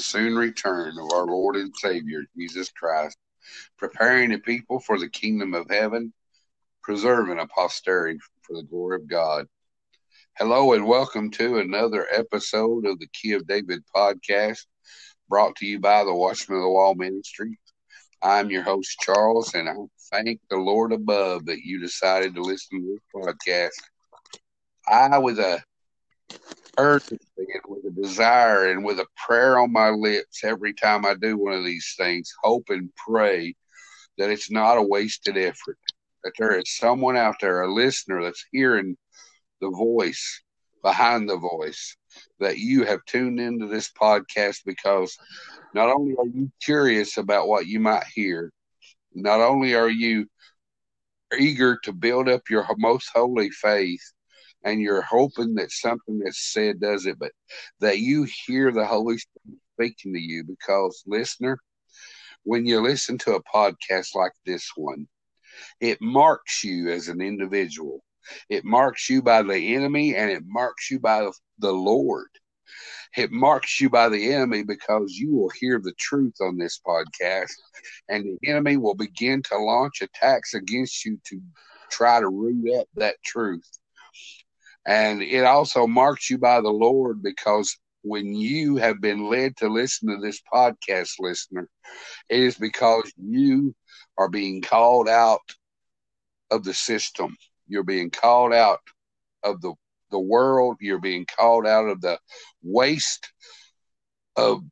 soon 0.00 0.34
return 0.34 0.98
of 0.98 1.12
our 1.12 1.26
Lord 1.26 1.56
and 1.56 1.72
Savior, 1.76 2.24
Jesus 2.36 2.70
Christ, 2.70 3.16
preparing 3.76 4.30
the 4.30 4.38
people 4.38 4.80
for 4.80 4.98
the 4.98 5.08
kingdom 5.08 5.54
of 5.54 5.68
heaven, 5.68 6.12
preserving 6.82 7.38
a 7.38 7.46
posterity 7.46 8.18
for 8.42 8.56
the 8.56 8.62
glory 8.62 8.96
of 8.96 9.06
God. 9.06 9.46
Hello, 10.38 10.72
and 10.72 10.86
welcome 10.86 11.30
to 11.32 11.58
another 11.58 12.06
episode 12.10 12.86
of 12.86 12.98
the 12.98 13.08
Key 13.12 13.32
of 13.32 13.46
David 13.46 13.82
podcast, 13.94 14.64
brought 15.28 15.54
to 15.56 15.66
you 15.66 15.78
by 15.78 16.02
the 16.02 16.14
Watchman 16.14 16.58
of 16.58 16.64
the 16.64 16.70
Wall 16.70 16.94
Ministry. 16.94 17.58
I'm 18.22 18.50
your 18.50 18.62
host, 18.62 18.98
Charles, 19.00 19.54
and 19.54 19.68
I 19.68 19.74
thank 20.10 20.40
the 20.48 20.56
Lord 20.56 20.92
above 20.92 21.46
that 21.46 21.60
you 21.62 21.78
decided 21.78 22.34
to 22.34 22.42
listen 22.42 22.80
to 22.80 22.98
this 23.14 23.24
podcast. 23.24 23.70
I, 24.88 25.18
was 25.18 25.38
a 25.38 25.62
urgency 26.80 27.18
and 27.38 27.62
with 27.68 27.84
a 27.84 27.90
desire 27.90 28.70
and 28.70 28.84
with 28.84 28.98
a 28.98 29.06
prayer 29.16 29.58
on 29.58 29.72
my 29.72 29.90
lips 29.90 30.44
every 30.44 30.72
time 30.72 31.04
I 31.04 31.14
do 31.14 31.36
one 31.36 31.52
of 31.52 31.64
these 31.64 31.94
things, 31.96 32.32
hope 32.42 32.64
and 32.68 32.90
pray 32.96 33.54
that 34.18 34.30
it's 34.30 34.50
not 34.50 34.78
a 34.78 34.82
wasted 34.82 35.36
effort, 35.36 35.78
that 36.24 36.32
there 36.38 36.58
is 36.58 36.76
someone 36.76 37.16
out 37.16 37.36
there, 37.40 37.62
a 37.62 37.72
listener 37.72 38.22
that's 38.22 38.44
hearing 38.52 38.96
the 39.60 39.70
voice 39.70 40.42
behind 40.82 41.28
the 41.28 41.36
voice, 41.36 41.96
that 42.38 42.58
you 42.58 42.84
have 42.84 43.04
tuned 43.06 43.38
into 43.38 43.66
this 43.66 43.90
podcast 43.90 44.58
because 44.64 45.16
not 45.74 45.90
only 45.90 46.14
are 46.16 46.26
you 46.26 46.50
curious 46.62 47.16
about 47.16 47.48
what 47.48 47.66
you 47.66 47.80
might 47.80 48.04
hear, 48.14 48.52
not 49.14 49.40
only 49.40 49.74
are 49.74 49.90
you 49.90 50.26
eager 51.38 51.78
to 51.84 51.92
build 51.92 52.28
up 52.28 52.42
your 52.50 52.66
most 52.78 53.10
holy 53.14 53.50
faith, 53.50 54.02
and 54.64 54.80
you're 54.80 55.02
hoping 55.02 55.54
that 55.54 55.70
something 55.70 56.18
that's 56.18 56.52
said 56.52 56.80
does 56.80 57.06
it, 57.06 57.18
but 57.18 57.32
that 57.80 57.98
you 57.98 58.26
hear 58.46 58.70
the 58.72 58.86
Holy 58.86 59.18
Spirit 59.18 59.58
speaking 59.74 60.12
to 60.12 60.20
you 60.20 60.44
because, 60.44 61.02
listener, 61.06 61.58
when 62.44 62.66
you 62.66 62.80
listen 62.80 63.18
to 63.18 63.34
a 63.34 63.42
podcast 63.42 64.14
like 64.14 64.32
this 64.46 64.70
one, 64.76 65.06
it 65.80 65.98
marks 66.00 66.64
you 66.64 66.90
as 66.90 67.08
an 67.08 67.20
individual. 67.20 68.02
It 68.48 68.64
marks 68.64 69.08
you 69.08 69.22
by 69.22 69.42
the 69.42 69.74
enemy 69.74 70.14
and 70.14 70.30
it 70.30 70.42
marks 70.46 70.90
you 70.90 71.00
by 71.00 71.28
the 71.58 71.72
Lord. 71.72 72.28
It 73.16 73.32
marks 73.32 73.80
you 73.80 73.90
by 73.90 74.08
the 74.08 74.32
enemy 74.32 74.62
because 74.62 75.14
you 75.14 75.34
will 75.34 75.50
hear 75.58 75.80
the 75.82 75.94
truth 75.98 76.34
on 76.40 76.58
this 76.58 76.80
podcast, 76.86 77.52
and 78.08 78.24
the 78.24 78.48
enemy 78.48 78.76
will 78.76 78.94
begin 78.94 79.42
to 79.44 79.58
launch 79.58 80.00
attacks 80.00 80.54
against 80.54 81.04
you 81.04 81.18
to 81.26 81.40
try 81.90 82.20
to 82.20 82.28
root 82.28 82.72
up 82.78 82.86
that 82.96 83.16
truth. 83.24 83.68
And 84.86 85.22
it 85.22 85.44
also 85.44 85.86
marks 85.86 86.30
you 86.30 86.38
by 86.38 86.60
the 86.60 86.70
Lord 86.70 87.22
because 87.22 87.76
when 88.02 88.34
you 88.34 88.76
have 88.76 89.00
been 89.00 89.28
led 89.28 89.56
to 89.58 89.68
listen 89.68 90.08
to 90.08 90.16
this 90.20 90.40
podcast, 90.52 91.12
listener, 91.18 91.68
it 92.28 92.40
is 92.40 92.56
because 92.56 93.12
you 93.16 93.74
are 94.16 94.28
being 94.28 94.62
called 94.62 95.08
out 95.08 95.40
of 96.50 96.64
the 96.64 96.74
system. 96.74 97.36
You're 97.68 97.84
being 97.84 98.10
called 98.10 98.52
out 98.52 98.80
of 99.42 99.60
the, 99.60 99.74
the 100.10 100.18
world. 100.18 100.76
You're 100.80 100.98
being 101.00 101.26
called 101.26 101.66
out 101.66 101.86
of 101.86 102.00
the 102.00 102.18
waste 102.62 103.32
of 104.36 104.62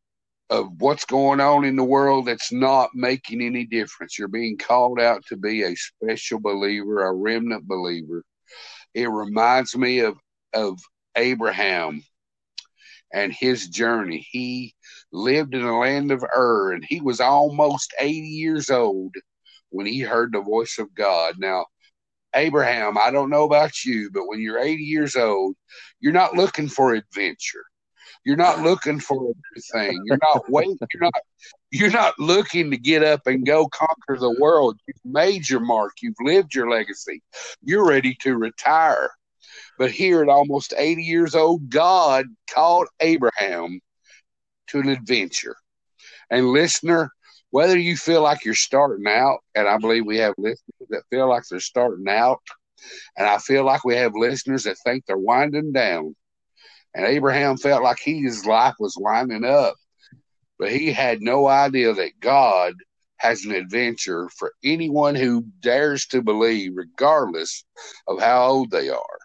of 0.50 0.66
what's 0.78 1.04
going 1.04 1.40
on 1.40 1.66
in 1.66 1.76
the 1.76 1.84
world 1.84 2.24
that's 2.24 2.50
not 2.50 2.88
making 2.94 3.42
any 3.42 3.66
difference. 3.66 4.18
You're 4.18 4.28
being 4.28 4.56
called 4.56 4.98
out 4.98 5.22
to 5.26 5.36
be 5.36 5.62
a 5.62 5.74
special 5.74 6.40
believer, 6.40 7.06
a 7.06 7.12
remnant 7.12 7.68
believer 7.68 8.24
it 8.98 9.08
reminds 9.08 9.76
me 9.76 10.00
of 10.00 10.18
of 10.52 10.80
Abraham 11.16 12.02
and 13.12 13.32
his 13.32 13.68
journey. 13.68 14.26
He 14.30 14.74
lived 15.12 15.54
in 15.54 15.64
the 15.64 15.72
land 15.72 16.10
of 16.10 16.24
Ur, 16.24 16.72
and 16.72 16.84
he 16.86 17.00
was 17.00 17.20
almost 17.20 17.94
80 18.00 18.18
years 18.18 18.70
old 18.70 19.14
when 19.70 19.86
he 19.86 20.00
heard 20.00 20.32
the 20.32 20.40
voice 20.40 20.78
of 20.78 20.94
God. 20.94 21.34
Now, 21.38 21.66
Abraham, 22.34 22.98
I 22.98 23.10
don't 23.10 23.30
know 23.30 23.44
about 23.44 23.84
you, 23.84 24.10
but 24.12 24.26
when 24.26 24.40
you're 24.40 24.58
80 24.58 24.82
years 24.82 25.16
old, 25.16 25.54
you're 26.00 26.12
not 26.12 26.34
looking 26.34 26.68
for 26.68 26.94
adventure. 26.94 27.64
You're 28.28 28.36
not 28.36 28.60
looking 28.60 29.00
for 29.00 29.16
everything. 29.16 30.02
You're 30.04 30.18
not 30.20 30.50
waiting. 30.50 30.76
You're 30.92 31.00
not. 31.00 31.22
You're 31.70 31.90
not 31.90 32.18
looking 32.18 32.70
to 32.70 32.76
get 32.76 33.02
up 33.02 33.26
and 33.26 33.46
go 33.46 33.66
conquer 33.68 34.18
the 34.18 34.36
world. 34.38 34.78
You've 34.86 35.12
made 35.14 35.48
your 35.48 35.60
mark. 35.60 35.92
You've 36.02 36.20
lived 36.20 36.54
your 36.54 36.68
legacy. 36.68 37.22
You're 37.62 37.88
ready 37.88 38.14
to 38.20 38.36
retire. 38.36 39.08
But 39.78 39.92
here 39.92 40.22
at 40.22 40.28
almost 40.28 40.74
80 40.76 41.04
years 41.04 41.34
old, 41.34 41.70
God 41.70 42.26
called 42.50 42.88
Abraham 43.00 43.80
to 44.66 44.80
an 44.80 44.90
adventure. 44.90 45.56
And 46.28 46.48
listener, 46.50 47.10
whether 47.48 47.78
you 47.78 47.96
feel 47.96 48.20
like 48.20 48.44
you're 48.44 48.52
starting 48.52 49.06
out, 49.06 49.38
and 49.54 49.66
I 49.66 49.78
believe 49.78 50.04
we 50.04 50.18
have 50.18 50.34
listeners 50.36 50.88
that 50.90 51.04
feel 51.08 51.30
like 51.30 51.44
they're 51.48 51.60
starting 51.60 52.10
out, 52.10 52.42
and 53.16 53.26
I 53.26 53.38
feel 53.38 53.64
like 53.64 53.86
we 53.86 53.96
have 53.96 54.12
listeners 54.14 54.64
that 54.64 54.76
think 54.84 55.06
they're 55.06 55.16
winding 55.16 55.72
down. 55.72 56.14
And 56.98 57.06
Abraham 57.06 57.56
felt 57.56 57.84
like 57.84 58.00
his 58.00 58.44
life 58.44 58.74
was 58.80 58.96
winding 58.98 59.44
up, 59.44 59.76
but 60.58 60.72
he 60.72 60.92
had 60.92 61.20
no 61.20 61.46
idea 61.46 61.94
that 61.94 62.18
God 62.18 62.74
has 63.18 63.44
an 63.44 63.52
adventure 63.52 64.28
for 64.36 64.52
anyone 64.64 65.14
who 65.14 65.44
dares 65.60 66.06
to 66.06 66.22
believe, 66.22 66.72
regardless 66.74 67.64
of 68.08 68.20
how 68.20 68.48
old 68.48 68.72
they 68.72 68.88
are. 68.88 69.18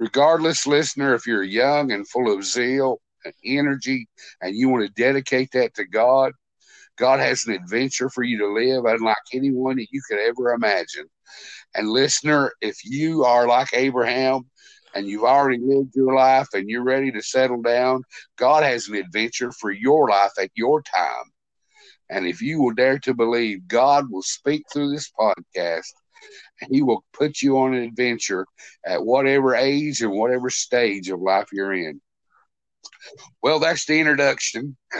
Regardless, 0.00 0.66
listener, 0.66 1.14
if 1.14 1.28
you're 1.28 1.44
young 1.44 1.92
and 1.92 2.08
full 2.08 2.34
of 2.34 2.44
zeal 2.44 3.00
and 3.24 3.34
energy 3.44 4.08
and 4.40 4.56
you 4.56 4.68
want 4.68 4.84
to 4.84 5.00
dedicate 5.00 5.50
that 5.52 5.74
to 5.74 5.84
God, 5.84 6.32
God 6.98 7.20
has 7.20 7.46
an 7.46 7.54
adventure 7.54 8.10
for 8.10 8.24
you 8.24 8.38
to 8.38 8.52
live 8.52 8.84
unlike 8.84 9.14
anyone 9.32 9.76
that 9.76 9.92
you 9.92 10.02
could 10.10 10.18
ever 10.18 10.52
imagine. 10.52 11.06
And 11.76 11.88
listener, 11.88 12.50
if 12.60 12.84
you 12.84 13.22
are 13.22 13.46
like 13.46 13.68
Abraham 13.74 14.50
and 14.94 15.06
you've 15.06 15.24
already 15.24 15.58
lived 15.58 15.94
your 15.94 16.14
life 16.14 16.48
and 16.54 16.68
you're 16.68 16.84
ready 16.84 17.10
to 17.12 17.22
settle 17.22 17.60
down, 17.60 18.02
God 18.36 18.62
has 18.62 18.88
an 18.88 18.94
adventure 18.94 19.52
for 19.52 19.70
your 19.70 20.08
life 20.08 20.32
at 20.40 20.50
your 20.54 20.82
time. 20.82 21.24
And 22.10 22.26
if 22.26 22.40
you 22.40 22.60
will 22.60 22.74
dare 22.74 22.98
to 23.00 23.14
believe, 23.14 23.66
God 23.66 24.10
will 24.10 24.22
speak 24.22 24.64
through 24.72 24.92
this 24.92 25.10
podcast 25.18 25.92
and 26.60 26.70
He 26.70 26.82
will 26.82 27.04
put 27.12 27.42
you 27.42 27.58
on 27.58 27.74
an 27.74 27.82
adventure 27.82 28.46
at 28.86 29.04
whatever 29.04 29.54
age 29.54 30.00
and 30.00 30.12
whatever 30.12 30.50
stage 30.50 31.08
of 31.10 31.20
life 31.20 31.48
you're 31.52 31.72
in. 31.72 32.00
Well, 33.42 33.58
that's 33.58 33.84
the 33.86 33.98
introduction. 33.98 34.76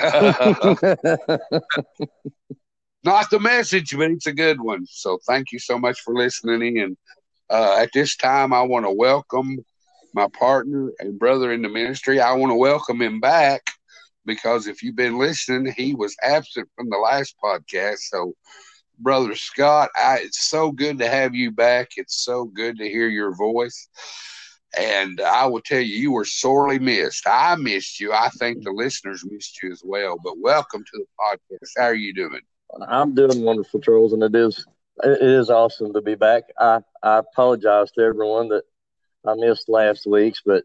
Not 3.05 3.29
the 3.31 3.39
message, 3.41 3.95
but 3.97 4.11
it's 4.11 4.27
a 4.27 4.33
good 4.33 4.61
one. 4.61 4.87
So 4.87 5.19
thank 5.27 5.53
you 5.53 5.59
so 5.59 5.79
much 5.79 6.01
for 6.01 6.15
listening 6.15 6.79
in. 6.79 6.97
Uh, 7.51 7.77
at 7.79 7.91
this 7.93 8.17
time, 8.17 8.55
I 8.55 8.63
want 8.63 8.87
to 8.87 8.91
welcome 8.91 9.59
my 10.15 10.29
partner 10.29 10.93
and 11.01 11.19
brother 11.19 11.53
in 11.53 11.63
the 11.63 11.69
ministry. 11.69 12.21
I 12.21 12.33
want 12.33 12.51
to 12.51 12.57
welcome 12.57 13.03
him 13.03 13.21
back 13.21 13.63
because 14.25 14.67
if 14.67 14.83
you've 14.83 14.97
been 14.97 15.19
listening, 15.19 15.75
he 15.77 15.95
was 15.95 16.17
absent 16.23 16.69
from 16.77 16.89
the 16.89 16.97
last 16.97 17.35
podcast. 17.43 17.99
So, 17.99 18.35
brother 18.99 19.35
Scott, 19.35 19.91
I, 19.97 20.19
it's 20.23 20.49
so 20.49 20.71
good 20.71 20.99
to 21.01 21.09
have 21.09 21.35
you 21.35 21.51
back. 21.51 21.91
It's 21.97 22.25
so 22.25 22.45
good 22.45 22.79
to 22.79 22.89
hear 22.89 23.09
your 23.09 23.35
voice. 23.35 23.89
And 24.79 25.21
I 25.21 25.47
will 25.47 25.61
tell 25.61 25.81
you, 25.81 25.97
you 25.97 26.13
were 26.13 26.25
sorely 26.25 26.79
missed. 26.79 27.27
I 27.27 27.55
missed 27.57 28.01
you. 28.01 28.13
I 28.13 28.29
think 28.39 28.63
the 28.63 28.73
listeners 28.73 29.25
missed 29.29 29.63
you 29.63 29.71
as 29.71 29.83
well. 29.85 30.17
But 30.23 30.39
welcome 30.39 30.85
to 30.85 30.99
the 30.99 31.07
podcast. 31.21 31.71
How 31.77 31.85
are 31.85 31.95
you 31.95 32.15
doing? 32.15 32.41
I'm 32.89 33.15
doing 33.15 33.43
wonderful, 33.43 33.81
Charles, 33.81 34.13
and 34.13 34.23
it 34.23 34.35
is 34.35 34.67
it 35.03 35.23
is 35.23 35.51
awesome 35.51 35.93
to 35.93 36.01
be 36.01 36.15
back. 36.15 36.45
I 36.59 36.81
I 37.03 37.19
apologize 37.19 37.91
to 37.93 38.03
everyone 38.03 38.49
that 38.49 38.65
I 39.27 39.35
missed 39.35 39.69
last 39.69 40.07
week's, 40.07 40.43
but 40.45 40.65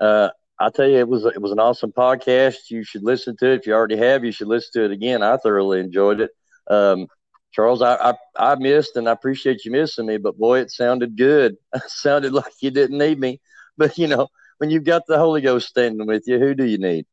uh, 0.00 0.30
I 0.58 0.70
tell 0.70 0.88
you, 0.88 0.98
it 0.98 1.08
was 1.08 1.24
it 1.24 1.40
was 1.40 1.52
an 1.52 1.60
awesome 1.60 1.92
podcast. 1.92 2.70
You 2.70 2.84
should 2.84 3.04
listen 3.04 3.36
to 3.38 3.52
it. 3.52 3.60
If 3.60 3.66
you 3.66 3.74
already 3.74 3.96
have, 3.96 4.24
you 4.24 4.32
should 4.32 4.48
listen 4.48 4.70
to 4.74 4.84
it 4.86 4.92
again. 4.92 5.22
I 5.22 5.36
thoroughly 5.36 5.80
enjoyed 5.80 6.20
it. 6.20 6.30
Um, 6.68 7.06
Charles, 7.52 7.80
I, 7.82 7.94
I, 7.94 8.14
I 8.36 8.54
missed, 8.56 8.96
and 8.96 9.08
I 9.08 9.12
appreciate 9.12 9.64
you 9.64 9.72
missing 9.72 10.06
me. 10.06 10.18
But 10.18 10.38
boy, 10.38 10.60
it 10.60 10.70
sounded 10.70 11.16
good. 11.16 11.56
It 11.74 11.82
sounded 11.88 12.32
like 12.32 12.52
you 12.60 12.70
didn't 12.70 12.98
need 12.98 13.18
me. 13.18 13.40
But 13.76 13.96
you 13.98 14.08
know, 14.08 14.28
when 14.58 14.70
you've 14.70 14.84
got 14.84 15.02
the 15.06 15.18
Holy 15.18 15.40
Ghost 15.40 15.68
standing 15.68 16.06
with 16.06 16.24
you, 16.26 16.38
who 16.38 16.54
do 16.54 16.64
you 16.64 16.78
need? 16.78 17.06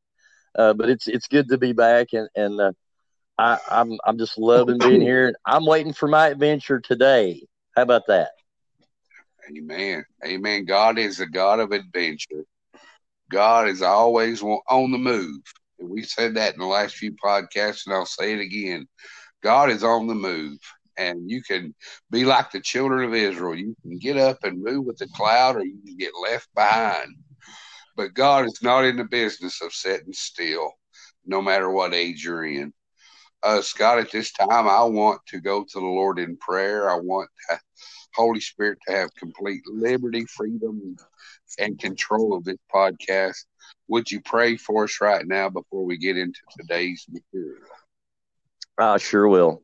Uh, 0.57 0.73
but 0.73 0.89
it's 0.89 1.07
it's 1.07 1.27
good 1.27 1.49
to 1.49 1.57
be 1.57 1.73
back, 1.73 2.13
and 2.13 2.27
and 2.35 2.59
uh, 2.59 2.71
I, 3.37 3.59
I'm 3.69 3.97
I'm 4.05 4.17
just 4.17 4.37
loving 4.37 4.79
being 4.79 5.01
here. 5.01 5.33
I'm 5.45 5.65
waiting 5.65 5.93
for 5.93 6.07
my 6.07 6.27
adventure 6.27 6.79
today. 6.79 7.45
How 7.75 7.83
about 7.83 8.07
that? 8.07 8.29
Amen. 9.49 10.05
Amen. 10.25 10.65
God 10.65 10.99
is 10.99 11.19
a 11.19 11.27
God 11.27 11.59
of 11.59 11.71
adventure. 11.71 12.45
God 13.31 13.69
is 13.69 13.81
always 13.81 14.43
on 14.43 14.91
the 14.91 14.99
move. 14.99 15.41
And 15.79 15.89
we 15.89 16.03
said 16.03 16.35
that 16.35 16.53
in 16.55 16.59
the 16.59 16.67
last 16.67 16.95
few 16.95 17.13
podcasts, 17.13 17.85
and 17.87 17.95
I'll 17.95 18.05
say 18.05 18.33
it 18.33 18.41
again. 18.41 18.87
God 19.43 19.71
is 19.71 19.83
on 19.83 20.07
the 20.07 20.15
move. 20.15 20.59
And 20.97 21.29
you 21.29 21.43
can 21.43 21.75
be 22.11 22.25
like 22.25 22.51
the 22.51 22.61
children 22.61 23.05
of 23.05 23.15
Israel. 23.15 23.55
You 23.55 23.75
can 23.83 23.97
get 23.99 24.17
up 24.17 24.39
and 24.43 24.63
move 24.63 24.85
with 24.85 24.97
the 24.97 25.09
cloud, 25.15 25.57
or 25.57 25.65
you 25.65 25.79
can 25.85 25.97
get 25.97 26.11
left 26.21 26.49
behind. 26.55 27.15
But 27.97 28.13
God 28.13 28.45
is 28.45 28.59
not 28.63 28.85
in 28.85 28.97
the 28.97 29.05
business 29.05 29.61
of 29.61 29.73
sitting 29.73 30.13
still. 30.13 30.71
no 31.25 31.41
matter 31.41 31.69
what 31.69 31.93
age 31.93 32.23
you're 32.23 32.45
in. 32.45 32.73
Uh, 33.43 33.61
Scott, 33.61 33.99
at 33.99 34.11
this 34.11 34.31
time, 34.31 34.67
I 34.67 34.83
want 34.83 35.21
to 35.27 35.39
go 35.41 35.63
to 35.63 35.79
the 35.79 35.85
Lord 35.85 36.19
in 36.19 36.37
prayer. 36.37 36.89
I 36.89 36.95
want 36.95 37.29
to, 37.49 37.59
Holy 38.15 38.39
Spirit 38.39 38.79
to 38.87 38.95
have 38.95 39.13
complete 39.15 39.61
liberty, 39.67 40.25
freedom, 40.25 40.95
and 41.59 41.79
control 41.79 42.35
of 42.35 42.43
this 42.43 42.57
podcast. 42.73 43.45
Would 43.87 44.11
you 44.11 44.21
pray 44.21 44.57
for 44.57 44.85
us 44.85 44.99
right 45.01 45.25
now 45.27 45.49
before 45.49 45.85
we 45.85 45.97
get 45.97 46.17
into 46.17 46.39
today's 46.57 47.05
material? 47.09 47.61
I 48.77 48.97
sure 48.97 49.27
will. 49.27 49.63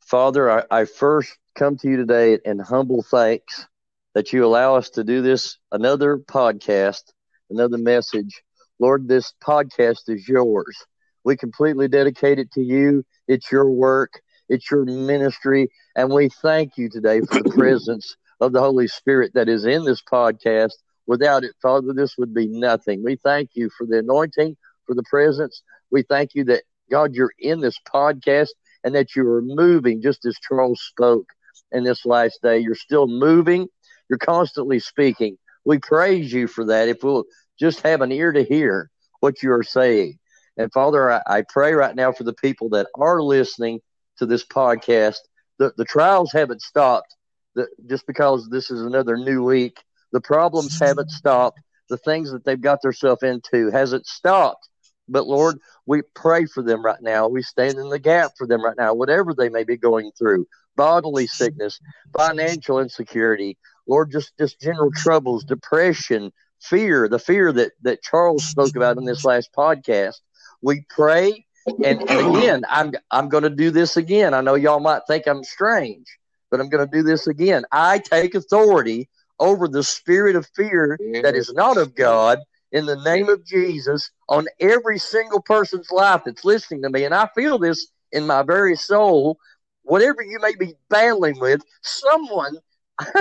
Father, 0.00 0.50
I, 0.50 0.64
I 0.70 0.84
first 0.84 1.36
come 1.54 1.76
to 1.78 1.88
you 1.88 1.96
today 1.96 2.38
in 2.44 2.58
humble 2.58 3.02
thanks 3.02 3.66
that 4.14 4.32
you 4.32 4.44
allow 4.44 4.76
us 4.76 4.90
to 4.90 5.04
do 5.04 5.22
this, 5.22 5.58
another 5.72 6.18
podcast, 6.18 7.02
another 7.50 7.78
message. 7.78 8.42
Lord, 8.78 9.08
this 9.08 9.32
podcast 9.42 10.08
is 10.08 10.28
yours. 10.28 10.76
We 11.24 11.36
completely 11.36 11.88
dedicate 11.88 12.38
it 12.38 12.50
to 12.52 12.62
you. 12.62 13.04
It's 13.28 13.50
your 13.50 13.70
work, 13.70 14.20
it's 14.48 14.70
your 14.70 14.84
ministry. 14.84 15.68
And 15.96 16.10
we 16.10 16.28
thank 16.28 16.76
you 16.76 16.88
today 16.88 17.20
for 17.20 17.42
the 17.42 17.50
presence 17.50 18.16
of 18.40 18.52
the 18.52 18.60
Holy 18.60 18.88
Spirit 18.88 19.32
that 19.34 19.48
is 19.48 19.64
in 19.64 19.84
this 19.84 20.02
podcast. 20.02 20.74
Without 21.06 21.44
it, 21.44 21.52
Father, 21.60 21.92
this 21.92 22.16
would 22.18 22.34
be 22.34 22.46
nothing. 22.46 23.02
We 23.04 23.16
thank 23.16 23.50
you 23.54 23.70
for 23.76 23.86
the 23.86 23.98
anointing, 23.98 24.56
for 24.86 24.94
the 24.94 25.02
presence. 25.04 25.62
We 25.90 26.02
thank 26.02 26.34
you 26.34 26.44
that, 26.44 26.62
God, 26.90 27.14
you're 27.14 27.32
in 27.38 27.60
this 27.60 27.78
podcast 27.92 28.48
and 28.84 28.94
that 28.94 29.14
you 29.14 29.28
are 29.28 29.42
moving 29.42 30.02
just 30.02 30.24
as 30.26 30.36
Charles 30.46 30.80
spoke 30.82 31.26
in 31.72 31.84
this 31.84 32.04
last 32.04 32.40
day. 32.42 32.58
You're 32.58 32.74
still 32.74 33.06
moving, 33.06 33.68
you're 34.08 34.18
constantly 34.18 34.78
speaking. 34.78 35.36
We 35.64 35.78
praise 35.78 36.32
you 36.32 36.46
for 36.46 36.66
that. 36.66 36.88
If 36.88 37.02
we'll 37.02 37.24
just 37.58 37.80
have 37.82 38.02
an 38.02 38.12
ear 38.12 38.32
to 38.32 38.44
hear 38.44 38.90
what 39.20 39.42
you 39.42 39.52
are 39.52 39.62
saying. 39.62 40.18
And 40.56 40.72
Father, 40.72 41.10
I, 41.10 41.22
I 41.26 41.44
pray 41.48 41.72
right 41.72 41.96
now 41.96 42.12
for 42.12 42.24
the 42.24 42.34
people 42.34 42.68
that 42.70 42.86
are 42.94 43.22
listening 43.22 43.80
to 44.18 44.26
this 44.26 44.44
podcast. 44.44 45.18
The, 45.58 45.72
the 45.76 45.84
trials 45.84 46.32
haven't 46.32 46.62
stopped 46.62 47.14
the, 47.54 47.68
just 47.86 48.06
because 48.06 48.48
this 48.48 48.70
is 48.70 48.80
another 48.82 49.16
new 49.16 49.42
week. 49.44 49.82
The 50.12 50.20
problems 50.20 50.74
mm-hmm. 50.74 50.84
haven't 50.84 51.10
stopped. 51.10 51.60
The 51.88 51.98
things 51.98 52.30
that 52.32 52.44
they've 52.44 52.60
got 52.60 52.82
themselves 52.82 53.22
into 53.22 53.70
hasn't 53.70 54.06
stopped. 54.06 54.68
But 55.08 55.26
Lord, 55.26 55.58
we 55.86 56.02
pray 56.14 56.46
for 56.46 56.62
them 56.62 56.84
right 56.84 57.00
now. 57.02 57.28
We 57.28 57.42
stand 57.42 57.74
in 57.74 57.90
the 57.90 57.98
gap 57.98 58.32
for 58.38 58.46
them 58.46 58.64
right 58.64 58.76
now, 58.76 58.94
whatever 58.94 59.34
they 59.34 59.50
may 59.50 59.64
be 59.64 59.76
going 59.76 60.10
through 60.16 60.46
bodily 60.76 61.26
sickness, 61.26 61.78
financial 62.16 62.80
insecurity, 62.80 63.58
Lord, 63.86 64.10
just, 64.10 64.32
just 64.38 64.60
general 64.60 64.90
troubles, 64.92 65.44
depression, 65.44 66.32
fear, 66.60 67.06
the 67.08 67.18
fear 67.18 67.52
that, 67.52 67.72
that 67.82 68.02
Charles 68.02 68.44
spoke 68.44 68.74
about 68.76 68.96
in 68.96 69.04
this 69.04 69.24
last 69.24 69.50
podcast. 69.56 70.20
We 70.62 70.86
pray. 70.88 71.43
And, 71.66 72.08
and 72.10 72.10
again, 72.36 72.62
I'm, 72.68 72.92
I'm 73.10 73.28
going 73.28 73.44
to 73.44 73.50
do 73.50 73.70
this 73.70 73.96
again. 73.96 74.34
I 74.34 74.40
know 74.40 74.54
y'all 74.54 74.80
might 74.80 75.02
think 75.06 75.26
I'm 75.26 75.44
strange, 75.44 76.06
but 76.50 76.60
I'm 76.60 76.68
going 76.68 76.86
to 76.86 76.90
do 76.90 77.02
this 77.02 77.26
again. 77.26 77.64
I 77.72 77.98
take 77.98 78.34
authority 78.34 79.08
over 79.40 79.68
the 79.68 79.82
spirit 79.82 80.36
of 80.36 80.46
fear 80.54 80.98
that 81.22 81.34
is 81.34 81.52
not 81.52 81.76
of 81.76 81.94
God 81.94 82.38
in 82.72 82.86
the 82.86 83.00
name 83.02 83.28
of 83.28 83.44
Jesus 83.44 84.10
on 84.28 84.46
every 84.60 84.98
single 84.98 85.40
person's 85.40 85.90
life 85.90 86.22
that's 86.24 86.44
listening 86.44 86.82
to 86.82 86.90
me. 86.90 87.04
And 87.04 87.14
I 87.14 87.28
feel 87.34 87.58
this 87.58 87.88
in 88.12 88.26
my 88.26 88.42
very 88.42 88.76
soul. 88.76 89.38
Whatever 89.82 90.22
you 90.22 90.38
may 90.40 90.54
be 90.54 90.74
battling 90.88 91.38
with, 91.38 91.62
someone, 91.82 92.56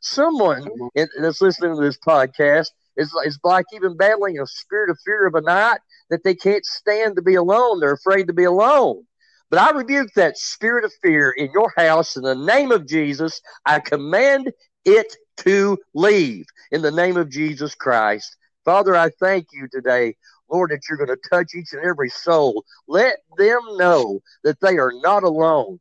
someone 0.00 0.64
mm-hmm. 0.64 1.22
that's 1.22 1.40
listening 1.40 1.74
to 1.74 1.80
this 1.80 1.98
podcast 1.98 2.68
is, 2.96 3.12
is 3.24 3.38
like 3.42 3.66
even 3.72 3.96
battling 3.96 4.38
a 4.38 4.46
spirit 4.46 4.90
of 4.90 4.98
fear 5.04 5.26
of 5.26 5.34
a 5.34 5.40
night 5.40 5.78
that 6.10 6.24
they 6.24 6.34
can't 6.34 6.64
stand 6.64 7.16
to 7.16 7.22
be 7.22 7.34
alone. 7.34 7.80
They're 7.80 7.92
afraid 7.92 8.26
to 8.28 8.32
be 8.32 8.44
alone. 8.44 9.06
But 9.50 9.60
I 9.60 9.70
rebuke 9.70 10.10
that 10.14 10.36
spirit 10.36 10.84
of 10.84 10.92
fear 11.02 11.30
in 11.30 11.50
your 11.52 11.72
house 11.76 12.16
in 12.16 12.22
the 12.22 12.34
name 12.34 12.72
of 12.72 12.86
Jesus. 12.86 13.40
I 13.64 13.80
command 13.80 14.52
it 14.84 15.16
to 15.38 15.78
leave 15.94 16.46
in 16.70 16.82
the 16.82 16.90
name 16.90 17.16
of 17.16 17.30
Jesus 17.30 17.74
Christ. 17.74 18.36
Father, 18.64 18.96
I 18.96 19.10
thank 19.20 19.46
you 19.52 19.68
today, 19.72 20.16
Lord, 20.50 20.70
that 20.70 20.80
you're 20.88 20.98
going 20.98 21.16
to 21.16 21.28
touch 21.30 21.54
each 21.54 21.72
and 21.72 21.84
every 21.84 22.10
soul. 22.10 22.64
Let 22.88 23.18
them 23.38 23.60
know 23.76 24.20
that 24.42 24.60
they 24.60 24.78
are 24.78 24.92
not 25.02 25.22
alone. 25.22 25.78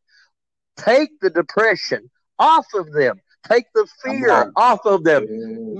Take 0.77 1.19
the 1.21 1.29
depression 1.31 2.11
off 2.37 2.67
of 2.75 2.91
them. 2.91 3.19
Take 3.47 3.65
the 3.73 3.87
fear 4.03 4.51
off 4.55 4.85
of 4.85 5.03
them. 5.03 5.25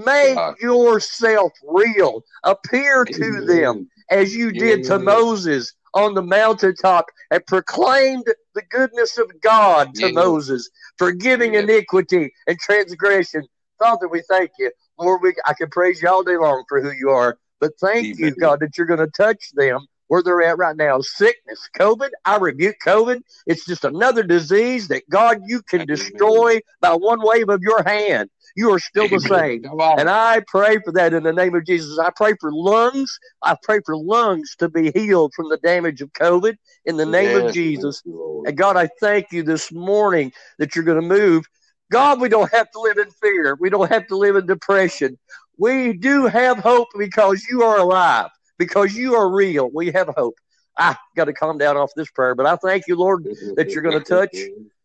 Make 0.05 0.39
yourself 0.61 1.51
real. 1.67 2.23
Appear 2.43 3.05
to 3.05 3.41
them 3.45 3.89
as 4.09 4.35
you 4.35 4.51
did 4.51 4.83
to 4.85 4.99
Moses 4.99 5.73
on 5.93 6.13
the 6.13 6.21
mountaintop 6.21 7.05
and 7.31 7.45
proclaimed 7.45 8.25
the 8.53 8.61
goodness 8.69 9.17
of 9.17 9.31
God 9.41 9.95
to 9.95 10.11
Moses, 10.11 10.69
forgiving 10.97 11.55
iniquity 11.55 12.31
and 12.47 12.59
transgression. 12.59 13.43
Father, 13.79 14.07
we 14.07 14.21
thank 14.29 14.51
you. 14.59 14.71
Lord, 14.99 15.21
we, 15.21 15.33
I 15.45 15.53
can 15.53 15.69
praise 15.69 16.01
you 16.01 16.09
all 16.09 16.23
day 16.23 16.37
long 16.37 16.63
for 16.67 16.81
who 16.81 16.91
you 16.91 17.09
are. 17.09 17.37
But 17.59 17.71
thank 17.79 18.05
Amen. 18.05 18.17
you, 18.17 18.35
God, 18.35 18.59
that 18.59 18.77
you're 18.77 18.87
going 18.87 18.99
to 18.99 19.07
touch 19.07 19.51
them 19.53 19.87
where 20.07 20.21
they're 20.21 20.41
at 20.43 20.57
right 20.57 20.75
now. 20.75 20.99
Sickness, 21.01 21.69
COVID, 21.77 22.09
I 22.25 22.37
rebuke 22.37 22.75
COVID. 22.85 23.21
It's 23.47 23.65
just 23.65 23.85
another 23.85 24.23
disease 24.23 24.87
that, 24.89 25.09
God, 25.09 25.39
you 25.45 25.61
can 25.61 25.85
destroy 25.85 26.59
by 26.81 26.93
one 26.93 27.19
wave 27.21 27.49
of 27.49 27.61
your 27.61 27.83
hand. 27.83 28.29
You 28.55 28.71
are 28.71 28.79
still 28.79 29.07
the 29.07 29.19
same. 29.19 29.63
And 29.99 30.09
I 30.09 30.41
pray 30.47 30.77
for 30.83 30.91
that 30.93 31.13
in 31.13 31.23
the 31.23 31.33
name 31.33 31.55
of 31.55 31.65
Jesus. 31.65 31.99
I 31.99 32.09
pray 32.15 32.35
for 32.39 32.51
lungs. 32.53 33.19
I 33.41 33.57
pray 33.61 33.79
for 33.85 33.97
lungs 33.97 34.55
to 34.59 34.69
be 34.69 34.91
healed 34.91 35.33
from 35.35 35.49
the 35.49 35.57
damage 35.57 36.01
of 36.01 36.13
COVID 36.13 36.55
in 36.85 36.97
the 36.97 37.05
name 37.05 37.31
yes, 37.31 37.49
of 37.49 37.53
Jesus. 37.53 38.01
And 38.05 38.55
God, 38.55 38.77
I 38.77 38.89
thank 39.01 39.31
you 39.31 39.43
this 39.43 39.71
morning 39.71 40.31
that 40.59 40.75
you're 40.75 40.85
going 40.85 41.01
to 41.01 41.07
move 41.07 41.45
God, 41.91 42.19
we 42.19 42.29
don't 42.29 42.51
have 42.51 42.69
to 42.71 42.79
live 42.79 42.97
in 42.97 43.09
fear. 43.11 43.55
We 43.59 43.69
don't 43.69 43.89
have 43.91 44.07
to 44.07 44.17
live 44.17 44.35
in 44.35 44.45
depression. 44.45 45.17
We 45.57 45.93
do 45.93 46.25
have 46.25 46.57
hope 46.57 46.87
because 46.97 47.45
you 47.49 47.63
are 47.63 47.77
alive, 47.77 48.29
because 48.57 48.93
you 48.95 49.15
are 49.15 49.29
real. 49.29 49.69
We 49.73 49.91
have 49.91 50.09
hope. 50.15 50.35
I 50.77 50.95
got 51.15 51.25
to 51.25 51.33
calm 51.33 51.57
down 51.57 51.77
off 51.77 51.91
this 51.95 52.09
prayer, 52.11 52.35
but 52.35 52.45
I 52.45 52.57
thank 52.57 52.87
you, 52.87 52.95
Lord, 52.95 53.23
that 53.55 53.73
you're 53.73 53.83
going 53.83 54.01
to 54.01 54.03
touch. 54.03 54.35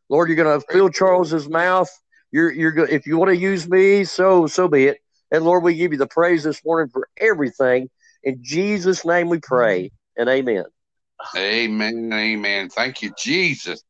Lord, 0.08 0.28
you're 0.28 0.36
going 0.36 0.60
to 0.60 0.66
fill 0.70 0.88
Charles's 0.88 1.48
mouth. 1.48 1.90
You're, 2.32 2.50
you're 2.50 2.72
good. 2.72 2.90
If 2.90 3.06
you 3.06 3.18
want 3.18 3.30
to 3.30 3.36
use 3.36 3.68
me, 3.68 4.04
so, 4.04 4.46
so 4.46 4.68
be 4.68 4.86
it. 4.86 4.98
And 5.32 5.44
Lord, 5.44 5.62
we 5.62 5.74
give 5.74 5.92
you 5.92 5.98
the 5.98 6.06
praise 6.06 6.44
this 6.44 6.64
morning 6.64 6.90
for 6.92 7.08
everything. 7.16 7.90
In 8.22 8.38
Jesus' 8.42 9.04
name 9.04 9.28
we 9.28 9.38
pray 9.38 9.90
and 10.16 10.28
amen. 10.28 10.64
Amen. 11.36 12.10
Amen. 12.12 12.68
Thank 12.68 13.02
you, 13.02 13.12
Jesus. 13.18 13.82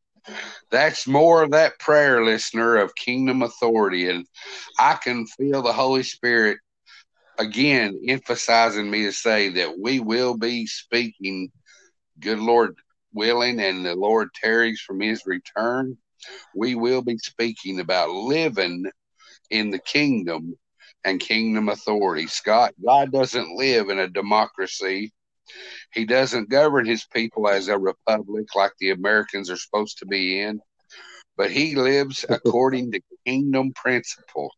That's 0.71 1.07
more 1.07 1.43
of 1.43 1.51
that 1.53 1.79
prayer, 1.79 2.25
listener, 2.25 2.77
of 2.77 2.95
kingdom 2.95 3.43
authority. 3.43 4.09
And 4.09 4.27
I 4.79 4.95
can 4.95 5.27
feel 5.27 5.63
the 5.63 5.73
Holy 5.73 6.03
Spirit 6.03 6.59
again 7.41 7.99
emphasizing 8.07 8.91
me 8.91 9.05
to 9.05 9.13
say 9.13 9.49
that 9.49 9.79
we 9.79 9.99
will 9.99 10.37
be 10.37 10.67
speaking, 10.67 11.51
good 12.21 12.39
Lord 12.39 12.77
willing, 13.15 13.61
and 13.61 13.85
the 13.85 13.95
Lord 13.95 14.29
tarries 14.35 14.81
from 14.81 15.01
his 15.01 15.23
return. 15.27 15.97
We 16.55 16.75
will 16.75 17.03
be 17.03 17.17
speaking 17.19 17.81
about 17.81 18.11
living 18.11 18.85
in 19.51 19.71
the 19.71 19.79
kingdom 19.79 20.57
and 21.05 21.19
kingdom 21.19 21.71
authority. 21.71 22.27
Scott, 22.27 22.75
God 22.85 23.11
doesn't 23.11 23.57
live 23.57 23.89
in 23.89 23.99
a 23.99 24.09
democracy. 24.09 25.13
He 25.95 26.05
doesn't 26.05 26.51
govern 26.51 26.85
his 26.85 27.07
people 27.07 27.49
as 27.49 27.69
a 27.69 27.79
republic 27.79 28.55
like 28.55 28.73
the 28.79 28.91
Americans 28.91 29.51
are 29.51 29.57
supposed 29.57 29.99
to 29.99 30.07
be 30.07 30.41
in, 30.41 30.61
but 31.39 31.51
he 31.51 31.75
lives 31.75 32.25
according 32.29 32.93
to 32.93 33.01
kingdom 33.27 33.73
principle. 33.75 34.53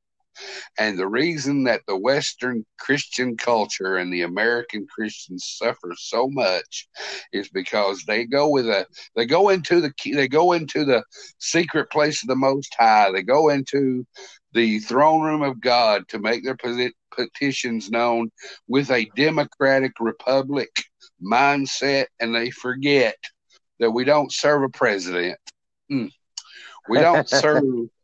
And 0.78 0.98
the 0.98 1.06
reason 1.06 1.64
that 1.64 1.82
the 1.86 1.96
Western 1.96 2.64
Christian 2.78 3.36
culture 3.36 3.96
and 3.96 4.12
the 4.12 4.22
American 4.22 4.86
Christians 4.86 5.56
suffer 5.58 5.92
so 5.96 6.28
much 6.28 6.88
is 7.32 7.48
because 7.48 8.04
they 8.04 8.24
go 8.24 8.48
with 8.48 8.66
a 8.66 8.86
they 9.14 9.26
go 9.26 9.50
into 9.50 9.80
the 9.80 9.92
they 10.12 10.28
go 10.28 10.52
into 10.52 10.84
the 10.84 11.04
secret 11.38 11.90
place 11.90 12.22
of 12.22 12.28
the 12.28 12.36
Most 12.36 12.74
High. 12.78 13.10
They 13.12 13.22
go 13.22 13.50
into 13.50 14.06
the 14.52 14.80
throne 14.80 15.22
room 15.22 15.42
of 15.42 15.60
God 15.60 16.08
to 16.08 16.18
make 16.18 16.44
their 16.44 16.56
petitions 17.14 17.90
known 17.90 18.30
with 18.68 18.90
a 18.90 19.10
democratic 19.16 19.92
republic 20.00 20.70
mindset, 21.22 22.06
and 22.20 22.34
they 22.34 22.50
forget 22.50 23.16
that 23.80 23.90
we 23.90 24.04
don't 24.04 24.32
serve 24.32 24.62
a 24.62 24.68
president. 24.68 25.38
Mm. 25.90 26.10
We 26.88 26.98
don't 26.98 27.28
serve 27.28 27.64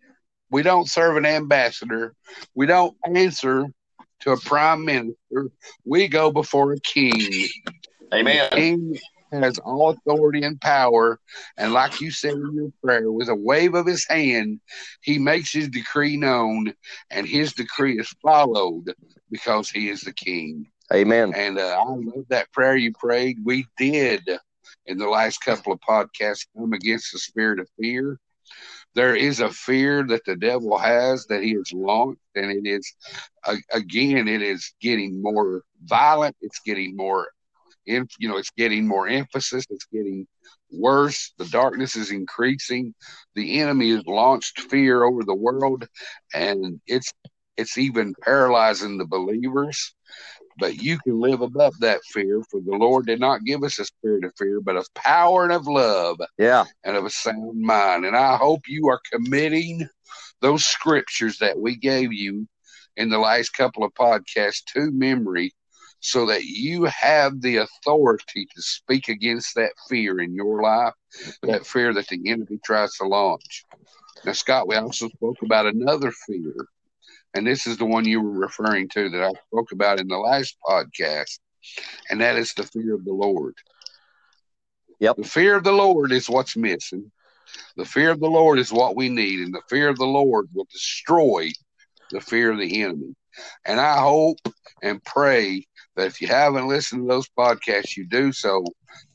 we 0.50 0.62
don't 0.62 0.88
serve 0.88 1.16
an 1.16 1.26
ambassador. 1.26 2.14
We 2.54 2.66
don't 2.66 2.96
answer 3.04 3.66
to 4.20 4.32
a 4.32 4.36
prime 4.38 4.84
minister. 4.84 5.50
We 5.84 6.08
go 6.08 6.30
before 6.30 6.72
a 6.72 6.80
king. 6.80 7.48
Amen. 8.12 8.48
The 8.50 8.56
king 8.56 8.98
has 9.32 9.58
all 9.58 9.90
authority 9.90 10.42
and 10.42 10.60
power. 10.60 11.20
And 11.56 11.72
like 11.72 12.00
you 12.00 12.10
said 12.10 12.32
in 12.32 12.54
your 12.54 12.72
prayer, 12.82 13.10
with 13.10 13.28
a 13.28 13.34
wave 13.34 13.74
of 13.74 13.86
his 13.86 14.06
hand, 14.08 14.60
he 15.02 15.18
makes 15.18 15.52
his 15.52 15.68
decree 15.68 16.16
known, 16.16 16.72
and 17.10 17.26
his 17.26 17.52
decree 17.52 17.98
is 17.98 18.08
followed 18.22 18.94
because 19.30 19.70
he 19.70 19.90
is 19.90 20.00
the 20.00 20.12
king. 20.12 20.66
Amen. 20.92 21.34
And 21.34 21.58
uh, 21.58 21.78
I 21.78 21.84
love 21.84 22.24
that 22.30 22.50
prayer 22.52 22.76
you 22.76 22.92
prayed. 22.92 23.38
We 23.44 23.66
did 23.76 24.26
in 24.86 24.96
the 24.96 25.08
last 25.08 25.44
couple 25.44 25.72
of 25.72 25.80
podcasts 25.80 26.46
come 26.56 26.72
against 26.72 27.12
the 27.12 27.18
spirit 27.18 27.60
of 27.60 27.68
fear. 27.78 28.18
There 28.98 29.14
is 29.14 29.38
a 29.40 29.50
fear 29.50 30.04
that 30.08 30.24
the 30.26 30.34
devil 30.34 30.76
has 30.76 31.26
that 31.26 31.42
he 31.44 31.52
has 31.54 31.72
launched, 31.72 32.20
and 32.34 32.50
it 32.50 32.68
is 32.68 32.94
again, 33.72 34.26
it 34.26 34.42
is 34.42 34.74
getting 34.80 35.22
more 35.22 35.62
violent. 35.84 36.36
It's 36.40 36.60
getting 36.66 36.96
more, 36.96 37.28
you 37.86 38.06
know, 38.28 38.38
it's 38.38 38.50
getting 38.50 38.88
more 38.88 39.06
emphasis. 39.08 39.64
It's 39.70 39.86
getting 39.92 40.26
worse. 40.72 41.32
The 41.38 41.46
darkness 41.46 41.94
is 41.96 42.10
increasing. 42.10 42.94
The 43.36 43.60
enemy 43.60 43.90
has 43.92 44.04
launched 44.06 44.62
fear 44.62 45.04
over 45.04 45.22
the 45.22 45.34
world, 45.46 45.86
and 46.34 46.80
it's 46.88 47.12
it's 47.56 47.78
even 47.78 48.14
paralyzing 48.22 48.98
the 48.98 49.06
believers. 49.06 49.94
But 50.58 50.82
you 50.82 50.98
can 50.98 51.20
live 51.20 51.40
above 51.40 51.78
that 51.80 52.00
fear, 52.04 52.42
for 52.50 52.60
the 52.60 52.76
Lord 52.76 53.06
did 53.06 53.20
not 53.20 53.44
give 53.44 53.62
us 53.62 53.78
a 53.78 53.84
spirit 53.84 54.24
of 54.24 54.32
fear, 54.36 54.60
but 54.60 54.76
of 54.76 54.92
power 54.94 55.44
and 55.44 55.52
of 55.52 55.66
love, 55.66 56.18
yeah, 56.36 56.64
and 56.84 56.96
of 56.96 57.04
a 57.04 57.10
sound 57.10 57.60
mind. 57.60 58.04
And 58.04 58.16
I 58.16 58.36
hope 58.36 58.62
you 58.66 58.88
are 58.88 59.00
committing 59.12 59.88
those 60.40 60.64
scriptures 60.64 61.38
that 61.38 61.58
we 61.58 61.76
gave 61.76 62.12
you 62.12 62.48
in 62.96 63.08
the 63.08 63.18
last 63.18 63.50
couple 63.50 63.84
of 63.84 63.94
podcasts 63.94 64.64
to 64.74 64.90
memory 64.90 65.54
so 66.00 66.26
that 66.26 66.44
you 66.44 66.84
have 66.84 67.40
the 67.40 67.58
authority 67.58 68.46
to 68.54 68.62
speak 68.62 69.08
against 69.08 69.54
that 69.54 69.72
fear 69.88 70.20
in 70.20 70.34
your 70.34 70.62
life, 70.62 70.94
that 71.42 71.66
fear 71.66 71.92
that 71.92 72.06
the 72.08 72.20
enemy 72.26 72.58
tries 72.64 72.94
to 72.94 73.06
launch. 73.06 73.64
Now, 74.24 74.32
Scott, 74.32 74.68
we 74.68 74.76
also 74.76 75.08
spoke 75.08 75.36
about 75.42 75.66
another 75.66 76.12
fear, 76.26 76.54
and 77.34 77.46
this 77.46 77.66
is 77.66 77.76
the 77.76 77.84
one 77.84 78.04
you 78.04 78.20
were 78.20 78.38
referring 78.38 78.88
to 78.90 79.08
that 79.10 79.22
I 79.22 79.32
spoke 79.48 79.72
about 79.72 80.00
in 80.00 80.08
the 80.08 80.18
last 80.18 80.56
podcast, 80.66 81.38
and 82.10 82.20
that 82.20 82.36
is 82.36 82.52
the 82.54 82.64
fear 82.64 82.94
of 82.94 83.04
the 83.04 83.12
Lord. 83.12 83.54
Yep. 85.00 85.16
The 85.16 85.24
fear 85.24 85.56
of 85.56 85.64
the 85.64 85.72
Lord 85.72 86.12
is 86.12 86.28
what's 86.28 86.56
missing. 86.56 87.10
The 87.76 87.84
fear 87.84 88.10
of 88.10 88.20
the 88.20 88.28
Lord 88.28 88.58
is 88.58 88.72
what 88.72 88.96
we 88.96 89.08
need, 89.08 89.40
and 89.40 89.54
the 89.54 89.62
fear 89.68 89.88
of 89.88 89.96
the 89.96 90.06
Lord 90.06 90.48
will 90.52 90.66
destroy 90.70 91.50
the 92.10 92.20
fear 92.20 92.52
of 92.52 92.58
the 92.58 92.82
enemy. 92.82 93.14
And 93.64 93.80
I 93.80 94.00
hope 94.00 94.38
and 94.82 95.02
pray 95.04 95.66
that 95.96 96.06
if 96.06 96.20
you 96.20 96.28
haven't 96.28 96.68
listened 96.68 97.02
to 97.02 97.08
those 97.08 97.28
podcasts, 97.38 97.96
you 97.96 98.06
do 98.06 98.32
so 98.32 98.64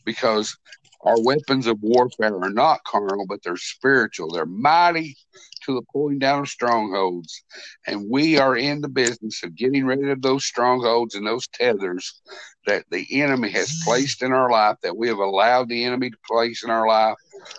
because 0.06 0.56
our 1.04 1.22
weapons 1.22 1.68
of 1.68 1.82
warfare 1.82 2.36
are 2.42 2.50
not 2.50 2.84
carnal, 2.86 3.26
but 3.28 3.44
they're 3.44 3.58
spiritual. 3.58 4.32
They're 4.32 4.46
mighty 4.46 5.18
to 5.66 5.76
the 5.76 5.82
pulling 5.92 6.20
down 6.20 6.40
of 6.40 6.50
strongholds. 6.50 7.44
And 7.88 8.10
we 8.10 8.38
are 8.38 8.56
in 8.56 8.82
the 8.82 8.90
business 8.90 9.44
of 9.44 9.56
getting 9.56 9.86
rid 9.86 10.08
of 10.08 10.22
those 10.22 10.46
strongholds 10.46 11.16
and 11.16 11.28
those 11.28 11.48
tethers 11.48 12.22
that 12.66 12.86
the 12.90 13.22
enemy 13.22 13.50
has 13.52 13.82
placed 13.84 14.22
in 14.22 14.32
our 14.32 14.50
life, 14.50 14.78
that 14.84 14.96
we 14.96 15.08
have 15.10 15.18
allowed 15.18 15.70
the 15.70 15.84
enemy 15.84 16.10
to 16.10 16.18
place 16.26 16.64
in 16.64 16.70
our 16.70 16.88
life, 16.88 17.16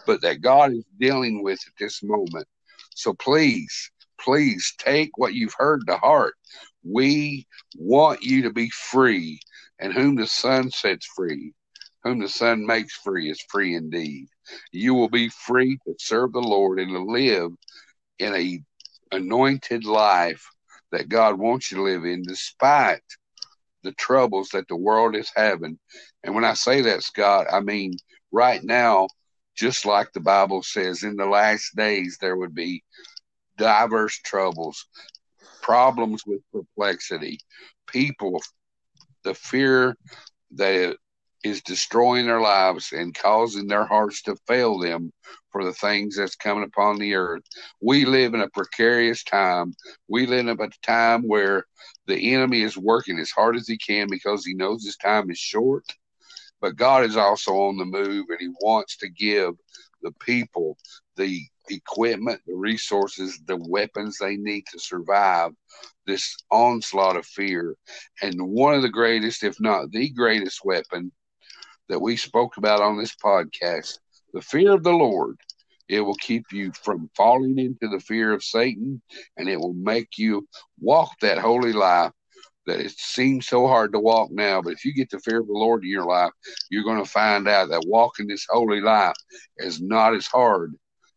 but 0.06 0.22
that 0.22 0.40
God 0.40 0.72
is 0.72 0.84
dealing 0.98 1.42
with 1.42 1.60
at 1.66 1.74
this 1.78 2.02
moment. 2.02 2.46
So 2.94 3.12
please, 3.12 3.90
please 4.20 4.72
take 4.78 5.10
what 5.16 5.34
you've 5.34 5.54
heard 5.58 5.82
to 5.86 5.96
heart. 5.96 6.34
We 6.82 7.46
want 7.76 8.22
you 8.22 8.42
to 8.42 8.50
be 8.50 8.70
free, 8.70 9.40
and 9.78 9.92
whom 9.92 10.16
the 10.16 10.26
Son 10.26 10.70
sets 10.70 11.06
free, 11.06 11.52
whom 12.04 12.20
the 12.20 12.28
Son 12.28 12.64
makes 12.64 12.94
free, 12.94 13.30
is 13.30 13.42
free 13.48 13.74
indeed. 13.74 14.28
You 14.72 14.94
will 14.94 15.08
be 15.08 15.30
free 15.30 15.78
to 15.86 15.94
serve 15.98 16.32
the 16.32 16.40
Lord 16.40 16.78
and 16.78 16.90
to 16.90 17.02
live 17.02 17.50
in 18.18 18.34
a 18.34 18.60
anointed 19.10 19.84
life 19.84 20.46
that 20.92 21.08
God 21.08 21.38
wants 21.38 21.70
you 21.70 21.78
to 21.78 21.82
live 21.82 22.04
in, 22.04 22.22
despite 22.22 23.02
the 23.82 23.92
troubles 23.92 24.50
that 24.50 24.68
the 24.68 24.76
world 24.76 25.16
is 25.16 25.30
having. 25.34 25.78
And 26.22 26.34
when 26.34 26.44
I 26.44 26.54
say 26.54 26.82
that, 26.82 27.02
Scott, 27.02 27.46
I 27.50 27.60
mean 27.60 27.96
right 28.32 28.62
now, 28.62 29.08
just 29.56 29.86
like 29.86 30.12
the 30.12 30.20
Bible 30.20 30.62
says, 30.62 31.02
in 31.04 31.16
the 31.16 31.26
last 31.26 31.74
days 31.76 32.18
there 32.20 32.36
would 32.36 32.54
be 32.54 32.82
diverse 33.56 34.18
troubles, 34.24 34.86
problems 35.62 36.22
with 36.26 36.40
perplexity, 36.52 37.38
people, 37.86 38.40
the 39.22 39.34
fear 39.34 39.96
that 40.56 40.96
is 41.44 41.62
destroying 41.62 42.26
their 42.26 42.40
lives 42.40 42.92
and 42.92 43.14
causing 43.14 43.66
their 43.66 43.84
hearts 43.84 44.22
to 44.22 44.34
fail 44.48 44.78
them 44.78 45.12
for 45.52 45.62
the 45.62 45.74
things 45.74 46.16
that's 46.16 46.36
coming 46.36 46.64
upon 46.64 46.98
the 46.98 47.14
earth. 47.14 47.42
We 47.80 48.06
live 48.06 48.32
in 48.32 48.40
a 48.40 48.48
precarious 48.48 49.22
time. 49.22 49.74
We 50.08 50.26
live 50.26 50.48
in 50.48 50.58
a 50.58 50.68
time 50.82 51.28
where 51.28 51.66
the 52.06 52.34
enemy 52.34 52.62
is 52.62 52.78
working 52.78 53.18
as 53.18 53.30
hard 53.30 53.56
as 53.56 53.68
he 53.68 53.76
can 53.76 54.08
because 54.10 54.44
he 54.44 54.54
knows 54.54 54.84
his 54.84 54.96
time 54.96 55.30
is 55.30 55.38
short. 55.38 55.84
But 56.62 56.76
God 56.76 57.04
is 57.04 57.16
also 57.16 57.52
on 57.52 57.76
the 57.76 57.84
move 57.84 58.26
and 58.30 58.40
he 58.40 58.48
wants 58.62 58.96
to 58.98 59.08
give 59.10 59.54
the 60.02 60.12
people 60.20 60.78
the 61.16 61.40
equipment, 61.68 62.40
the 62.46 62.54
resources, 62.54 63.38
the 63.46 63.58
weapons 63.68 64.16
they 64.18 64.36
need 64.36 64.64
to 64.72 64.78
survive 64.78 65.52
this 66.06 66.36
onslaught 66.50 67.16
of 67.16 67.26
fear. 67.26 67.76
And 68.22 68.34
one 68.40 68.74
of 68.74 68.82
the 68.82 68.88
greatest, 68.88 69.44
if 69.44 69.60
not 69.60 69.90
the 69.90 70.10
greatest 70.10 70.64
weapon 70.64 71.12
that 71.88 72.00
we 72.00 72.16
spoke 72.16 72.56
about 72.56 72.80
on 72.80 72.98
this 72.98 73.14
podcast, 73.14 73.98
the 74.32 74.42
fear 74.42 74.72
of 74.72 74.82
the 74.82 74.92
Lord. 74.92 75.36
It 75.88 76.00
will 76.00 76.14
keep 76.14 76.46
you 76.50 76.72
from 76.72 77.10
falling 77.14 77.58
into 77.58 77.88
the 77.88 78.00
fear 78.00 78.32
of 78.32 78.42
Satan 78.42 79.02
and 79.36 79.48
it 79.48 79.60
will 79.60 79.74
make 79.74 80.16
you 80.16 80.48
walk 80.80 81.10
that 81.20 81.38
holy 81.38 81.74
life 81.74 82.10
that 82.66 82.80
it 82.80 82.92
seems 82.92 83.46
so 83.46 83.66
hard 83.66 83.92
to 83.92 84.00
walk 84.00 84.30
now. 84.30 84.62
But 84.62 84.72
if 84.72 84.84
you 84.84 84.94
get 84.94 85.10
the 85.10 85.18
fear 85.18 85.40
of 85.40 85.46
the 85.46 85.52
Lord 85.52 85.84
in 85.84 85.90
your 85.90 86.06
life, 86.06 86.32
you're 86.70 86.84
going 86.84 87.02
to 87.02 87.10
find 87.10 87.46
out 87.48 87.68
that 87.70 87.84
walking 87.86 88.26
this 88.26 88.46
holy 88.48 88.80
life 88.80 89.16
is 89.58 89.80
not 89.80 90.14
as 90.14 90.26
hard 90.26 90.74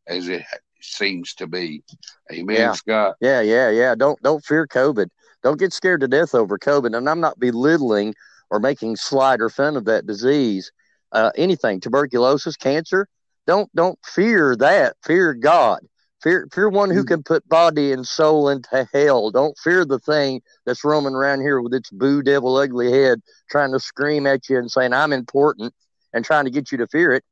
as 0.08 0.28
it 0.28 0.44
seems 0.82 1.34
to 1.36 1.48
be. 1.48 1.84
Amen, 2.32 2.58
yeah. 2.58 2.72
Scott. 2.74 3.16
Yeah, 3.22 3.42
yeah, 3.42 3.70
yeah. 3.70 3.96
Don't 3.96 4.22
don't 4.22 4.44
fear 4.44 4.68
COVID. 4.68 5.08
Don't 5.44 5.60
get 5.60 5.74
scared 5.74 6.02
to 6.02 6.08
death 6.08 6.36
over 6.36 6.58
COVID. 6.58 6.96
And 6.96 7.10
I'm 7.10 7.20
not 7.20 7.40
belittling 7.40 8.14
or 8.50 8.60
making 8.60 8.96
slight 8.96 9.42
or 9.42 9.50
fun 9.50 9.78
of 9.78 9.86
that 9.86 10.06
disease. 10.06 10.72
Uh, 11.12 11.32
anything, 11.36 11.80
tuberculosis, 11.80 12.58
cancer. 12.58 13.08
Don't 13.46 13.74
don't 13.76 13.98
fear 14.04 14.56
that. 14.58 14.96
Fear 15.04 15.34
God. 15.36 15.80
Fear 16.22 16.48
fear 16.54 16.68
one 16.68 16.90
who 16.90 17.04
mm. 17.04 17.08
can 17.08 17.24
put 17.24 17.48
body 17.48 17.92
and 17.92 18.06
soul 18.06 18.50
into 18.50 18.88
hell. 18.92 19.32
Don't 19.32 19.58
fear 19.58 19.86
the 19.86 20.00
thing 20.00 20.42
that's 20.66 20.84
roaming 20.84 21.14
around 21.14 21.42
here 21.42 21.62
with 21.62 21.74
its 21.74 21.90
boo 21.90 22.22
devil 22.22 22.58
ugly 22.58 22.92
head 22.92 23.22
trying 23.50 23.72
to 23.72 23.80
scream 23.80 24.28
at 24.28 24.50
you 24.50 24.58
and 24.58 24.70
saying 24.70 24.94
I'm 24.94 25.14
important 25.14 25.74
and 26.14 26.26
trying 26.26 26.46
to 26.46 26.52
get 26.52 26.72
you 26.72 26.78
to 26.80 26.88
fear 26.88 27.14
it 27.14 27.24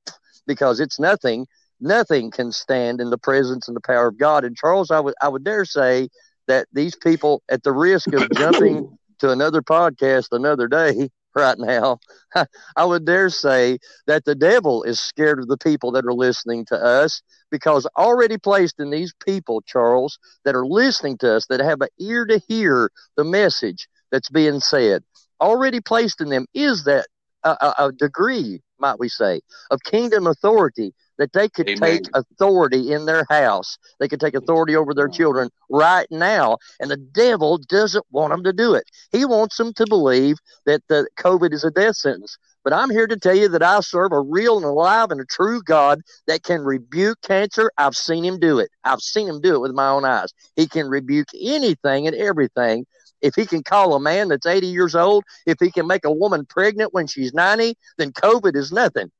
because 0.47 0.79
it's 0.79 0.99
nothing 0.99 1.47
nothing 1.81 2.31
can 2.31 2.51
stand 2.51 3.01
in 3.01 3.09
the 3.09 3.17
presence 3.17 3.67
and 3.67 3.75
the 3.75 3.81
power 3.81 4.07
of 4.07 4.17
God. 4.17 4.45
And 4.45 4.55
Charles, 4.55 4.91
I 4.91 4.99
would 4.99 5.15
I 5.21 5.27
would 5.27 5.43
dare 5.43 5.65
say 5.65 6.09
that 6.47 6.67
these 6.73 6.95
people, 6.95 7.41
at 7.49 7.63
the 7.63 7.71
risk 7.71 8.13
of 8.13 8.29
jumping 8.31 8.97
to 9.19 9.31
another 9.31 9.61
podcast 9.61 10.27
another 10.31 10.67
day, 10.67 11.09
right 11.35 11.57
now, 11.57 11.99
I 12.75 12.85
would 12.85 13.05
dare 13.05 13.29
say 13.29 13.77
that 14.07 14.25
the 14.25 14.35
devil 14.35 14.83
is 14.83 14.99
scared 14.99 15.39
of 15.39 15.47
the 15.47 15.57
people 15.57 15.91
that 15.91 16.05
are 16.05 16.13
listening 16.13 16.65
to 16.65 16.75
us 16.75 17.21
because 17.51 17.87
already 17.97 18.37
placed 18.37 18.79
in 18.79 18.89
these 18.89 19.13
people, 19.25 19.61
Charles, 19.61 20.17
that 20.45 20.55
are 20.55 20.65
listening 20.65 21.17
to 21.19 21.35
us, 21.35 21.45
that 21.47 21.59
have 21.59 21.81
an 21.81 21.89
ear 21.99 22.25
to 22.25 22.39
hear 22.47 22.89
the 23.17 23.23
message 23.23 23.87
that's 24.11 24.29
being 24.29 24.59
said, 24.59 25.03
already 25.41 25.81
placed 25.81 26.21
in 26.21 26.29
them 26.29 26.45
is 26.53 26.83
that 26.85 27.07
a, 27.43 27.73
a 27.77 27.91
degree, 27.91 28.61
might 28.79 28.99
we 28.99 29.07
say, 29.09 29.41
of 29.71 29.79
kingdom 29.83 30.27
authority 30.27 30.93
that 31.17 31.33
they 31.33 31.49
could 31.49 31.69
Amen. 31.69 32.03
take 32.03 32.09
authority 32.13 32.91
in 32.91 33.05
their 33.05 33.25
house. 33.29 33.77
They 33.99 34.07
could 34.07 34.19
take 34.19 34.35
authority 34.35 34.75
over 34.75 34.93
their 34.93 35.07
children 35.07 35.49
right 35.69 36.07
now. 36.11 36.57
And 36.79 36.89
the 36.91 36.97
devil 36.97 37.57
doesn't 37.57 38.05
want 38.11 38.31
them 38.31 38.43
to 38.43 38.53
do 38.53 38.73
it. 38.73 38.83
He 39.11 39.25
wants 39.25 39.57
them 39.57 39.73
to 39.73 39.85
believe 39.87 40.37
that 40.65 40.81
the 40.87 41.07
COVID 41.17 41.53
is 41.53 41.63
a 41.63 41.71
death 41.71 41.95
sentence. 41.95 42.37
But 42.63 42.73
I'm 42.73 42.89
here 42.89 43.05
to 43.05 43.17
tell 43.17 43.35
you 43.35 43.47
that 43.49 43.61
I 43.61 43.79
serve 43.81 44.11
a 44.11 44.19
real 44.19 44.57
and 44.57 44.65
alive 44.65 45.11
and 45.11 45.21
a 45.21 45.25
true 45.25 45.61
God 45.61 46.01
that 46.25 46.43
can 46.43 46.61
rebuke 46.61 47.21
cancer. 47.21 47.71
I've 47.77 47.95
seen 47.95 48.25
him 48.25 48.39
do 48.39 48.57
it. 48.57 48.69
I've 48.83 49.01
seen 49.01 49.27
him 49.27 49.39
do 49.39 49.53
it 49.53 49.61
with 49.61 49.71
my 49.71 49.89
own 49.89 50.03
eyes. 50.03 50.33
He 50.55 50.67
can 50.67 50.87
rebuke 50.87 51.27
anything 51.39 52.07
and 52.07 52.15
everything. 52.15 52.87
If 53.21 53.35
he 53.35 53.45
can 53.45 53.63
call 53.63 53.93
a 53.93 53.99
man 53.99 54.29
that's 54.29 54.47
80 54.47 54.67
years 54.67 54.95
old, 54.95 55.23
if 55.45 55.57
he 55.59 55.71
can 55.71 55.85
make 55.87 56.05
a 56.05 56.11
woman 56.11 56.45
pregnant 56.45 56.93
when 56.93 57.05
she's 57.05 57.33
90, 57.33 57.75
then 57.97 58.11
COVID 58.11 58.55
is 58.55 58.71
nothing. 58.71 59.11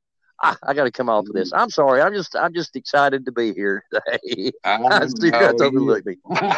I, 0.42 0.56
I 0.62 0.74
got 0.74 0.84
to 0.84 0.90
come 0.90 1.08
off 1.08 1.26
of 1.26 1.34
this. 1.34 1.52
I'm 1.52 1.70
sorry. 1.70 2.02
I'm 2.02 2.12
just 2.12 2.36
I'm 2.36 2.52
just 2.52 2.76
excited 2.76 3.24
to 3.24 3.32
be 3.32 3.54
here 3.54 3.84
today. 3.92 4.52
I, 4.64 5.06
see 5.06 5.30
that's 5.30 5.60
overlooked 5.60 6.06
me. 6.06 6.16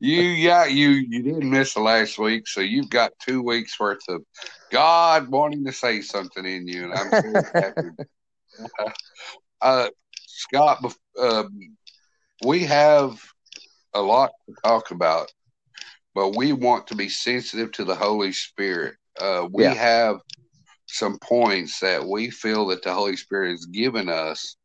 you 0.00 0.20
yeah 0.20 0.66
you 0.66 0.90
you 0.90 1.22
didn't 1.22 1.50
miss 1.50 1.74
the 1.74 1.80
last 1.80 2.18
week, 2.18 2.46
so 2.46 2.60
you've 2.60 2.90
got 2.90 3.12
two 3.18 3.42
weeks 3.42 3.78
worth 3.80 4.02
of 4.08 4.22
God 4.70 5.28
wanting 5.28 5.64
to 5.64 5.72
say 5.72 6.00
something 6.00 6.44
in 6.44 6.68
you, 6.68 6.84
and 6.84 6.94
I'm 6.94 7.10
so 7.10 7.42
happy. 7.54 7.90
uh, 9.60 9.88
Scott, 10.26 10.94
uh, 11.18 11.44
we 12.44 12.64
have 12.64 13.20
a 13.94 14.00
lot 14.00 14.32
to 14.48 14.54
talk 14.64 14.90
about, 14.90 15.32
but 16.14 16.36
we 16.36 16.52
want 16.52 16.88
to 16.88 16.94
be 16.94 17.08
sensitive 17.08 17.72
to 17.72 17.84
the 17.84 17.94
Holy 17.94 18.32
Spirit. 18.32 18.96
uh, 19.20 19.46
we 19.52 19.62
Yeah. 19.62 19.74
have 19.74 20.20
some 20.94 21.18
points 21.18 21.80
that 21.80 22.04
we 22.06 22.30
feel 22.30 22.66
that 22.66 22.82
the 22.82 22.92
Holy 22.92 23.16
Spirit 23.16 23.50
has 23.50 23.66
given 23.66 24.08
us 24.08 24.56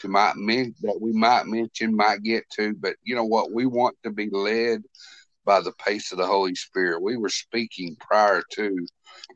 to 0.00 0.08
might 0.08 0.36
men 0.36 0.74
that 0.82 0.98
we 1.00 1.12
might 1.12 1.46
mention, 1.46 1.96
might 1.96 2.22
get 2.22 2.44
to, 2.50 2.74
but 2.74 2.96
you 3.02 3.14
know 3.14 3.24
what? 3.24 3.52
We 3.52 3.66
want 3.66 3.96
to 4.02 4.10
be 4.10 4.28
led 4.30 4.82
by 5.44 5.60
the 5.60 5.72
pace 5.72 6.12
of 6.12 6.18
the 6.18 6.26
Holy 6.26 6.54
Spirit. 6.54 7.02
We 7.02 7.16
were 7.16 7.30
speaking 7.30 7.96
prior 7.98 8.42
to 8.52 8.86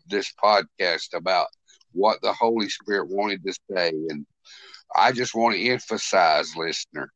this 0.08 0.32
podcast 0.42 1.14
about 1.14 1.46
what 1.92 2.20
the 2.22 2.32
Holy 2.32 2.68
Spirit 2.68 3.08
wanted 3.08 3.42
to 3.44 3.54
say, 3.70 3.90
and 4.10 4.26
I 4.94 5.12
just 5.12 5.34
want 5.34 5.54
to 5.54 5.68
emphasize, 5.68 6.54
listener, 6.56 7.10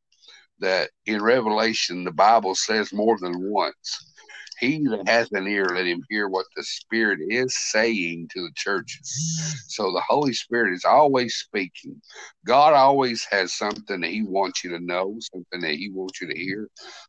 that 0.61 0.91
in 1.07 1.23
Revelation 1.23 2.05
the 2.05 2.13
Bible 2.13 2.55
says 2.55 2.93
more 2.93 3.19
than 3.21 3.51
once. 3.51 4.15
He 4.61 4.83
that 4.89 5.09
has 5.09 5.31
an 5.33 5.47
ear, 5.47 5.67
let 5.67 5.87
him 5.87 6.03
hear 6.11 6.29
what 6.29 6.47
the 6.57 6.65
Spirit 6.65 7.21
is 7.29 7.57
saying 7.57 8.29
to 8.33 8.43
the 8.43 8.53
churches. 8.57 9.65
So 9.69 9.93
the 9.93 10.03
Holy 10.09 10.33
Spirit 10.33 10.75
is 10.75 10.85
always 10.85 11.37
speaking. 11.37 12.01
God 12.45 12.75
always 12.75 13.25
has 13.31 13.53
something 13.55 14.01
that 14.01 14.11
He 14.11 14.23
wants 14.23 14.65
you 14.65 14.71
to 14.71 14.81
know, 14.81 15.17
something 15.21 15.61
that 15.61 15.77
He 15.77 15.91
wants 15.91 16.21
you 16.21 16.27
to 16.29 16.39
hear. 16.39 16.69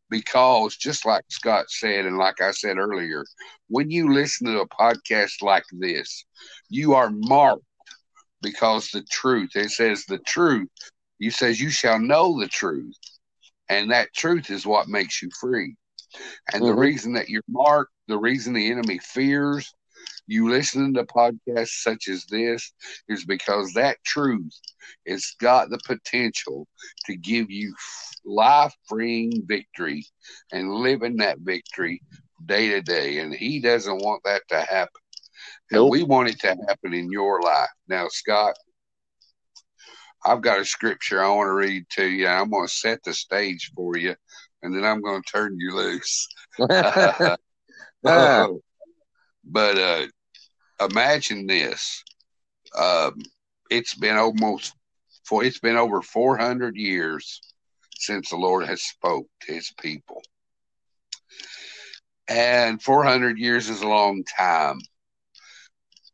Because 0.09 0.77
just 0.77 1.05
like 1.05 1.23
Scott 1.29 1.65
said, 1.69 2.05
and 2.05 2.17
like 2.17 2.41
I 2.41 2.51
said 2.51 2.77
earlier, 2.77 3.25
when 3.67 3.89
you 3.89 4.13
listen 4.13 4.47
to 4.47 4.61
a 4.61 4.67
podcast 4.67 5.41
like 5.41 5.65
this, 5.71 6.25
you 6.69 6.93
are 6.93 7.09
marked 7.11 7.63
because 8.41 8.89
the 8.91 9.03
truth, 9.11 9.55
it 9.55 9.71
says 9.71 10.05
the 10.05 10.19
truth, 10.19 10.69
you 11.17 11.31
says 11.31 11.59
you 11.59 11.69
shall 11.69 11.99
know 11.99 12.39
the 12.39 12.47
truth. 12.47 12.95
And 13.69 13.91
that 13.91 14.13
truth 14.15 14.49
is 14.49 14.65
what 14.65 14.87
makes 14.87 15.21
you 15.21 15.29
free. 15.39 15.75
And 16.53 16.67
the 16.67 16.73
Mhm. 16.73 16.77
reason 16.77 17.13
that 17.13 17.29
you're 17.29 17.43
marked, 17.47 17.91
the 18.07 18.17
reason 18.17 18.53
the 18.53 18.71
enemy 18.71 18.99
fears 18.99 19.73
you 20.27 20.49
listening 20.49 20.93
to 20.93 21.03
podcasts 21.03 21.81
such 21.81 22.07
as 22.07 22.25
this 22.25 22.71
is 23.07 23.25
because 23.25 23.73
that 23.73 23.97
truth 24.05 24.53
has 25.07 25.35
got 25.39 25.69
the 25.69 25.79
potential 25.85 26.67
to 27.05 27.15
give 27.15 27.49
you 27.49 27.73
life 28.25 28.73
freeing 28.87 29.43
victory 29.45 30.05
and 30.51 30.71
living 30.71 31.17
that 31.17 31.39
victory 31.39 32.01
day 32.45 32.69
to 32.69 32.81
day. 32.81 33.19
And 33.19 33.33
he 33.33 33.59
doesn't 33.59 33.97
want 33.97 34.21
that 34.23 34.43
to 34.49 34.61
happen. 34.61 35.01
And 35.71 35.89
we 35.89 36.03
want 36.03 36.29
it 36.29 36.39
to 36.41 36.55
happen 36.67 36.93
in 36.93 37.11
your 37.11 37.41
life. 37.41 37.69
Now, 37.87 38.07
Scott, 38.07 38.55
I've 40.23 40.41
got 40.41 40.59
a 40.59 40.65
scripture 40.65 41.23
I 41.23 41.29
want 41.29 41.47
to 41.47 41.53
read 41.53 41.85
to 41.91 42.05
you. 42.05 42.27
I'm 42.27 42.49
going 42.49 42.67
to 42.67 42.73
set 42.73 43.03
the 43.03 43.13
stage 43.13 43.71
for 43.75 43.97
you, 43.97 44.15
and 44.61 44.75
then 44.75 44.83
I'm 44.83 45.01
going 45.01 45.21
to 45.21 45.31
turn 45.31 45.57
you 45.59 45.75
loose. 45.75 46.27
Ah. 48.05 48.47
but 49.43 49.77
uh, 49.77 50.07
imagine 50.89 51.47
this: 51.47 52.01
um, 52.77 53.21
it's 53.69 53.93
been 53.93 54.15
almost 54.15 54.73
for 55.25 55.43
it's 55.43 55.59
been 55.59 55.75
over 55.75 56.01
400 56.01 56.77
years 56.77 57.41
since 57.97 58.29
the 58.29 58.37
Lord 58.37 58.65
has 58.67 58.81
spoke 58.81 59.27
to 59.41 59.53
His 59.53 59.73
people, 59.81 60.21
and 62.29 62.81
400 62.81 63.37
years 63.37 63.69
is 63.69 63.81
a 63.81 63.87
long 63.87 64.23
time. 64.23 64.79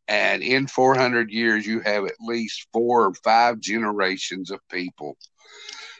And 0.08 0.42
in 0.42 0.66
400 0.68 1.30
years, 1.30 1.66
you 1.66 1.80
have 1.80 2.04
at 2.04 2.14
least 2.20 2.68
four 2.72 3.06
or 3.06 3.14
five 3.24 3.60
generations 3.60 4.50
of 4.50 4.60
people 4.68 5.16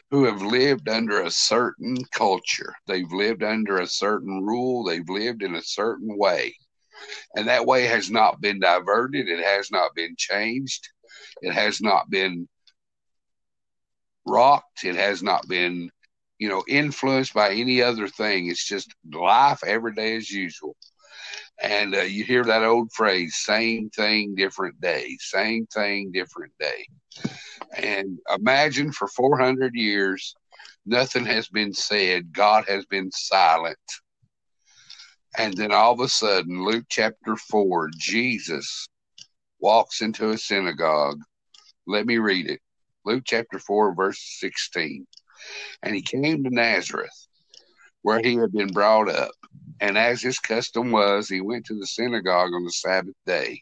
who 0.09 0.23
have 0.23 0.41
lived 0.41 0.87
under 0.87 1.21
a 1.21 1.31
certain 1.31 1.97
culture. 2.11 2.73
They've 2.87 3.11
lived 3.11 3.43
under 3.43 3.79
a 3.79 3.87
certain 3.87 4.43
rule. 4.45 4.83
They've 4.83 5.07
lived 5.07 5.43
in 5.43 5.55
a 5.55 5.61
certain 5.61 6.17
way. 6.17 6.55
And 7.35 7.47
that 7.47 7.65
way 7.65 7.83
has 7.83 8.09
not 8.09 8.41
been 8.41 8.59
diverted. 8.59 9.27
It 9.27 9.43
has 9.43 9.69
not 9.69 9.93
been 9.95 10.15
changed. 10.17 10.87
It 11.41 11.53
has 11.53 11.81
not 11.81 12.09
been 12.09 12.47
rocked. 14.25 14.83
It 14.83 14.95
has 14.95 15.21
not 15.21 15.47
been, 15.47 15.89
you 16.39 16.49
know, 16.49 16.63
influenced 16.67 17.33
by 17.33 17.51
any 17.51 17.81
other 17.81 18.07
thing. 18.07 18.47
It's 18.47 18.65
just 18.65 18.95
life 19.13 19.63
every 19.65 19.93
day 19.93 20.15
as 20.15 20.31
usual. 20.31 20.75
And 21.61 21.95
uh, 21.95 22.01
you 22.01 22.23
hear 22.23 22.43
that 22.43 22.63
old 22.63 22.91
phrase, 22.93 23.35
same 23.35 23.89
thing, 23.89 24.35
different 24.35 24.79
day, 24.79 25.17
same 25.19 25.65
thing, 25.67 26.11
different 26.11 26.53
day. 26.59 26.87
And 27.75 28.19
imagine 28.33 28.91
for 28.91 29.07
400 29.07 29.73
years, 29.73 30.35
nothing 30.85 31.25
has 31.25 31.47
been 31.47 31.73
said, 31.73 32.31
God 32.31 32.65
has 32.67 32.85
been 32.85 33.11
silent. 33.11 33.77
And 35.37 35.55
then 35.55 35.71
all 35.71 35.93
of 35.93 35.99
a 35.99 36.07
sudden, 36.07 36.63
Luke 36.63 36.85
chapter 36.89 37.35
4, 37.35 37.89
Jesus 37.97 38.87
walks 39.59 40.01
into 40.01 40.29
a 40.29 40.37
synagogue. 40.37 41.19
Let 41.85 42.05
me 42.05 42.17
read 42.17 42.49
it. 42.49 42.59
Luke 43.05 43.23
chapter 43.25 43.59
4, 43.59 43.95
verse 43.95 44.19
16. 44.39 45.05
And 45.83 45.95
he 45.95 46.01
came 46.01 46.43
to 46.43 46.49
Nazareth, 46.49 47.27
where 48.01 48.19
he 48.19 48.35
had 48.35 48.51
been 48.51 48.67
brought 48.67 49.09
up. 49.09 49.31
And 49.79 49.97
as 49.97 50.21
his 50.21 50.39
custom 50.39 50.91
was, 50.91 51.29
he 51.29 51.41
went 51.41 51.65
to 51.67 51.77
the 51.77 51.85
synagogue 51.85 52.53
on 52.53 52.63
the 52.63 52.71
Sabbath 52.71 53.15
day 53.25 53.61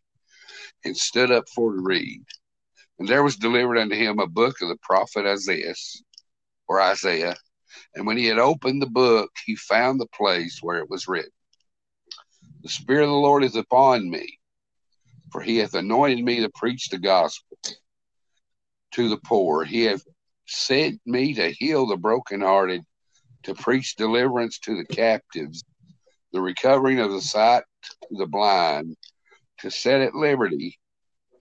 and 0.83 0.95
stood 0.95 1.31
up 1.31 1.45
for 1.53 1.73
to 1.73 1.81
read. 1.81 2.23
And 2.99 3.07
there 3.07 3.23
was 3.23 3.35
delivered 3.35 3.77
unto 3.77 3.95
him 3.95 4.19
a 4.19 4.27
book 4.27 4.61
of 4.61 4.69
the 4.69 4.77
prophet 4.81 5.25
Esaias, 5.25 6.01
or 6.67 6.81
Isaiah. 6.81 7.35
And 7.93 8.07
when 8.07 8.17
he 8.17 8.25
had 8.25 8.39
opened 8.39 8.81
the 8.81 8.89
book, 8.89 9.31
he 9.45 9.55
found 9.55 9.99
the 9.99 10.07
place 10.07 10.59
where 10.61 10.77
it 10.77 10.89
was 10.89 11.07
written 11.07 11.31
The 12.63 12.69
Spirit 12.69 13.03
of 13.03 13.09
the 13.09 13.15
Lord 13.15 13.43
is 13.43 13.55
upon 13.55 14.09
me, 14.09 14.39
for 15.31 15.41
he 15.41 15.57
hath 15.57 15.73
anointed 15.73 16.23
me 16.23 16.39
to 16.39 16.49
preach 16.55 16.87
the 16.89 16.99
gospel 16.99 17.57
to 18.91 19.09
the 19.09 19.19
poor. 19.25 19.65
He 19.65 19.83
hath 19.83 20.03
sent 20.47 21.01
me 21.05 21.33
to 21.33 21.49
heal 21.49 21.85
the 21.85 21.97
brokenhearted, 21.97 22.81
to 23.43 23.53
preach 23.53 23.95
deliverance 23.95 24.57
to 24.59 24.77
the 24.77 24.85
captives, 24.85 25.63
the 26.35 26.41
recovering 26.41 26.99
of 26.99 27.11
the 27.11 27.21
sight 27.21 27.63
to 27.83 27.95
the 28.11 28.25
blind, 28.25 28.97
to 29.59 29.71
set 29.71 30.01
at 30.01 30.13
liberty 30.13 30.77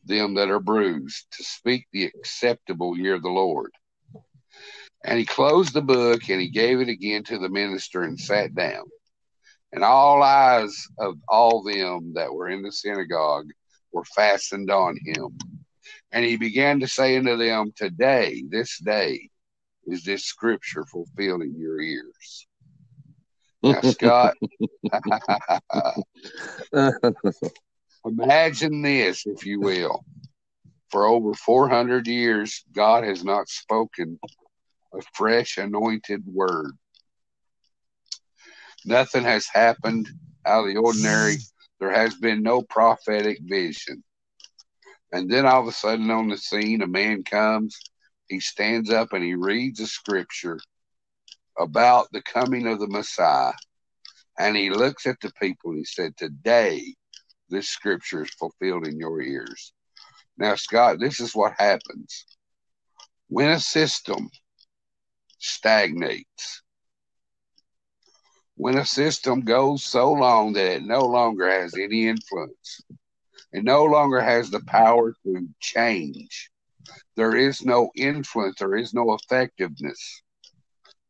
them 0.05 0.35
that 0.35 0.51
are 0.51 0.61
bruised, 0.61 1.27
to 1.33 1.43
speak 1.43 1.87
the 1.93 2.05
acceptable 2.05 2.97
year 2.97 3.15
of 3.15 3.23
the 3.23 3.29
Lord. 3.29 3.73
And 5.05 5.19
he 5.19 5.25
closed 5.25 5.75
the 5.75 5.83
book 5.83 6.31
and 6.31 6.41
he 6.41 6.49
gave 6.49 6.81
it 6.81 6.89
again 6.89 7.25
to 7.25 7.39
the 7.39 7.49
minister 7.49 8.05
and 8.05 8.19
sat 8.19 8.55
down. 8.55 8.85
And 9.73 9.83
all 9.83 10.23
eyes 10.23 10.87
of 10.99 11.17
all 11.27 11.65
them 11.65 12.13
that 12.15 12.33
were 12.33 12.49
in 12.49 12.63
the 12.63 12.71
synagogue 12.71 13.49
were 13.93 14.05
fastened 14.05 14.71
on 14.71 14.97
him. 15.05 15.37
And 16.13 16.25
he 16.25 16.37
began 16.37 16.79
to 16.81 16.87
say 16.87 17.17
unto 17.17 17.37
them, 17.37 17.73
Today, 17.75 18.45
this 18.49 18.79
day, 18.79 19.29
is 19.87 20.05
this 20.05 20.25
scripture 20.25 20.85
fulfilled 20.87 21.43
in 21.43 21.59
your 21.59 21.81
ears. 21.81 22.47
Now, 23.65 23.81
Scott, 23.81 24.37
imagine 28.05 28.83
this, 28.83 29.25
if 29.25 29.47
you 29.47 29.59
will. 29.61 30.05
For 30.91 31.07
over 31.07 31.33
400 31.33 32.07
years, 32.07 32.63
God 32.73 33.05
has 33.05 33.25
not 33.25 33.49
spoken 33.49 34.21
a 34.93 35.01
fresh 35.15 35.57
anointed 35.57 36.25
word. 36.27 36.73
Nothing 38.85 39.25
has 39.25 39.47
happened 39.47 40.11
out 40.45 40.69
of 40.69 40.75
the 40.75 40.79
ordinary. 40.79 41.39
There 41.81 41.91
has 41.91 42.15
been 42.17 42.43
no 42.43 42.61
prophetic 42.61 43.39
vision. 43.43 44.05
And 45.11 45.31
then 45.31 45.47
all 45.47 45.63
of 45.63 45.69
a 45.69 45.73
sudden 45.73 46.11
on 46.11 46.29
the 46.29 46.37
scene, 46.37 46.83
a 46.83 46.87
man 46.87 47.25
comes, 47.25 47.79
he 48.29 48.41
stands 48.41 48.91
up 48.91 49.15
and 49.15 49.25
he 49.25 49.35
reads 49.35 49.81
a 49.81 49.87
scripture 49.87 50.59
about 51.59 52.09
the 52.13 52.23
coming 52.23 52.67
of 52.67 52.81
the 52.81 52.89
Messiah. 52.89 53.53
And 54.39 54.57
he 54.57 54.71
looks 54.71 55.07
at 55.07 55.21
the 55.21 55.33
people 55.41 55.71
and 55.71 55.79
he 55.79 55.85
said, 55.85 56.17
Today, 56.17 56.95
this 57.49 57.69
scripture 57.69 58.25
is 58.25 58.31
fulfilled 58.31 58.87
in 58.87 58.99
your 58.99 59.21
ears. 59.21 59.73
Now, 60.37 60.57
Scott, 60.57 60.99
this 60.99 61.21
is 61.21 61.35
what 61.35 61.55
happens. 61.59 62.27
When 63.29 63.51
a 63.51 63.61
system 63.61 64.29
stagnates, 65.39 66.63
when 68.57 68.79
a 68.79 68.87
system 68.87 69.41
goes 69.41 69.85
so 69.85 70.13
long 70.13 70.53
that 70.55 70.77
it 70.77 70.83
no 70.85 71.07
longer 71.07 71.49
has 71.51 71.75
any 71.75 72.07
influence, 72.09 72.81
it 73.53 73.65
no 73.65 73.85
longer 73.85 74.21
has 74.21 74.51
the 74.51 74.61
power 74.61 75.15
to 75.25 75.49
change, 75.61 76.51
there 77.17 77.37
is 77.37 77.65
no 77.65 77.91
influence, 77.97 78.59
there 78.59 78.77
is 78.77 78.95
no 78.95 79.15
effectiveness, 79.15 80.23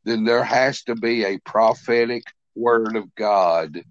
then 0.05 0.25
there 0.25 0.45
has 0.45 0.83
to 0.85 0.95
be 0.95 1.25
a 1.25 1.39
prophetic 1.39 2.25
word 2.55 2.97
of 2.97 3.15
God 3.15 3.83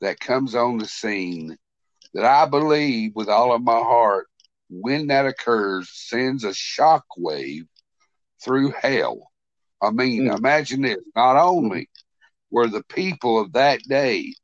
that 0.00 0.20
comes 0.20 0.54
on 0.54 0.78
the 0.78 0.86
scene 0.86 1.56
that 2.14 2.24
I 2.24 2.46
believe 2.46 3.12
with 3.14 3.28
all 3.28 3.52
of 3.52 3.62
my 3.62 3.78
heart, 3.78 4.26
when 4.70 5.08
that 5.08 5.26
occurs, 5.26 5.90
sends 5.92 6.44
a 6.44 6.54
shock 6.54 7.04
wave 7.16 7.66
through 8.42 8.72
hell. 8.80 9.30
I 9.82 9.90
mean, 9.90 10.24
Mm. 10.26 10.38
imagine 10.38 10.82
this 10.82 10.98
not 11.14 11.36
only 11.36 11.88
were 12.50 12.68
the 12.68 12.84
people 12.84 13.40
of 13.40 13.52
that 13.52 13.82
day 13.82 14.34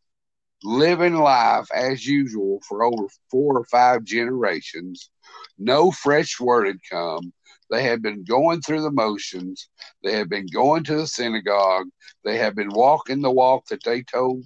living 0.62 1.14
life 1.14 1.68
as 1.74 2.06
usual 2.06 2.60
for 2.66 2.82
over 2.84 3.06
four 3.30 3.58
or 3.58 3.64
five 3.64 4.04
generations. 4.04 5.10
No 5.58 5.90
fresh 5.90 6.40
word 6.40 6.66
had 6.66 6.78
come. 6.90 7.32
They 7.74 7.82
had 7.82 8.02
been 8.02 8.22
going 8.22 8.60
through 8.60 8.82
the 8.82 8.92
motions. 8.92 9.68
They 10.04 10.12
had 10.12 10.28
been 10.28 10.46
going 10.46 10.84
to 10.84 10.96
the 10.96 11.08
synagogue. 11.08 11.88
They 12.24 12.38
had 12.38 12.54
been 12.54 12.70
walking 12.72 13.20
the 13.20 13.32
walk 13.32 13.66
that 13.66 13.82
they 13.82 14.02
told 14.02 14.44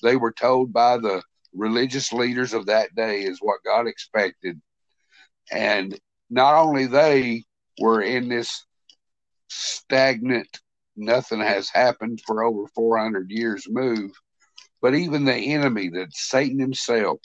they 0.00 0.14
were 0.14 0.32
told 0.32 0.72
by 0.72 0.98
the 0.98 1.22
religious 1.52 2.12
leaders 2.12 2.54
of 2.54 2.66
that 2.66 2.94
day 2.94 3.22
is 3.22 3.40
what 3.40 3.64
God 3.64 3.88
expected. 3.88 4.60
And 5.50 5.98
not 6.30 6.54
only 6.54 6.86
they 6.86 7.42
were 7.80 8.00
in 8.00 8.28
this 8.28 8.64
stagnant, 9.48 10.60
nothing 10.96 11.40
has 11.40 11.68
happened 11.68 12.20
for 12.24 12.44
over 12.44 12.68
400 12.76 13.28
years 13.28 13.66
move, 13.68 14.12
but 14.80 14.94
even 14.94 15.24
the 15.24 15.34
enemy, 15.34 15.88
that 15.88 16.14
Satan 16.14 16.60
himself, 16.60 17.18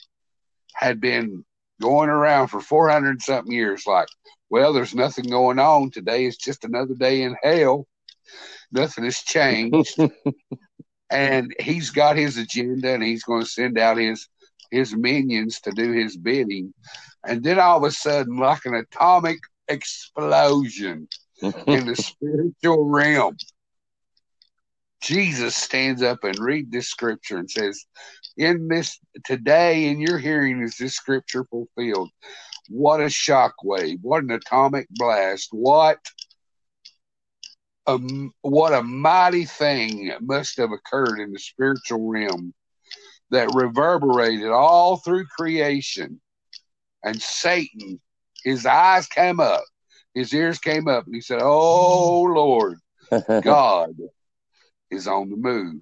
had 0.74 1.00
been 1.00 1.44
going 1.84 2.08
around 2.08 2.48
for 2.48 2.62
400 2.62 3.20
something 3.20 3.52
years 3.52 3.86
like, 3.86 4.08
well, 4.48 4.72
there's 4.72 4.94
nothing 4.94 5.26
going 5.26 5.58
on. 5.58 5.90
Today 5.90 6.24
is 6.24 6.38
just 6.38 6.64
another 6.64 6.94
day 6.94 7.22
in 7.22 7.36
hell. 7.42 7.86
Nothing 8.72 9.04
has 9.04 9.18
changed. 9.18 9.98
and 11.10 11.54
he's 11.60 11.90
got 11.90 12.16
his 12.16 12.38
agenda 12.38 12.94
and 12.94 13.02
he's 13.02 13.22
going 13.22 13.42
to 13.42 13.48
send 13.48 13.78
out 13.78 13.98
his 13.98 14.28
his 14.70 14.96
minions 14.96 15.60
to 15.60 15.72
do 15.72 15.92
his 15.92 16.16
bidding. 16.16 16.72
And 17.26 17.44
then 17.44 17.60
all 17.60 17.76
of 17.76 17.84
a 17.84 17.90
sudden, 17.90 18.38
like 18.38 18.64
an 18.64 18.74
atomic 18.74 19.38
explosion 19.68 21.06
in 21.66 21.86
the 21.86 21.96
spiritual 21.96 22.88
realm, 22.88 23.36
Jesus 25.02 25.54
stands 25.54 26.02
up 26.02 26.24
and 26.24 26.38
read 26.38 26.72
this 26.72 26.88
scripture 26.88 27.36
and 27.36 27.50
says, 27.50 27.84
In 28.36 28.68
this 28.68 28.98
today, 29.24 29.86
in 29.86 30.00
your 30.00 30.18
hearing, 30.18 30.62
is 30.62 30.76
this 30.76 30.94
scripture 30.94 31.44
fulfilled. 31.44 32.10
What 32.68 33.00
a 33.00 33.04
shockwave! 33.04 33.98
What 34.02 34.24
an 34.24 34.30
atomic 34.30 34.88
blast! 34.90 35.48
What 35.52 35.98
a, 37.86 37.98
what 38.42 38.72
a 38.72 38.82
mighty 38.82 39.44
thing 39.44 40.12
must 40.20 40.56
have 40.56 40.70
occurred 40.72 41.20
in 41.20 41.32
the 41.32 41.38
spiritual 41.38 42.08
realm 42.08 42.54
that 43.30 43.54
reverberated 43.54 44.50
all 44.50 44.96
through 44.96 45.26
creation. 45.26 46.20
And 47.04 47.20
Satan, 47.20 48.00
his 48.42 48.64
eyes 48.66 49.06
came 49.06 49.40
up, 49.40 49.64
his 50.14 50.32
ears 50.32 50.58
came 50.58 50.88
up, 50.88 51.06
and 51.06 51.14
he 51.14 51.20
said, 51.20 51.40
Oh 51.42 52.22
Lord, 52.22 52.78
God 53.42 53.94
is 54.90 55.06
on 55.06 55.30
the 55.30 55.36
move. 55.36 55.80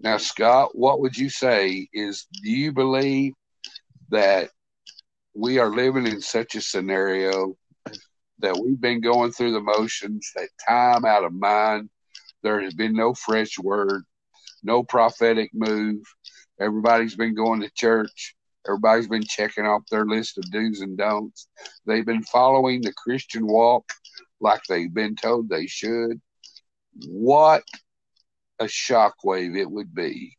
Now, 0.00 0.16
Scott, 0.18 0.76
what 0.76 1.00
would 1.00 1.16
you 1.16 1.28
say 1.28 1.88
is 1.92 2.26
do 2.42 2.50
you 2.50 2.72
believe 2.72 3.34
that 4.10 4.50
we 5.34 5.58
are 5.58 5.70
living 5.70 6.06
in 6.06 6.20
such 6.20 6.54
a 6.54 6.60
scenario 6.60 7.56
that 8.38 8.56
we've 8.56 8.80
been 8.80 9.00
going 9.00 9.32
through 9.32 9.52
the 9.52 9.60
motions, 9.60 10.30
that 10.36 10.48
time 10.66 11.04
out 11.04 11.24
of 11.24 11.32
mind, 11.32 11.90
there 12.42 12.60
has 12.60 12.74
been 12.74 12.94
no 12.94 13.14
fresh 13.14 13.58
word, 13.58 14.04
no 14.62 14.82
prophetic 14.82 15.50
move. 15.52 16.02
Everybody's 16.60 17.16
been 17.16 17.34
going 17.34 17.60
to 17.60 17.70
church. 17.70 18.36
Everybody's 18.66 19.08
been 19.08 19.24
checking 19.24 19.66
off 19.66 19.82
their 19.90 20.04
list 20.04 20.38
of 20.38 20.50
do's 20.50 20.80
and 20.80 20.96
don'ts. 20.96 21.48
They've 21.86 22.06
been 22.06 22.22
following 22.22 22.82
the 22.82 22.92
Christian 22.92 23.46
walk 23.46 23.90
like 24.40 24.62
they've 24.68 24.92
been 24.92 25.16
told 25.16 25.48
they 25.48 25.66
should. 25.66 26.20
What 27.06 27.64
a 28.60 28.64
shockwave 28.64 29.56
it 29.56 29.70
would 29.70 29.94
be 29.94 30.36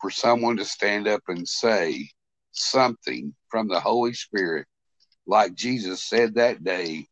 for 0.00 0.10
someone 0.10 0.56
to 0.56 0.64
stand 0.64 1.08
up 1.08 1.22
and 1.28 1.46
say 1.48 2.08
something 2.52 3.34
from 3.50 3.68
the 3.68 3.80
Holy 3.80 4.14
Spirit, 4.14 4.66
like 5.26 5.54
Jesus 5.54 6.04
said 6.04 6.34
that 6.34 6.62
day, 6.62 7.06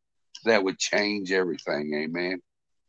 that 0.44 0.62
would 0.62 0.78
change 0.78 1.32
everything. 1.32 1.92
Amen. 1.94 2.40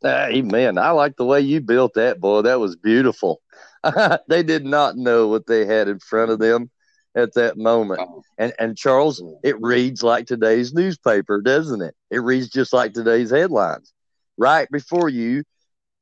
Ah, 0.04 0.26
amen. 0.26 0.78
I 0.78 0.90
like 0.90 1.16
the 1.16 1.24
way 1.24 1.40
you 1.40 1.60
built 1.60 1.94
that, 1.94 2.20
boy. 2.20 2.42
That 2.42 2.60
was 2.60 2.76
beautiful. 2.76 3.40
they 4.28 4.42
did 4.42 4.64
not 4.64 4.96
know 4.96 5.26
what 5.26 5.46
they 5.46 5.66
had 5.66 5.88
in 5.88 5.98
front 5.98 6.30
of 6.30 6.38
them 6.38 6.70
at 7.16 7.34
that 7.34 7.56
moment. 7.56 8.00
Oh. 8.00 8.22
And 8.38 8.52
and 8.60 8.76
Charles, 8.76 9.20
it 9.42 9.60
reads 9.60 10.04
like 10.04 10.26
today's 10.26 10.72
newspaper, 10.72 11.40
doesn't 11.40 11.82
it? 11.82 11.94
It 12.10 12.18
reads 12.18 12.48
just 12.48 12.72
like 12.72 12.92
today's 12.92 13.30
headlines. 13.30 13.92
Right 14.36 14.70
before 14.70 15.08
you, 15.08 15.42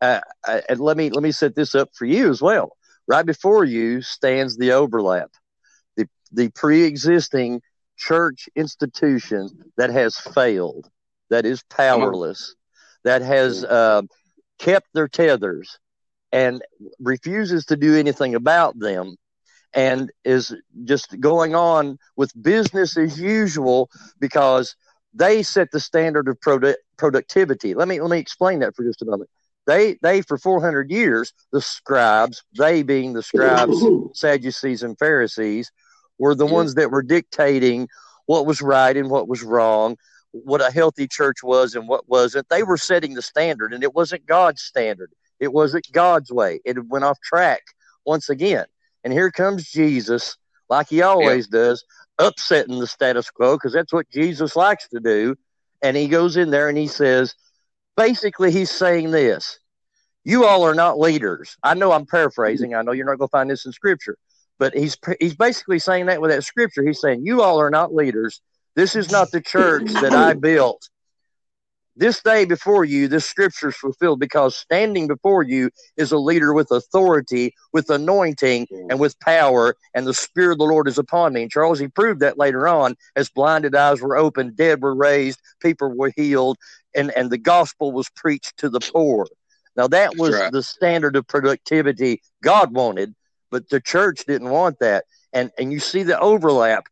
uh, 0.01 0.21
and 0.69 0.81
let 0.81 0.97
me 0.97 1.11
let 1.11 1.23
me 1.23 1.33
set 1.33 1.55
this 1.55 1.75
up 1.75 1.91
for 1.95 2.05
you 2.05 2.31
as 2.31 2.43
well. 2.43 2.77
Right 3.09 3.25
before 3.25 3.65
you 3.65 4.03
stands 4.03 4.57
the 4.57 4.73
overlap, 4.73 5.31
the 5.97 6.09
the 6.33 6.51
pre-existing 6.51 7.63
church 7.97 8.49
institution 8.55 9.49
that 9.77 9.91
has 9.91 10.17
failed, 10.17 10.91
that 11.31 11.47
is 11.47 11.63
powerless, 11.71 12.55
that 13.05 13.23
has 13.23 13.65
uh, 13.65 14.03
kept 14.59 14.89
their 14.93 15.09
tethers 15.09 15.79
and 16.33 16.63
refuses 17.01 17.65
to 17.67 17.77
do 17.77 17.97
anything 17.97 18.35
about 18.35 18.79
them 18.79 19.17
and 19.73 20.11
is 20.25 20.55
just 20.85 21.19
going 21.21 21.55
on 21.55 21.99
with 22.17 22.33
business 22.41 22.97
as 22.97 23.21
usual 23.21 23.89
because 24.19 24.75
they 25.15 25.43
set 25.43 25.71
the 25.71 25.81
standard 25.81 26.29
of 26.29 26.39
produ- 26.41 26.75
productivity. 26.97 27.75
Let 27.75 27.89
me 27.89 28.01
let 28.01 28.11
me 28.11 28.19
explain 28.19 28.59
that 28.61 28.75
for 28.75 28.85
just 28.85 29.03
a 29.03 29.07
moment. 29.07 29.31
They 29.67 29.99
they 30.03 30.23
for 30.23 30.39
400 30.39 30.91
years 30.91 31.33
the 31.53 31.61
scribes, 31.61 32.43
they 32.57 32.83
being 32.83 33.13
the 33.13 33.23
scribes, 33.23 33.85
Sadducees 34.13 34.83
and 34.83 34.99
Pharisees, 34.99 35.71
were 36.19 36.35
the 36.35 36.47
ones 36.47 36.75
that 36.75 36.91
were 36.91 37.03
dictating 37.03 37.89
what 38.27 38.47
was 38.47 38.63
right 38.63 38.97
and 38.97 39.11
what 39.11 39.29
was 39.29 39.43
wrong, 39.43 39.97
what 40.33 40.61
a 40.61 40.71
healthy 40.71 41.07
church 41.09 41.43
was 41.43 41.75
and 41.75 41.89
what 41.89 42.09
wasn't. 42.09 42.49
They 42.49 42.63
were 42.63 42.77
setting 42.77 43.15
the 43.15 43.23
standard, 43.23 43.73
and 43.73 43.83
it 43.83 43.95
wasn't 43.95 44.27
God's 44.27 44.63
standard. 44.63 45.11
It 45.41 45.53
wasn't 45.53 45.91
God's 45.93 46.33
way. 46.33 46.61
It 46.65 46.87
went 46.87 47.05
off 47.05 47.21
track 47.21 47.63
once 48.05 48.29
again. 48.29 48.67
And 49.05 49.13
here 49.13 49.31
comes 49.31 49.71
Jesus, 49.71 50.37
like 50.69 50.89
he 50.89 51.03
always 51.03 51.47
does, 51.47 51.85
upsetting 52.19 52.79
the 52.79 52.87
status 52.87 53.31
quo 53.31 53.57
because 53.57 53.73
that's 53.73 53.93
what 53.93 54.11
Jesus 54.11 54.57
likes 54.57 54.89
to 54.89 55.01
do. 55.01 55.37
And 55.83 55.97
he 55.97 56.09
goes 56.09 56.37
in 56.37 56.51
there 56.51 56.69
and 56.69 56.79
he 56.79 56.87
says, 56.87 57.35
basically, 57.97 58.51
he's 58.51 58.71
saying 58.71 59.11
this 59.11 59.59
You 60.25 60.45
all 60.45 60.65
are 60.65 60.75
not 60.75 60.99
leaders. 60.99 61.57
I 61.63 61.75
know 61.75 61.93
I'm 61.93 62.07
paraphrasing. 62.07 62.75
I 62.75 62.83
know 62.83 62.93
you're 62.93 63.07
not 63.07 63.19
going 63.19 63.29
to 63.29 63.33
find 63.33 63.51
this 63.51 63.67
in 63.67 63.73
scripture, 63.73 64.17
but 64.59 64.75
he's, 64.75 64.97
he's 65.21 65.35
basically 65.35 65.79
saying 65.79 66.07
that 66.07 66.21
with 66.21 66.31
that 66.31 66.45
scripture. 66.45 66.85
He's 66.85 67.01
saying, 67.01 67.23
You 67.25 67.43
all 67.43 67.61
are 67.61 67.71
not 67.71 67.95
leaders. 67.95 68.41
This 68.75 68.95
is 68.95 69.11
not 69.11 69.31
the 69.31 69.41
church 69.41 69.91
that 70.03 70.15
I 70.15 70.35
built 70.35 70.89
this 71.97 72.23
day 72.23 72.45
before 72.45 72.85
you, 72.85 73.09
this 73.09 73.25
scripture 73.25 73.71
is 73.71 73.77
fulfilled 73.77 74.21
because 74.21 74.55
standing 74.55 75.07
before 75.07 75.43
you 75.43 75.71
is 75.97 76.13
a 76.13 76.19
leader 76.19 76.53
with 76.53 76.71
authority, 76.71 77.55
with 77.73 77.89
anointing, 77.89 78.67
and 78.91 79.01
with 79.01 79.19
power, 79.21 79.75
and 79.95 80.07
the 80.07 80.15
Spirit 80.15 80.53
of 80.53 80.59
the 80.59 80.65
Lord 80.65 80.89
is 80.89 80.99
upon 80.99 81.33
me. 81.33 81.43
And 81.43 81.51
Charles, 81.51 81.79
he 81.79 81.89
proved 81.89 82.21
that 82.21 82.39
later 82.39 82.69
on 82.69 82.97
as 83.17 83.31
blinded 83.31 83.75
eyes 83.75 84.03
were 84.03 84.17
opened, 84.17 84.57
dead 84.57 84.83
were 84.83 84.95
raised, 84.95 85.41
people 85.61 85.89
were 85.97 86.13
healed, 86.15 86.59
and, 86.95 87.11
and 87.17 87.31
the 87.31 87.39
gospel 87.39 87.93
was 87.93 88.11
preached 88.11 88.59
to 88.59 88.69
the 88.69 88.81
poor. 88.81 89.27
Now, 89.75 89.89
that 89.89 90.17
was 90.17 90.35
right. 90.35 90.53
the 90.53 90.63
standard 90.63 91.17
of 91.17 91.27
productivity 91.27 92.23
God 92.43 92.75
wanted, 92.75 93.15
but 93.51 93.69
the 93.71 93.81
church 93.81 94.25
didn't 94.27 94.51
want 94.51 94.79
that. 94.81 95.05
And, 95.33 95.51
and 95.59 95.73
you 95.73 95.81
see 95.81 96.03
the 96.03 96.19
overlap 96.19 96.85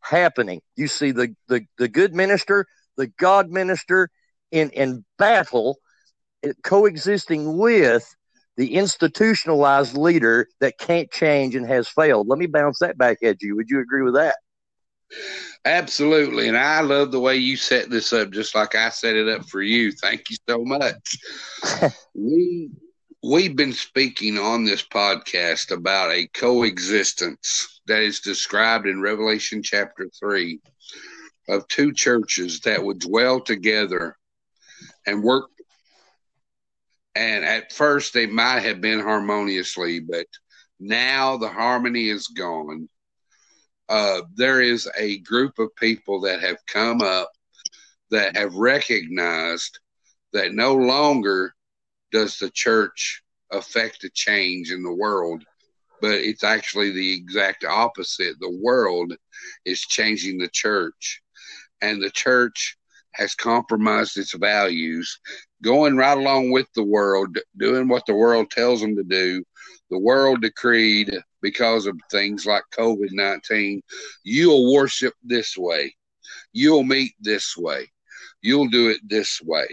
happening. 0.00 0.60
You 0.76 0.88
see 0.88 1.12
the, 1.12 1.34
the, 1.48 1.66
the 1.78 1.88
good 1.88 2.14
minister, 2.14 2.66
the 2.96 3.08
God 3.08 3.50
minister, 3.50 4.10
in, 4.50 4.70
in 4.70 5.04
battle, 5.18 5.78
coexisting 6.62 7.58
with 7.58 8.14
the 8.56 8.74
institutionalized 8.74 9.96
leader 9.96 10.46
that 10.60 10.78
can't 10.78 11.10
change 11.10 11.54
and 11.54 11.66
has 11.66 11.88
failed. 11.88 12.28
Let 12.28 12.38
me 12.38 12.46
bounce 12.46 12.78
that 12.80 12.98
back 12.98 13.22
at 13.22 13.42
you. 13.42 13.56
Would 13.56 13.70
you 13.70 13.80
agree 13.80 14.02
with 14.02 14.14
that? 14.14 14.36
Absolutely. 15.64 16.48
And 16.48 16.56
I 16.56 16.80
love 16.80 17.10
the 17.10 17.20
way 17.20 17.36
you 17.36 17.56
set 17.56 17.90
this 17.90 18.12
up, 18.12 18.30
just 18.30 18.54
like 18.54 18.74
I 18.74 18.90
set 18.90 19.16
it 19.16 19.28
up 19.28 19.48
for 19.48 19.62
you. 19.62 19.92
Thank 19.92 20.30
you 20.30 20.36
so 20.48 20.64
much. 20.64 21.18
we 22.14 22.70
we've 23.22 23.56
been 23.56 23.72
speaking 23.72 24.38
on 24.38 24.64
this 24.64 24.82
podcast 24.82 25.70
about 25.70 26.10
a 26.10 26.26
coexistence 26.28 27.80
that 27.86 28.02
is 28.02 28.20
described 28.20 28.86
in 28.86 29.02
Revelation 29.02 29.62
chapter 29.62 30.08
three 30.18 30.60
of 31.48 31.66
two 31.68 31.92
churches 31.92 32.60
that 32.60 32.82
would 32.82 33.00
dwell 33.00 33.40
together 33.40 34.16
and 35.06 35.22
work. 35.22 35.50
And 37.14 37.44
at 37.44 37.72
first, 37.72 38.14
they 38.14 38.26
might 38.26 38.60
have 38.60 38.80
been 38.80 39.00
harmoniously, 39.00 40.00
but 40.00 40.26
now 40.78 41.36
the 41.36 41.48
harmony 41.48 42.08
is 42.08 42.28
gone. 42.28 42.88
Uh, 43.88 44.22
there 44.36 44.62
is 44.62 44.88
a 44.96 45.18
group 45.18 45.58
of 45.58 45.74
people 45.76 46.20
that 46.20 46.40
have 46.40 46.58
come 46.66 47.02
up 47.02 47.30
that 48.10 48.36
have 48.36 48.54
recognized 48.54 49.78
that 50.32 50.54
no 50.54 50.74
longer 50.74 51.54
does 52.12 52.38
the 52.38 52.50
church 52.50 53.22
affect 53.50 54.04
a 54.04 54.10
change 54.10 54.70
in 54.70 54.82
the 54.82 54.92
world, 54.92 55.44
but 56.00 56.14
it's 56.14 56.44
actually 56.44 56.90
the 56.92 57.14
exact 57.14 57.64
opposite. 57.64 58.36
The 58.40 58.58
world 58.62 59.12
is 59.64 59.80
changing 59.80 60.38
the 60.38 60.48
church, 60.48 61.20
and 61.82 62.00
the 62.00 62.10
church 62.10 62.76
has 63.12 63.34
compromised 63.34 64.16
its 64.16 64.34
values, 64.34 65.18
going 65.62 65.96
right 65.96 66.16
along 66.16 66.50
with 66.50 66.66
the 66.74 66.82
world, 66.82 67.36
doing 67.56 67.88
what 67.88 68.06
the 68.06 68.14
world 68.14 68.50
tells 68.50 68.80
them 68.80 68.96
to 68.96 69.04
do. 69.04 69.44
The 69.90 69.98
world 69.98 70.42
decreed 70.42 71.12
because 71.42 71.86
of 71.86 71.98
things 72.10 72.46
like 72.46 72.62
COVID 72.76 73.08
19, 73.12 73.82
you'll 74.24 74.72
worship 74.72 75.14
this 75.22 75.56
way, 75.56 75.94
you'll 76.52 76.84
meet 76.84 77.12
this 77.20 77.56
way, 77.56 77.90
you'll 78.42 78.68
do 78.68 78.88
it 78.88 79.00
this 79.08 79.40
way. 79.42 79.66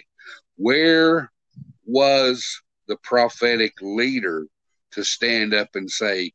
Where 0.55 1.31
was 1.85 2.61
the 2.87 2.97
prophetic 2.97 3.73
leader 3.81 4.47
to 4.91 5.03
stand 5.03 5.53
up 5.53 5.69
and 5.75 5.89
say, 5.89 6.31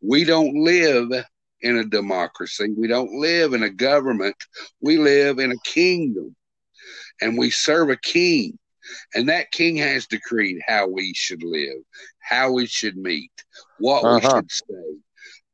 We 0.00 0.24
don't 0.24 0.54
live 0.54 1.10
in 1.60 1.78
a 1.78 1.84
democracy. 1.84 2.72
We 2.76 2.86
don't 2.86 3.12
live 3.20 3.52
in 3.52 3.62
a 3.62 3.70
government. 3.70 4.36
We 4.80 4.98
live 4.98 5.38
in 5.38 5.52
a 5.52 5.58
kingdom 5.64 6.34
and 7.20 7.38
we 7.38 7.50
serve 7.50 7.90
a 7.90 7.96
king. 7.96 8.58
And 9.14 9.28
that 9.28 9.50
king 9.50 9.76
has 9.76 10.06
decreed 10.06 10.60
how 10.66 10.86
we 10.86 11.12
should 11.14 11.42
live, 11.42 11.78
how 12.20 12.52
we 12.52 12.66
should 12.66 12.96
meet, 12.96 13.32
what 13.78 14.04
uh-huh. 14.04 14.20
we 14.22 14.38
should 14.38 14.50
say. 14.52 14.98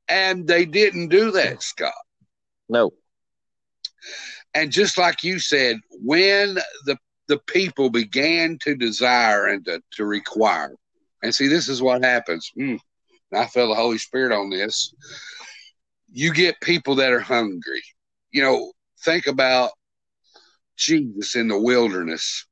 And 0.09 0.47
they 0.47 0.67
didn't 0.67 1.09
do 1.09 1.31
that, 1.31 1.63
Scott. 1.63 1.95
No. 2.69 2.91
And 4.55 4.71
just 4.71 4.99
like 4.99 5.25
you 5.25 5.39
said, 5.39 5.79
when 5.91 6.59
the 6.85 6.99
the 7.29 7.39
people 7.47 7.89
began 7.89 8.59
to 8.59 8.75
desire 8.75 9.47
and 9.47 9.65
to, 9.65 9.81
to 9.93 10.05
require, 10.05 10.75
and 11.23 11.35
see, 11.35 11.47
this 11.47 11.69
is 11.69 11.81
what 11.81 12.05
happens. 12.05 12.51
Mm, 12.59 12.79
I 13.33 13.47
feel 13.47 13.69
the 13.69 13.75
Holy 13.75 13.97
Spirit 13.99 14.33
on 14.33 14.51
this. 14.51 14.93
You 16.11 16.35
get 16.35 16.61
people 16.61 16.97
that 16.97 17.13
are 17.13 17.21
hungry. 17.21 17.83
You 18.33 18.43
know, 18.43 18.73
think 19.05 19.27
about 19.27 19.71
Jesus 20.83 21.37
in 21.37 21.49
the 21.49 21.59
wilderness. 21.59 22.47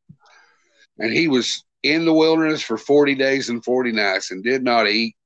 And 0.99 1.12
he 1.12 1.29
was 1.29 1.64
in 1.83 2.05
the 2.05 2.12
wilderness 2.12 2.62
for 2.62 2.77
40 2.77 3.14
days 3.14 3.49
and 3.49 3.64
40 3.64 3.93
nights 3.93 4.31
and 4.31 4.43
did 4.43 4.62
not 4.62 4.88
eat. 4.88 5.16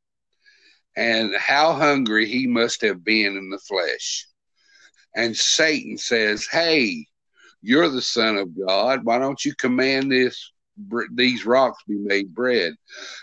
And 0.96 1.34
how 1.34 1.72
hungry 1.72 2.26
he 2.26 2.46
must 2.46 2.80
have 2.82 3.02
been 3.02 3.36
in 3.36 3.50
the 3.50 3.58
flesh. 3.58 4.26
And 5.16 5.36
Satan 5.36 5.98
says, 5.98 6.46
Hey, 6.46 7.06
you're 7.62 7.88
the 7.88 8.02
Son 8.02 8.36
of 8.36 8.56
God. 8.56 9.04
Why 9.04 9.18
don't 9.18 9.44
you 9.44 9.54
command 9.56 10.10
this 10.10 10.52
these 11.14 11.46
rocks 11.46 11.82
be 11.88 11.96
made 11.96 12.34
bread? 12.34 12.74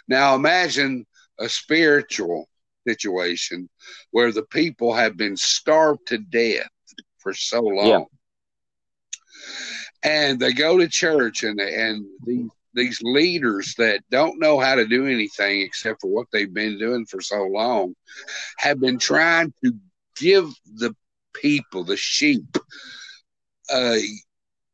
Now 0.07 0.35
imagine 0.35 1.05
a 1.39 1.47
spiritual 1.47 2.49
situation 2.85 3.69
where 4.11 4.31
the 4.31 4.43
people 4.43 4.93
have 4.93 5.15
been 5.15 5.37
starved 5.37 6.07
to 6.07 6.17
death 6.17 6.67
for 7.19 7.33
so 7.33 7.61
long. 7.61 7.87
Yeah 7.87 8.03
and 10.03 10.39
they 10.39 10.53
go 10.53 10.77
to 10.77 10.87
church 10.87 11.43
and 11.43 11.59
and 11.59 12.05
these 12.25 12.49
these 12.73 13.01
leaders 13.01 13.75
that 13.77 14.01
don't 14.09 14.39
know 14.39 14.59
how 14.59 14.75
to 14.75 14.87
do 14.87 15.05
anything 15.05 15.61
except 15.61 16.01
for 16.01 16.09
what 16.09 16.27
they've 16.31 16.53
been 16.53 16.77
doing 16.79 17.05
for 17.05 17.19
so 17.19 17.43
long 17.43 17.93
have 18.57 18.79
been 18.79 18.97
trying 18.97 19.53
to 19.63 19.73
give 20.15 20.49
the 20.75 20.95
people 21.33 21.83
the 21.83 21.97
sheep 21.97 22.57
a 23.73 24.01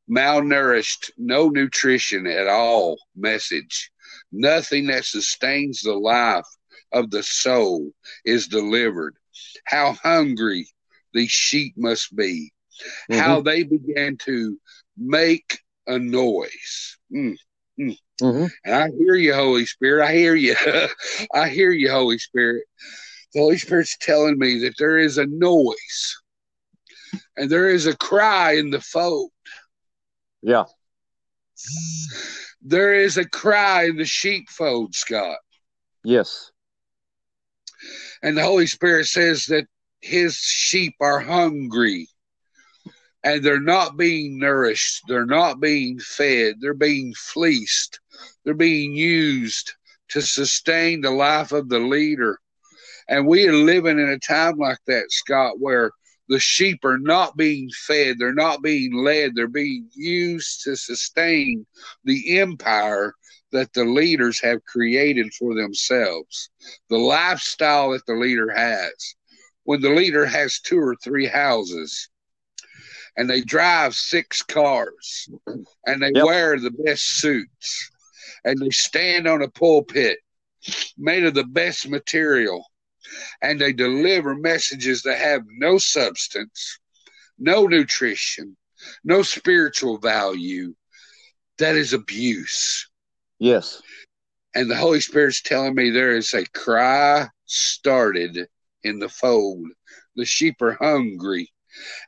malnourished 0.10 1.12
no 1.18 1.50
nutrition 1.50 2.28
at 2.28 2.48
all 2.48 2.98
message. 3.16 3.92
Nothing 4.32 4.88
that 4.88 5.06
sustains 5.06 5.82
the 5.82 5.94
life 5.94 6.46
of 6.92 7.12
the 7.12 7.24
soul 7.24 7.92
is 8.26 8.48
delivered. 8.48 9.16
How 9.66 9.94
hungry 9.94 10.68
these 11.14 11.32
sheep 11.32 11.74
must 11.78 12.16
be 12.16 12.52
mm-hmm. 13.12 13.20
how 13.20 13.42
they 13.42 13.64
began 13.64 14.18
to 14.26 14.58
make 14.98 15.60
a 15.88 15.98
noise. 15.98 16.98
Mm, 17.14 17.36
mm. 17.80 17.98
Mm-hmm. 18.22 18.46
And 18.66 18.76
I 18.76 18.90
hear 18.98 19.16
you, 19.16 19.34
Holy 19.34 19.66
Spirit. 19.66 20.06
I 20.06 20.14
hear 20.14 20.36
you. 20.36 20.56
I 21.34 21.50
hear 21.50 21.72
you, 21.72 21.92
Holy 21.92 22.18
Spirit. 22.18 22.64
The 23.34 23.42
Holy 23.42 23.58
Spirit's 23.58 23.98
telling 23.98 24.40
me 24.40 24.60
that 24.60 24.76
there 24.80 24.98
is 24.98 25.18
a 25.18 25.26
noise 25.28 26.18
and 27.36 27.50
there 27.50 27.70
is 27.70 27.86
a 27.86 27.96
cry 27.96 28.54
in 28.54 28.72
the 28.72 28.82
fold. 28.82 29.32
Yeah. 30.42 30.64
There 32.62 32.94
is 32.94 33.18
a 33.18 33.28
cry 33.30 33.86
in 33.86 33.98
the 33.98 34.06
sheepfold, 34.06 34.96
Scott. 34.96 35.38
Yes. 36.04 36.52
And 38.24 38.38
the 38.38 38.44
Holy 38.44 38.68
Spirit 38.68 39.06
says 39.06 39.46
that 39.46 39.68
his 40.02 40.36
sheep 40.38 40.96
are 41.00 41.20
hungry 41.20 42.08
and 43.24 43.44
they're 43.44 43.60
not 43.60 43.98
being 43.98 44.40
nourished, 44.40 45.04
they're 45.08 45.26
not 45.26 45.60
being 45.60 46.00
fed, 46.00 46.56
they're 46.60 46.74
being 46.74 47.14
fleeced, 47.16 48.00
they're 48.44 48.54
being 48.54 48.94
used 48.94 49.74
to 50.10 50.22
sustain 50.22 51.02
the 51.02 51.12
life 51.12 51.52
of 51.52 51.70
the 51.70 51.80
leader. 51.80 52.40
And 53.10 53.28
we 53.28 53.48
are 53.48 53.54
living 53.54 54.00
in 54.00 54.10
a 54.10 54.20
time 54.20 54.58
like 54.58 54.80
that, 54.88 55.12
Scott, 55.12 55.60
where 55.60 55.92
the 56.30 56.40
sheep 56.40 56.84
are 56.84 57.00
not 57.00 57.38
being 57.38 57.70
fed, 57.86 58.18
they're 58.20 58.34
not 58.34 58.62
being 58.62 58.94
led, 58.94 59.34
they're 59.34 59.48
being 59.48 59.90
used 59.96 60.64
to 60.64 60.76
sustain 60.76 61.66
the 62.04 62.40
empire 62.40 63.14
that 63.52 63.72
the 63.74 63.86
leaders 63.86 64.40
have 64.42 64.64
created 64.66 65.34
for 65.34 65.56
themselves, 65.56 66.50
the 66.90 66.98
lifestyle 66.98 67.92
that 67.92 68.06
the 68.06 68.14
leader 68.14 68.52
has. 68.52 69.16
When 69.64 69.82
the 69.82 69.90
leader 69.90 70.26
has 70.26 70.60
two 70.60 70.80
or 70.80 70.96
three 70.96 71.28
houses, 71.28 72.10
and 73.18 73.28
they 73.28 73.42
drive 73.42 73.96
six 73.96 74.44
cars 74.44 75.28
and 75.86 76.02
they 76.02 76.12
yep. 76.14 76.26
wear 76.26 76.60
the 76.60 76.72
best 76.72 77.20
suits 77.20 77.90
and 78.46 78.60
they 78.60 78.70
stand 78.70 79.28
on 79.28 79.42
a 79.42 79.50
pulpit 79.50 80.20
made 80.98 81.26
of 81.26 81.34
the 81.34 81.44
best 81.44 81.90
material 81.90 82.64
and 83.42 83.60
they 83.60 83.74
deliver 83.74 84.36
messages 84.36 85.02
that 85.02 85.18
have 85.18 85.42
no 85.48 85.78
substance, 85.78 86.80
no 87.40 87.66
nutrition, 87.66 88.56
no 89.04 89.24
spiritual 89.24 89.98
value. 89.98 90.74
That 91.58 91.76
is 91.76 91.94
abuse. 91.94 92.88
Yes. 93.40 93.82
And 94.54 94.70
the 94.70 94.76
Holy 94.76 95.00
Spirit's 95.00 95.42
telling 95.42 95.74
me 95.74 95.90
there 95.90 96.16
is 96.16 96.34
a 96.34 96.46
cry 96.46 97.28
started 97.46 98.48
in 98.84 99.00
the 99.00 99.10
fold. 99.10 99.68
The 100.16 100.26
sheep 100.26 100.62
are 100.62 100.78
hungry 100.80 101.52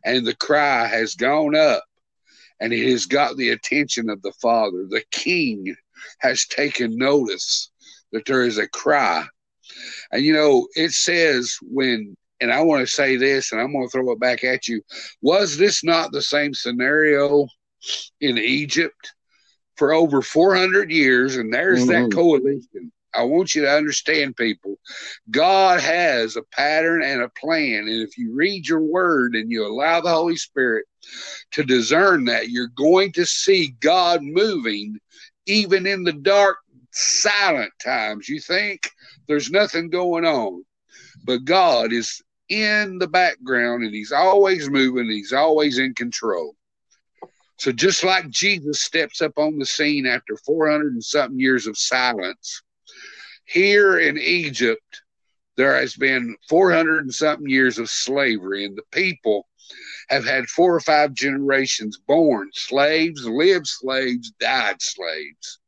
and 0.04 0.26
the 0.26 0.36
cry 0.36 0.88
has 0.88 1.16
gone 1.16 1.56
up 1.56 1.84
and 2.60 2.74
it 2.74 2.90
has 2.90 3.06
got 3.06 3.38
the 3.38 3.50
attention 3.50 4.10
of 4.10 4.22
the 4.22 4.34
Father. 4.42 4.86
The 4.90 5.04
King 5.12 5.76
has 6.20 6.46
taken 6.46 6.98
notice 6.98 7.72
that 8.12 8.26
there 8.26 8.44
is 8.44 8.58
a 8.58 8.68
cry. 8.68 9.26
And 10.12 10.24
you 10.24 10.34
know, 10.34 10.68
it 10.76 10.92
says 10.92 11.56
when, 11.62 12.16
and 12.42 12.52
I 12.52 12.62
want 12.62 12.82
to 12.82 12.92
say 12.92 13.16
this 13.16 13.52
and 13.52 13.62
I'm 13.62 13.72
going 13.72 13.88
to 13.88 13.92
throw 13.92 14.12
it 14.12 14.20
back 14.20 14.44
at 14.44 14.68
you. 14.68 14.82
Was 15.22 15.58
this 15.58 15.84
not 15.84 16.12
the 16.12 16.22
same 16.22 16.54
scenario 16.54 17.48
in 18.22 18.38
Egypt 18.38 19.14
for 19.76 19.94
over 19.94 20.22
400 20.22 20.92
years? 20.92 21.38
And 21.38 21.54
there's 21.54 21.86
mm-hmm. 21.86 22.10
that 22.10 22.16
coalition 22.16 22.92
I 23.14 23.24
want 23.24 23.56
you 23.56 23.64
to 23.64 23.72
understand, 23.72 24.36
people, 24.36 24.78
God 25.32 25.80
has 25.80 26.36
a 26.36 26.44
pattern 26.44 27.04
and 27.04 27.22
a 27.22 27.30
plan. 27.30 27.88
And 27.88 28.02
if 28.02 28.18
you 28.18 28.34
read 28.34 28.68
your 28.68 28.82
word 28.82 29.36
and 29.36 29.52
you 29.52 29.66
allow 29.66 30.02
the 30.02 30.12
Holy 30.12 30.36
Spirit 30.36 30.86
to 31.52 31.64
discern 31.64 32.26
that, 32.26 32.50
you're 32.50 32.72
going 32.76 33.12
to 33.14 33.26
see 33.26 33.76
God 33.80 34.22
moving 34.22 35.00
even 35.46 35.88
in 35.88 36.04
the 36.04 36.14
dark, 36.14 36.58
silent 36.92 37.72
times. 37.84 38.30
You 38.30 38.40
think 38.40 38.90
there's 39.28 39.50
nothing 39.50 39.90
going 39.90 40.26
on, 40.26 40.64
but 41.26 41.46
God 41.46 41.92
is 41.92 42.22
in 42.50 42.98
the 42.98 43.08
background 43.08 43.84
and 43.84 43.94
He's 43.94 44.12
always 44.12 44.70
moving, 44.70 45.10
He's 45.10 45.34
always 45.34 45.78
in 45.80 45.94
control. 45.96 46.56
So 47.58 47.72
just 47.74 48.04
like 48.06 48.30
Jesus 48.30 48.82
steps 48.82 49.22
up 49.22 49.34
on 49.38 49.60
the 49.60 49.66
scene 49.66 50.06
after 50.06 50.38
400 50.46 50.94
and 50.94 51.04
something 51.04 51.40
years 51.40 51.68
of 51.68 51.78
silence, 51.78 52.62
here 53.50 54.00
in 54.00 54.18
Egypt, 54.18 55.02
there 55.58 55.76
has 55.76 55.96
been 55.96 56.36
400 56.48 57.04
and 57.04 57.14
something 57.14 57.50
years 57.50 57.80
of 57.80 57.90
slavery, 57.90 58.64
and 58.64 58.78
the 58.78 58.84
people 58.92 59.48
have 60.10 60.24
had 60.24 60.48
four 60.48 60.76
or 60.76 60.80
five 60.80 61.14
generations 61.14 62.00
born 62.08 62.50
slaves, 62.54 63.26
lived 63.26 63.68
slaves, 63.68 64.32
died 64.40 64.82
slaves. 64.82 65.60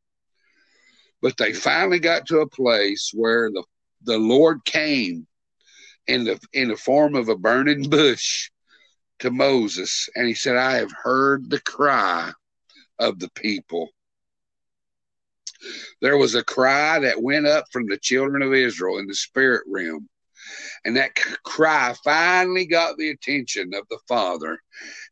But 1.22 1.38
they 1.38 1.54
finally 1.54 2.00
got 2.00 2.28
to 2.28 2.40
a 2.40 2.50
place 2.50 3.12
where 3.14 3.50
the, 3.52 3.64
the 4.04 4.18
Lord 4.18 4.64
came 4.66 5.28
in 6.08 6.24
the 6.24 6.40
in 6.54 6.70
the 6.70 6.76
form 6.76 7.16
of 7.16 7.30
a 7.30 7.38
burning 7.38 7.90
bush 7.90 8.50
to 9.20 9.32
Moses, 9.32 10.08
and 10.16 10.28
he 10.28 10.34
said, 10.34 10.56
I 10.56 10.76
have 10.76 10.92
heard 10.92 11.50
the 11.50 11.62
cry 11.62 12.32
of 13.00 13.20
the 13.20 13.30
people 13.36 13.90
there 16.02 16.18
was 16.18 16.36
a 16.36 16.44
cry 16.44 17.00
that 17.00 17.22
went 17.22 17.48
up 17.48 17.66
from 17.72 17.88
the 17.88 17.98
children 17.98 18.42
of 18.42 18.54
Israel 18.54 19.00
in 19.00 19.08
the 19.08 19.16
spirit 19.16 19.64
realm. 19.68 20.08
And 20.86 20.98
that 20.98 21.16
cry 21.44 21.94
finally 22.04 22.66
got 22.66 22.98
the 22.98 23.10
attention 23.10 23.74
of 23.74 23.84
the 23.90 24.00
father. 24.08 24.60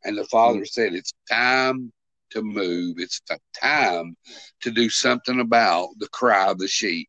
And 0.04 0.18
the 0.18 0.26
father 0.26 0.62
mm. 0.62 0.68
said, 0.68 0.94
It's 0.94 1.14
time 1.30 1.94
to 2.32 2.42
move. 2.42 2.98
It's 3.00 3.22
time 3.60 4.16
to 4.62 4.72
do 4.72 4.90
something 4.90 5.40
about 5.40 5.90
the 6.00 6.08
cry 6.10 6.50
of 6.50 6.58
the 6.58 6.68
sheep. 6.68 7.08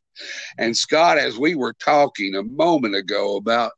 And 0.58 0.76
Scott, 0.76 1.18
as 1.18 1.38
we 1.38 1.54
were 1.54 1.74
talking 1.74 2.34
a 2.34 2.42
moment 2.42 2.94
ago 2.94 3.36
about 3.36 3.72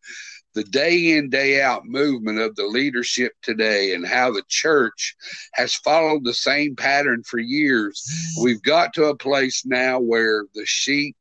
the 0.55 0.65
day 0.65 1.17
in, 1.17 1.31
day 1.31 1.63
out 1.63 1.87
movement 1.87 2.39
of 2.39 2.55
the 2.57 2.67
leadership 2.67 3.33
today 3.43 3.95
and 3.95 4.07
how 4.07 4.31
the 4.31 4.43
church 4.49 5.17
has 5.55 5.75
followed 5.75 6.25
the 6.25 6.35
same 6.35 6.77
pattern 6.77 7.23
for 7.25 7.39
years, 7.39 8.05
we've 8.43 8.63
got 8.63 8.93
to 8.95 9.07
a 9.07 9.17
place 9.17 9.65
now 9.65 9.99
where 9.99 10.45
the 10.55 10.67
sheep 10.67 11.17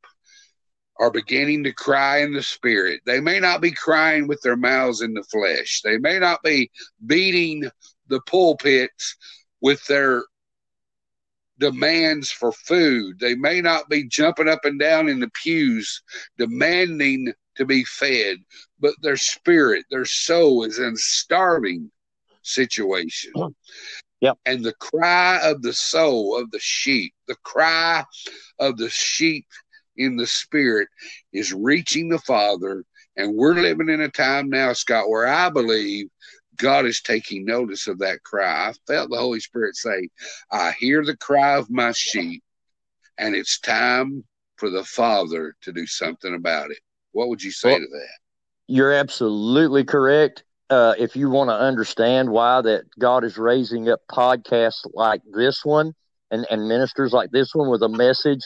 are 0.98 1.10
beginning 1.10 1.64
to 1.64 1.72
cry 1.72 2.18
in 2.18 2.32
the 2.32 2.42
spirit. 2.42 3.00
They 3.06 3.20
may 3.20 3.40
not 3.40 3.60
be 3.60 3.72
crying 3.72 4.28
with 4.28 4.40
their 4.42 4.56
mouths 4.56 5.00
in 5.00 5.14
the 5.14 5.24
flesh, 5.24 5.80
they 5.82 5.98
may 5.98 6.18
not 6.18 6.42
be 6.42 6.70
beating 7.06 7.68
the 8.08 8.20
pulpits 8.26 9.16
with 9.60 9.84
their 9.86 10.24
demands 11.58 12.30
for 12.30 12.52
food. 12.52 13.18
They 13.20 13.34
may 13.34 13.60
not 13.60 13.88
be 13.88 14.08
jumping 14.08 14.48
up 14.48 14.64
and 14.64 14.78
down 14.78 15.08
in 15.08 15.20
the 15.20 15.30
pews 15.42 16.02
demanding 16.36 17.32
to 17.56 17.64
be 17.64 17.84
fed, 17.84 18.38
but 18.80 18.94
their 19.02 19.16
spirit, 19.16 19.84
their 19.90 20.04
soul 20.04 20.64
is 20.64 20.78
in 20.78 20.96
starving 20.96 21.90
situation. 22.42 23.32
Yep. 24.22 24.38
And 24.46 24.64
the 24.64 24.74
cry 24.74 25.40
of 25.42 25.62
the 25.62 25.72
soul 25.72 26.38
of 26.38 26.52
the 26.52 26.60
sheep, 26.60 27.12
the 27.26 27.34
cry 27.42 28.04
of 28.60 28.76
the 28.76 28.88
sheep 28.88 29.46
in 29.96 30.16
the 30.16 30.28
spirit 30.28 30.86
is 31.32 31.52
reaching 31.52 32.08
the 32.08 32.20
Father. 32.20 32.84
And 33.16 33.34
we're 33.34 33.54
living 33.54 33.88
in 33.88 34.00
a 34.00 34.08
time 34.08 34.48
now, 34.48 34.74
Scott, 34.74 35.10
where 35.10 35.26
I 35.26 35.50
believe 35.50 36.06
God 36.56 36.86
is 36.86 37.02
taking 37.02 37.44
notice 37.44 37.88
of 37.88 37.98
that 37.98 38.22
cry. 38.22 38.68
I 38.68 38.72
felt 38.86 39.10
the 39.10 39.18
Holy 39.18 39.40
Spirit 39.40 39.74
say, 39.74 40.08
I 40.52 40.72
hear 40.78 41.04
the 41.04 41.16
cry 41.16 41.56
of 41.56 41.68
my 41.68 41.90
sheep, 41.90 42.44
and 43.18 43.34
it's 43.34 43.58
time 43.58 44.24
for 44.56 44.70
the 44.70 44.84
Father 44.84 45.56
to 45.62 45.72
do 45.72 45.86
something 45.86 46.34
about 46.34 46.70
it. 46.70 46.78
What 47.12 47.28
would 47.28 47.42
you 47.42 47.50
say 47.50 47.70
well, 47.70 47.80
to 47.80 47.86
that? 47.86 48.18
You're 48.66 48.92
absolutely 48.92 49.84
correct. 49.84 50.44
Uh, 50.70 50.94
if 50.98 51.16
you 51.16 51.28
want 51.28 51.50
to 51.50 51.54
understand 51.54 52.30
why 52.30 52.62
that 52.62 52.84
God 52.98 53.24
is 53.24 53.36
raising 53.36 53.90
up 53.90 54.00
podcasts 54.10 54.86
like 54.94 55.20
this 55.30 55.64
one 55.64 55.92
and, 56.30 56.46
and 56.50 56.66
ministers 56.66 57.12
like 57.12 57.30
this 57.30 57.54
one 57.54 57.68
with 57.68 57.82
a 57.82 57.88
message 57.88 58.40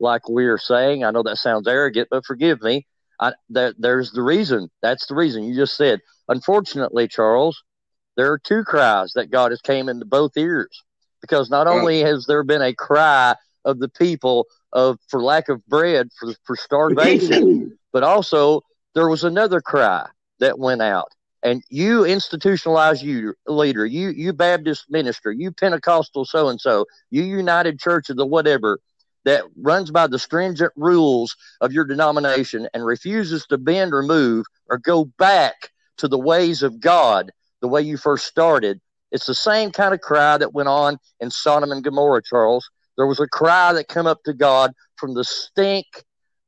like 0.00 0.28
we 0.28 0.46
are 0.46 0.58
saying, 0.58 1.04
I 1.04 1.10
know 1.10 1.22
that 1.22 1.36
sounds 1.36 1.68
arrogant, 1.68 2.08
but 2.10 2.24
forgive 2.24 2.62
me. 2.62 2.86
I, 3.20 3.32
that 3.50 3.74
there's 3.78 4.12
the 4.12 4.22
reason. 4.22 4.70
That's 4.82 5.06
the 5.06 5.14
reason 5.14 5.44
you 5.44 5.54
just 5.54 5.76
said. 5.76 6.00
Unfortunately, 6.28 7.08
Charles, 7.08 7.62
there 8.16 8.32
are 8.32 8.38
two 8.38 8.64
cries 8.64 9.12
that 9.14 9.30
God 9.30 9.52
has 9.52 9.60
came 9.60 9.88
into 9.88 10.04
both 10.04 10.36
ears 10.36 10.82
because 11.20 11.50
not 11.50 11.66
only 11.66 12.00
has 12.00 12.26
there 12.26 12.42
been 12.42 12.62
a 12.62 12.74
cry 12.74 13.34
of 13.66 13.80
the 13.80 13.88
people 13.90 14.46
of 14.72 14.98
for 15.08 15.22
lack 15.22 15.50
of 15.50 15.64
bread 15.66 16.08
for 16.18 16.32
for 16.44 16.56
starvation, 16.56 17.76
but 17.92 18.02
also 18.02 18.62
there 18.94 19.08
was 19.08 19.24
another 19.24 19.60
cry 19.60 20.06
that 20.40 20.58
went 20.58 20.80
out. 20.80 21.08
And 21.42 21.62
you 21.68 22.04
institutionalized 22.04 23.02
you 23.02 23.34
leader, 23.46 23.84
you 23.84 24.08
you 24.08 24.32
Baptist 24.32 24.86
minister, 24.88 25.30
you 25.30 25.52
Pentecostal 25.52 26.24
so 26.24 26.48
and 26.48 26.60
so, 26.60 26.86
you 27.10 27.22
United 27.22 27.78
Church 27.78 28.08
of 28.08 28.16
the 28.16 28.26
whatever 28.26 28.78
that 29.24 29.44
runs 29.60 29.90
by 29.90 30.06
the 30.06 30.18
stringent 30.18 30.72
rules 30.76 31.36
of 31.60 31.72
your 31.72 31.84
denomination 31.84 32.68
and 32.72 32.86
refuses 32.86 33.44
to 33.46 33.58
bend 33.58 33.92
or 33.92 34.02
move 34.02 34.46
or 34.70 34.78
go 34.78 35.04
back 35.18 35.70
to 35.98 36.08
the 36.08 36.18
ways 36.18 36.62
of 36.62 36.80
God 36.80 37.32
the 37.60 37.68
way 37.68 37.82
you 37.82 37.96
first 37.96 38.26
started. 38.26 38.80
It's 39.10 39.26
the 39.26 39.34
same 39.34 39.72
kind 39.72 39.94
of 39.94 40.00
cry 40.00 40.38
that 40.38 40.54
went 40.54 40.68
on 40.68 40.98
in 41.20 41.30
Sodom 41.30 41.72
and 41.72 41.82
Gomorrah, 41.82 42.22
Charles. 42.22 42.70
There 42.96 43.06
was 43.06 43.20
a 43.20 43.26
cry 43.26 43.72
that 43.72 43.88
came 43.88 44.06
up 44.06 44.22
to 44.24 44.32
God 44.32 44.72
from 44.96 45.14
the 45.14 45.24
stink 45.24 45.86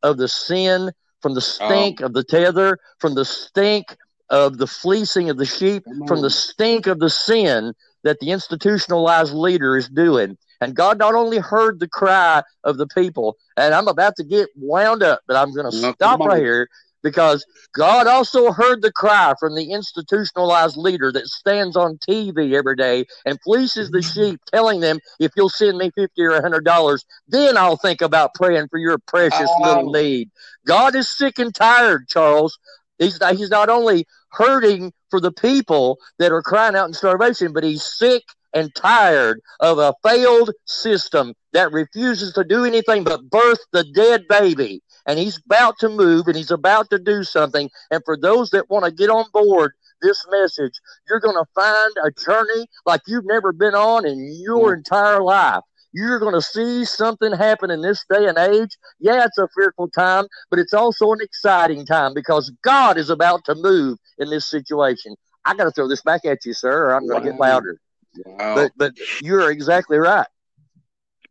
of 0.02 0.16
the 0.16 0.28
sin, 0.28 0.90
from 1.20 1.34
the 1.34 1.40
stink 1.40 2.00
oh. 2.02 2.06
of 2.06 2.12
the 2.14 2.24
tether, 2.24 2.78
from 2.98 3.14
the 3.14 3.24
stink 3.24 3.96
of 4.30 4.58
the 4.58 4.66
fleecing 4.66 5.30
of 5.30 5.38
the 5.38 5.46
sheep, 5.46 5.84
from 6.06 6.20
the 6.22 6.30
stink 6.30 6.86
of 6.86 6.98
the 6.98 7.10
sin 7.10 7.72
that 8.04 8.20
the 8.20 8.30
institutionalized 8.30 9.34
leader 9.34 9.76
is 9.76 9.88
doing. 9.88 10.36
And 10.60 10.74
God 10.74 10.98
not 10.98 11.14
only 11.14 11.38
heard 11.38 11.78
the 11.78 11.88
cry 11.88 12.42
of 12.64 12.78
the 12.78 12.86
people, 12.88 13.36
and 13.56 13.74
I'm 13.74 13.88
about 13.88 14.16
to 14.16 14.24
get 14.24 14.48
wound 14.56 15.02
up, 15.02 15.20
but 15.26 15.36
I'm 15.36 15.54
going 15.54 15.70
to 15.70 15.92
stop 15.92 16.20
right 16.20 16.42
here 16.42 16.68
because 17.08 17.44
God 17.74 18.06
also 18.06 18.52
heard 18.52 18.82
the 18.82 18.92
cry 18.92 19.34
from 19.40 19.54
the 19.54 19.72
institutionalized 19.72 20.76
leader 20.76 21.10
that 21.12 21.26
stands 21.26 21.76
on 21.76 21.98
TV 22.08 22.54
every 22.54 22.76
day 22.76 23.06
and 23.24 23.38
fleeces 23.42 23.90
the 23.90 23.98
mm-hmm. 23.98 24.30
sheep, 24.30 24.40
telling 24.52 24.80
them, 24.80 24.98
if 25.18 25.32
you'll 25.36 25.48
send 25.48 25.78
me 25.78 25.90
50 25.96 26.22
or 26.22 26.34
a 26.34 26.42
$100, 26.42 27.04
then 27.28 27.56
I'll 27.56 27.76
think 27.76 28.02
about 28.02 28.34
praying 28.34 28.68
for 28.68 28.78
your 28.78 28.98
precious 28.98 29.50
oh. 29.50 29.62
little 29.62 29.92
need. 29.92 30.30
God 30.66 30.94
is 30.94 31.08
sick 31.08 31.38
and 31.38 31.54
tired, 31.54 32.08
Charles. 32.08 32.58
He's, 32.98 33.18
he's 33.30 33.50
not 33.50 33.70
only 33.70 34.06
hurting 34.30 34.92
for 35.10 35.20
the 35.20 35.32
people 35.32 35.98
that 36.18 36.32
are 36.32 36.42
crying 36.42 36.76
out 36.76 36.88
in 36.88 36.94
starvation, 36.94 37.52
but 37.52 37.64
he's 37.64 37.84
sick 37.84 38.24
and 38.54 38.74
tired 38.74 39.40
of 39.60 39.78
a 39.78 39.94
failed 40.02 40.50
system 40.66 41.34
that 41.52 41.72
refuses 41.72 42.32
to 42.32 42.44
do 42.44 42.64
anything 42.64 43.04
but 43.04 43.28
birth 43.30 43.58
the 43.72 43.84
dead 43.94 44.24
baby 44.28 44.82
and 45.08 45.18
he's 45.18 45.40
about 45.46 45.78
to 45.80 45.88
move 45.88 46.28
and 46.28 46.36
he's 46.36 46.50
about 46.50 46.90
to 46.90 46.98
do 46.98 47.24
something. 47.24 47.68
And 47.90 48.02
for 48.04 48.16
those 48.16 48.50
that 48.50 48.70
want 48.70 48.84
to 48.84 48.92
get 48.92 49.10
on 49.10 49.24
board 49.32 49.72
this 50.02 50.24
message, 50.30 50.74
you're 51.08 51.18
going 51.18 51.34
to 51.34 51.46
find 51.54 51.92
a 52.04 52.10
journey 52.22 52.66
like 52.86 53.00
you've 53.06 53.26
never 53.26 53.52
been 53.52 53.74
on 53.74 54.06
in 54.06 54.38
your 54.40 54.74
mm. 54.74 54.76
entire 54.76 55.22
life. 55.22 55.62
You're 55.94 56.20
going 56.20 56.34
to 56.34 56.42
see 56.42 56.84
something 56.84 57.32
happen 57.32 57.70
in 57.70 57.80
this 57.80 58.04
day 58.12 58.26
and 58.26 58.36
age. 58.36 58.76
Yeah, 59.00 59.24
it's 59.24 59.38
a 59.38 59.48
fearful 59.56 59.88
time, 59.88 60.26
but 60.50 60.58
it's 60.58 60.74
also 60.74 61.10
an 61.12 61.18
exciting 61.22 61.86
time 61.86 62.12
because 62.14 62.52
God 62.62 62.98
is 62.98 63.08
about 63.08 63.46
to 63.46 63.54
move 63.54 63.98
in 64.18 64.28
this 64.28 64.46
situation. 64.46 65.16
I 65.46 65.54
got 65.54 65.64
to 65.64 65.70
throw 65.70 65.88
this 65.88 66.02
back 66.02 66.26
at 66.26 66.44
you, 66.44 66.52
sir, 66.52 66.88
or 66.88 66.94
I'm 66.94 67.08
going 67.08 67.24
to 67.24 67.30
get 67.30 67.40
louder. 67.40 67.80
Wow. 68.26 68.54
But 68.54 68.72
but 68.76 68.92
you're 69.22 69.50
exactly 69.50 69.96
right. 69.96 70.26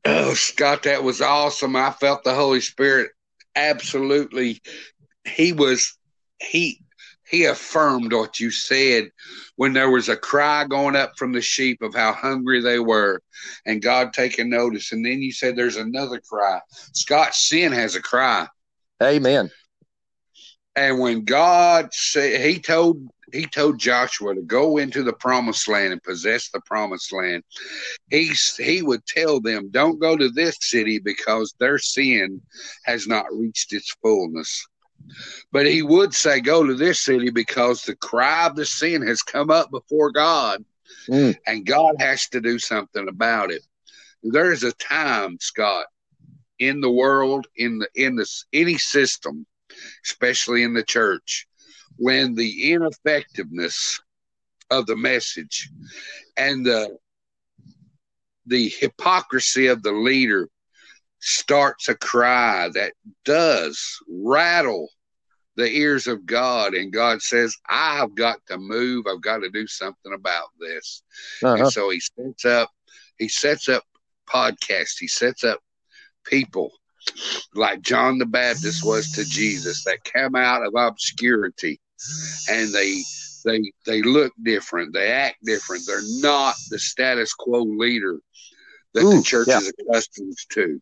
Oh, 0.05 0.33
Scott, 0.33 0.83
that 0.83 1.03
was 1.03 1.21
awesome. 1.21 1.75
I 1.75 1.91
felt 1.91 2.23
the 2.23 2.33
Holy 2.33 2.61
Spirit 2.61 3.11
absolutely 3.57 4.61
he 5.25 5.51
was 5.51 5.97
he 6.39 6.81
he 7.27 7.45
affirmed 7.45 8.13
what 8.13 8.39
you 8.39 8.51
said 8.51 9.09
when 9.57 9.73
there 9.73 9.89
was 9.89 10.07
a 10.07 10.15
cry 10.15 10.63
going 10.63 10.95
up 10.95 11.17
from 11.17 11.33
the 11.33 11.41
sheep 11.41 11.81
of 11.81 11.93
how 11.93 12.13
hungry 12.13 12.61
they 12.61 12.79
were 12.79 13.21
and 13.65 13.81
God 13.81 14.13
taking 14.13 14.49
notice. 14.49 14.93
And 14.93 15.05
then 15.05 15.21
you 15.21 15.33
said 15.33 15.55
there's 15.55 15.75
another 15.75 16.21
cry. 16.21 16.62
Scott 16.93 17.35
sin 17.35 17.73
has 17.73 17.95
a 17.95 18.01
cry. 18.01 18.47
Amen. 19.03 19.51
And 20.77 20.99
when 20.99 21.25
God 21.25 21.93
said 21.93 22.39
he 22.39 22.60
told 22.60 23.10
he 23.34 23.46
told 23.46 23.80
Joshua 23.80 24.36
to 24.36 24.42
go 24.42 24.78
into 24.78 25.04
the 25.04 25.13
promised 25.13 25.67
land 25.67 25.92
and 25.92 26.04
possess 26.04 26.50
the 26.50 26.62
promised 26.62 27.12
land. 27.12 27.44
He 28.10 28.32
he 28.58 28.82
would 28.82 29.06
tell 29.06 29.42
them, 29.42 29.69
"Don't 29.69 30.00
go 30.00 30.15
to 30.15 30.30
this 30.30 30.58
city 30.62 31.00
because 31.00 31.54
their 31.60 31.78
sin 31.78 32.42
has 32.86 33.08
not 33.08 33.25
reached 33.32 33.73
its 33.73 33.96
fullness." 34.02 34.65
But 35.52 35.65
he 35.67 35.82
would 35.82 36.13
say, 36.13 36.42
"Go 36.42 36.65
to 36.65 36.75
this 36.75 37.02
city 37.02 37.30
because 37.30 37.82
the 37.82 37.96
cry 37.96 38.48
of 38.48 38.56
the 38.56 38.65
sin 38.65 39.06
has 39.06 39.21
come 39.21 39.50
up 39.50 39.71
before 39.71 40.12
God, 40.12 40.63
mm. 41.08 41.36
and 41.46 41.65
God 41.65 41.96
has 42.00 42.28
to 42.30 42.42
do 42.42 42.60
something 42.60 43.08
about 43.08 43.52
it." 43.52 43.63
There 44.23 44.52
is 44.52 44.63
a 44.63 44.73
time, 44.73 45.38
Scott, 45.40 45.86
in 46.60 46.82
the 46.82 46.92
world, 46.92 47.48
in 47.56 47.80
the 47.80 47.90
in 47.96 48.15
this 48.15 48.46
any 48.52 48.78
system, 48.78 49.46
especially 50.06 50.63
in 50.63 50.73
the 50.73 50.84
church, 50.84 51.46
when 51.98 52.35
the 52.35 52.71
ineffectiveness 52.71 54.00
of 54.69 54.85
the 54.85 54.95
message 54.95 55.69
and 56.35 56.65
the 56.65 56.98
the 58.45 58.69
hypocrisy 58.79 59.67
of 59.67 59.83
the 59.83 59.91
leader 59.91 60.48
starts 61.19 61.89
a 61.89 61.95
cry 61.95 62.69
that 62.73 62.93
does 63.25 64.00
rattle 64.10 64.89
the 65.56 65.69
ears 65.69 66.06
of 66.06 66.25
God, 66.25 66.75
and 66.75 66.93
God 66.93 67.21
says, 67.21 67.56
"I've 67.67 68.13
got 68.15 68.39
to 68.48 68.58
move. 68.58 69.06
I've 69.08 69.21
got 69.21 69.39
to 69.39 69.50
do 69.50 69.65
something 69.67 70.13
about 70.13 70.50
this." 70.60 71.02
Uh-huh. 71.43 71.56
And 71.56 71.71
so 71.71 71.89
He 71.89 72.00
sets 72.00 72.45
up, 72.45 72.69
He 73.17 73.27
sets 73.27 73.67
up 73.67 73.83
podcasts. 74.29 75.00
He 75.00 75.08
sets 75.08 75.43
up 75.43 75.60
people 76.23 76.71
like 77.56 77.81
John 77.81 78.17
the 78.17 78.25
Baptist 78.25 78.85
was 78.85 79.12
to 79.13 79.25
Jesus 79.25 79.83
that 79.85 80.04
come 80.04 80.35
out 80.35 80.65
of 80.65 80.73
obscurity 80.75 81.79
and 82.50 82.73
they 82.73 83.02
they 83.45 83.71
they 83.85 84.02
look 84.02 84.33
different, 84.41 84.93
they 84.93 85.12
act 85.12 85.37
different. 85.43 85.83
They're 85.85 86.02
not 86.21 86.56
the 86.69 86.79
status 86.79 87.33
quo 87.33 87.62
leader 87.62 88.19
that 88.93 89.04
Ooh, 89.04 89.17
the 89.17 89.23
church 89.23 89.48
yeah. 89.48 89.60
is 89.60 89.73
accustomed 89.79 90.37
to. 90.52 90.81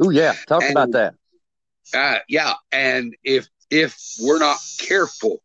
Oh 0.00 0.10
yeah, 0.10 0.34
talk 0.46 0.62
and, 0.62 0.72
about 0.72 0.92
that. 0.92 1.14
Uh, 1.94 2.18
yeah, 2.28 2.54
and 2.72 3.16
if 3.24 3.48
if 3.70 3.96
we're 4.20 4.38
not 4.38 4.58
careful 4.78 5.42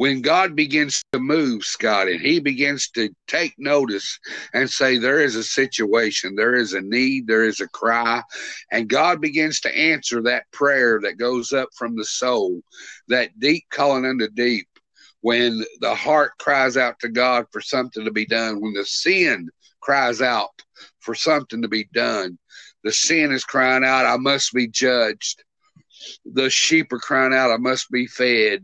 when 0.00 0.22
God 0.22 0.56
begins 0.56 1.04
to 1.12 1.18
move, 1.18 1.62
Scott, 1.62 2.08
and 2.08 2.22
He 2.22 2.40
begins 2.40 2.88
to 2.92 3.10
take 3.26 3.52
notice 3.58 4.18
and 4.54 4.70
say, 4.70 4.96
There 4.96 5.20
is 5.20 5.36
a 5.36 5.44
situation, 5.44 6.34
there 6.34 6.54
is 6.54 6.72
a 6.72 6.80
need, 6.80 7.26
there 7.26 7.44
is 7.44 7.60
a 7.60 7.68
cry, 7.68 8.22
and 8.72 8.88
God 8.88 9.20
begins 9.20 9.60
to 9.60 9.76
answer 9.76 10.22
that 10.22 10.50
prayer 10.52 11.00
that 11.02 11.18
goes 11.18 11.52
up 11.52 11.68
from 11.76 11.96
the 11.96 12.06
soul, 12.06 12.62
that 13.08 13.38
deep 13.38 13.64
calling 13.70 14.06
unto 14.06 14.26
deep, 14.30 14.68
when 15.20 15.62
the 15.82 15.94
heart 15.94 16.32
cries 16.38 16.78
out 16.78 16.98
to 17.00 17.10
God 17.10 17.44
for 17.52 17.60
something 17.60 18.02
to 18.06 18.10
be 18.10 18.24
done, 18.24 18.58
when 18.58 18.72
the 18.72 18.86
sin 18.86 19.50
cries 19.82 20.22
out 20.22 20.62
for 21.00 21.14
something 21.14 21.60
to 21.60 21.68
be 21.68 21.86
done, 21.92 22.38
the 22.84 22.92
sin 22.92 23.32
is 23.32 23.44
crying 23.44 23.84
out, 23.84 24.06
I 24.06 24.16
must 24.16 24.54
be 24.54 24.66
judged. 24.66 25.44
The 26.24 26.48
sheep 26.48 26.90
are 26.90 26.98
crying 26.98 27.34
out, 27.34 27.50
I 27.50 27.58
must 27.58 27.90
be 27.90 28.06
fed 28.06 28.62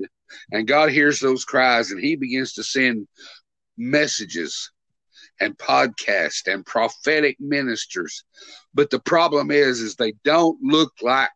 and 0.52 0.66
God 0.66 0.90
hears 0.90 1.20
those 1.20 1.44
cries 1.44 1.90
and 1.90 2.00
he 2.00 2.16
begins 2.16 2.52
to 2.54 2.62
send 2.62 3.06
messages 3.76 4.70
and 5.40 5.56
podcasts 5.58 6.46
and 6.46 6.64
prophetic 6.64 7.36
ministers. 7.40 8.24
But 8.74 8.90
the 8.90 9.00
problem 9.00 9.50
is, 9.50 9.80
is 9.80 9.94
they 9.94 10.14
don't 10.24 10.58
look 10.62 10.92
like 11.02 11.30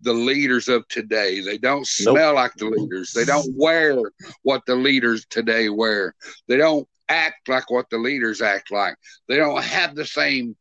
the 0.00 0.12
leaders 0.12 0.68
of 0.68 0.86
today. 0.88 1.40
They 1.40 1.58
don't 1.58 1.86
smell 1.86 2.14
nope. 2.14 2.34
like 2.34 2.54
the 2.56 2.66
leaders. 2.66 3.12
They 3.12 3.24
don't 3.24 3.48
wear 3.56 3.96
what 4.42 4.62
the 4.66 4.74
leaders 4.74 5.26
today 5.26 5.68
wear. 5.68 6.14
They 6.48 6.56
don't 6.56 6.88
act 7.08 7.48
like 7.48 7.70
what 7.70 7.88
the 7.90 7.98
leaders 7.98 8.42
act 8.42 8.70
like. 8.70 8.96
They 9.28 9.36
don't 9.36 9.62
have 9.62 9.94
the 9.94 10.06
same 10.06 10.56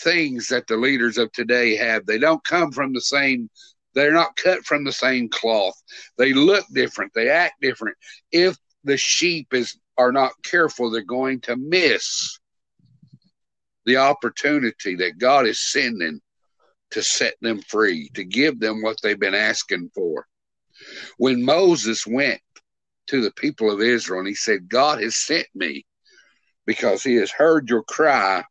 things 0.00 0.48
that 0.48 0.66
the 0.66 0.76
leaders 0.76 1.18
of 1.18 1.30
today 1.32 1.76
have. 1.76 2.06
They 2.06 2.18
don't 2.18 2.42
come 2.44 2.72
from 2.72 2.92
the 2.92 3.00
same 3.00 3.50
they're 3.94 4.12
not 4.12 4.36
cut 4.36 4.64
from 4.64 4.84
the 4.84 4.92
same 4.92 5.28
cloth. 5.28 5.74
They 6.16 6.32
look 6.32 6.64
different. 6.72 7.12
They 7.14 7.28
act 7.28 7.60
different. 7.60 7.96
If 8.32 8.56
the 8.84 8.96
sheep 8.96 9.52
is 9.52 9.76
are 9.98 10.12
not 10.12 10.32
careful, 10.42 10.90
they're 10.90 11.02
going 11.02 11.40
to 11.42 11.56
miss 11.56 12.38
the 13.84 13.98
opportunity 13.98 14.94
that 14.96 15.18
God 15.18 15.46
is 15.46 15.70
sending 15.72 16.20
to 16.90 17.02
set 17.02 17.34
them 17.40 17.60
free, 17.62 18.10
to 18.14 18.24
give 18.24 18.58
them 18.60 18.82
what 18.82 18.96
they've 19.02 19.18
been 19.18 19.34
asking 19.34 19.90
for. 19.94 20.26
When 21.18 21.44
Moses 21.44 22.06
went 22.06 22.40
to 23.08 23.20
the 23.20 23.32
people 23.32 23.70
of 23.70 23.80
Israel 23.80 24.20
and 24.20 24.28
he 24.28 24.34
said, 24.34 24.68
God 24.68 25.02
has 25.02 25.16
sent 25.16 25.46
me 25.54 25.84
because 26.66 27.02
he 27.02 27.16
has 27.16 27.30
heard 27.30 27.68
your 27.68 27.82
cry 27.82 28.44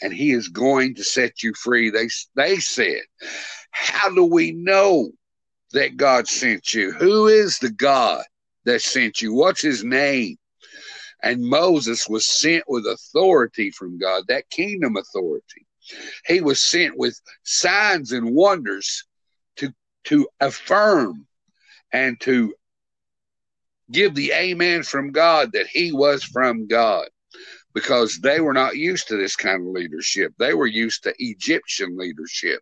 and 0.00 0.12
he 0.12 0.32
is 0.32 0.48
going 0.48 0.94
to 0.94 1.04
set 1.04 1.42
you 1.42 1.52
free. 1.54 1.90
They, 1.90 2.08
they 2.36 2.56
said, 2.58 3.00
how 3.70 4.12
do 4.14 4.24
we 4.24 4.52
know 4.52 5.10
that 5.72 5.96
God 5.96 6.28
sent 6.28 6.74
you? 6.74 6.92
Who 6.92 7.26
is 7.26 7.58
the 7.58 7.70
God 7.70 8.24
that 8.64 8.82
sent 8.82 9.20
you? 9.20 9.34
What's 9.34 9.62
his 9.62 9.84
name? 9.84 10.36
And 11.22 11.42
Moses 11.42 12.08
was 12.08 12.38
sent 12.40 12.64
with 12.68 12.86
authority 12.86 13.70
from 13.70 13.98
God, 13.98 14.24
that 14.28 14.48
kingdom 14.50 14.96
authority. 14.96 15.66
He 16.26 16.40
was 16.40 16.68
sent 16.70 16.96
with 16.96 17.20
signs 17.42 18.12
and 18.12 18.34
wonders 18.34 19.04
to, 19.56 19.72
to 20.04 20.28
affirm 20.40 21.26
and 21.92 22.20
to 22.20 22.54
give 23.90 24.14
the 24.14 24.32
amen 24.32 24.82
from 24.82 25.10
God 25.10 25.52
that 25.52 25.66
he 25.66 25.92
was 25.92 26.22
from 26.22 26.66
God 26.66 27.08
because 27.78 28.18
they 28.18 28.40
were 28.40 28.52
not 28.52 28.76
used 28.76 29.06
to 29.06 29.16
this 29.16 29.36
kind 29.36 29.62
of 29.62 29.72
leadership. 29.72 30.34
They 30.36 30.52
were 30.52 30.66
used 30.66 31.04
to 31.04 31.14
Egyptian 31.20 31.96
leadership. 31.96 32.60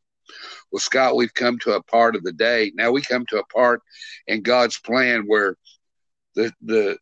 Well, 0.71 0.81
Scott, 0.81 1.17
we've 1.17 1.33
come 1.33 1.59
to 1.61 1.73
a 1.73 1.83
part 1.83 2.17
of 2.17 2.23
the 2.23 2.35
day. 2.35 2.71
Now 2.75 2.91
we 2.91 3.01
come 3.01 3.25
to 3.31 3.39
a 3.39 3.47
part 3.47 3.81
in 4.27 4.43
God's 4.43 4.79
plan 4.79 5.23
where 5.23 5.57
the 6.35 6.53
the 6.61 6.99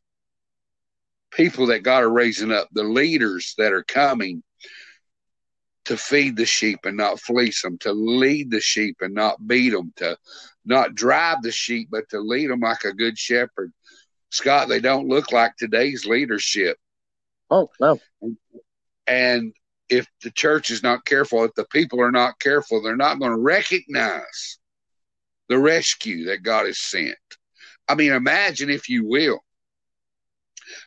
people 1.32 1.66
that 1.66 1.82
God 1.82 2.04
are 2.04 2.12
raising 2.12 2.52
up, 2.52 2.68
the 2.72 2.84
leaders 2.84 3.54
that 3.58 3.72
are 3.72 3.82
coming 3.82 4.44
to 5.86 5.96
feed 5.96 6.36
the 6.36 6.46
sheep 6.46 6.78
and 6.84 6.96
not 6.96 7.20
fleece 7.20 7.62
them, 7.62 7.78
to 7.78 7.92
lead 7.92 8.48
the 8.48 8.60
sheep 8.60 8.98
and 9.00 9.12
not 9.12 9.44
beat 9.44 9.70
them, 9.70 9.92
to 9.96 10.16
not 10.64 10.94
drive 10.94 11.42
the 11.42 11.50
sheep, 11.50 11.88
but 11.90 12.08
to 12.10 12.20
lead 12.20 12.48
them 12.48 12.60
like 12.60 12.84
a 12.84 12.92
good 12.92 13.18
shepherd. 13.18 13.72
Scott, 14.30 14.68
they 14.68 14.78
don't 14.78 15.08
look 15.08 15.32
like 15.32 15.56
today's 15.56 16.06
leadership. 16.06 16.78
Oh, 17.50 17.70
no. 17.80 18.00
And 19.06 19.52
if 19.88 20.06
the 20.22 20.30
church 20.30 20.70
is 20.70 20.82
not 20.82 21.04
careful, 21.04 21.44
if 21.44 21.54
the 21.54 21.66
people 21.66 22.00
are 22.00 22.10
not 22.10 22.38
careful, 22.40 22.82
they're 22.82 22.96
not 22.96 23.18
going 23.18 23.32
to 23.32 23.38
recognize 23.38 24.58
the 25.48 25.58
rescue 25.58 26.24
that 26.26 26.42
God 26.42 26.66
has 26.66 26.78
sent. 26.78 27.16
I 27.88 27.94
mean, 27.94 28.12
imagine 28.12 28.70
if 28.70 28.88
you 28.88 29.06
will. 29.06 29.40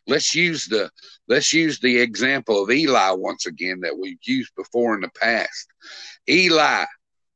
Let's 0.08 0.34
use 0.34 0.66
the 0.66 0.90
let's 1.28 1.52
use 1.52 1.78
the 1.78 1.98
example 1.98 2.62
of 2.62 2.70
Eli 2.70 3.12
once 3.12 3.46
again 3.46 3.80
that 3.80 3.96
we've 3.96 4.18
used 4.24 4.52
before 4.56 4.96
in 4.96 5.02
the 5.02 5.10
past. 5.20 5.68
Eli 6.28 6.84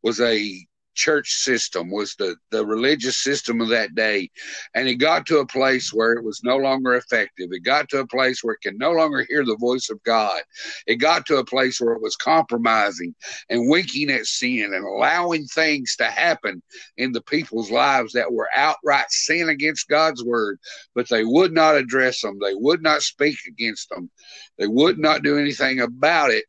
was 0.03 0.21
a 0.21 0.67
church 0.95 1.31
system 1.31 1.91
was 1.91 2.15
the, 2.17 2.37
the 2.51 2.65
religious 2.65 3.19
system 3.19 3.61
of 3.61 3.69
that 3.69 3.95
day. 3.95 4.31
And 4.75 4.89
it 4.89 4.97
got 4.97 5.27
to 5.27 5.39
a 5.39 5.47
place 5.47 5.93
where 5.93 6.13
it 6.13 6.25
was 6.25 6.43
no 6.45 6.57
longer 6.57 6.95
effective. 6.95 7.49
It 7.53 7.65
got 7.65 7.89
to 7.91 8.01
a 8.01 8.07
place 8.07 8.43
where 8.43 8.55
it 8.55 8.63
can 8.63 8.77
no 8.79 8.93
longer 8.93 9.25
hear 9.29 9.45
the 9.45 9.57
voice 9.57 9.91
of 9.91 10.03
God. 10.03 10.43
It 10.87 10.97
got 10.97 11.27
to 11.27 11.39
a 11.39 11.45
place 11.45 11.81
where 11.81 11.95
it 11.95 12.03
was 12.03 12.17
compromising 12.17 13.15
and 13.49 13.69
winking 13.69 14.11
at 14.11 14.27
sin 14.27 14.73
and 14.75 14.85
allowing 14.85 15.47
things 15.47 15.97
to 15.97 16.05
happen 16.05 16.63
in 16.97 17.13
the 17.13 17.23
people's 17.23 17.71
lives 17.71 18.13
that 18.13 18.33
were 18.33 18.49
outright 18.55 19.11
sin 19.11 19.49
against 19.49 19.89
God's 19.89 20.25
word, 20.25 20.59
but 20.95 21.09
they 21.09 21.25
would 21.25 21.53
not 21.53 21.77
address 21.77 22.21
them. 22.21 22.39
They 22.39 22.55
would 22.55 22.83
not 22.83 23.03
speak 23.03 23.39
against 23.47 23.89
them. 23.89 24.11
They 24.59 24.67
would 24.67 24.99
not 24.99 25.23
do 25.23 25.39
anything 25.39 25.81
about 25.81 26.31
it. 26.31 26.45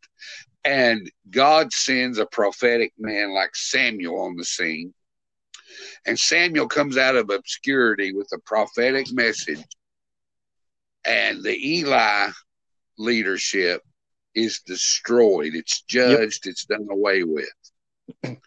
And 0.65 1.09
God 1.29 1.73
sends 1.73 2.17
a 2.17 2.25
prophetic 2.25 2.93
man 2.97 3.33
like 3.33 3.55
Samuel 3.55 4.21
on 4.21 4.35
the 4.35 4.45
scene. 4.45 4.93
And 6.05 6.17
Samuel 6.17 6.67
comes 6.67 6.97
out 6.97 7.15
of 7.15 7.29
obscurity 7.29 8.13
with 8.13 8.29
a 8.33 8.39
prophetic 8.39 9.11
message. 9.11 9.63
And 11.05 11.43
the 11.43 11.55
Eli 11.55 12.29
leadership 12.97 13.81
is 14.35 14.61
destroyed. 14.65 15.53
It's 15.53 15.81
judged. 15.81 16.45
Yep. 16.45 16.51
It's 16.51 16.65
done 16.65 16.87
away 16.89 17.23
with. 17.23 17.49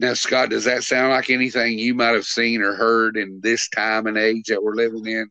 Now, 0.00 0.14
Scott, 0.14 0.48
does 0.48 0.64
that 0.64 0.82
sound 0.82 1.10
like 1.10 1.28
anything 1.28 1.78
you 1.78 1.92
might 1.94 2.14
have 2.14 2.24
seen 2.24 2.62
or 2.62 2.74
heard 2.74 3.18
in 3.18 3.38
this 3.42 3.68
time 3.68 4.06
and 4.06 4.16
age 4.16 4.46
that 4.46 4.62
we're 4.62 4.74
living 4.74 5.06
in? 5.06 5.30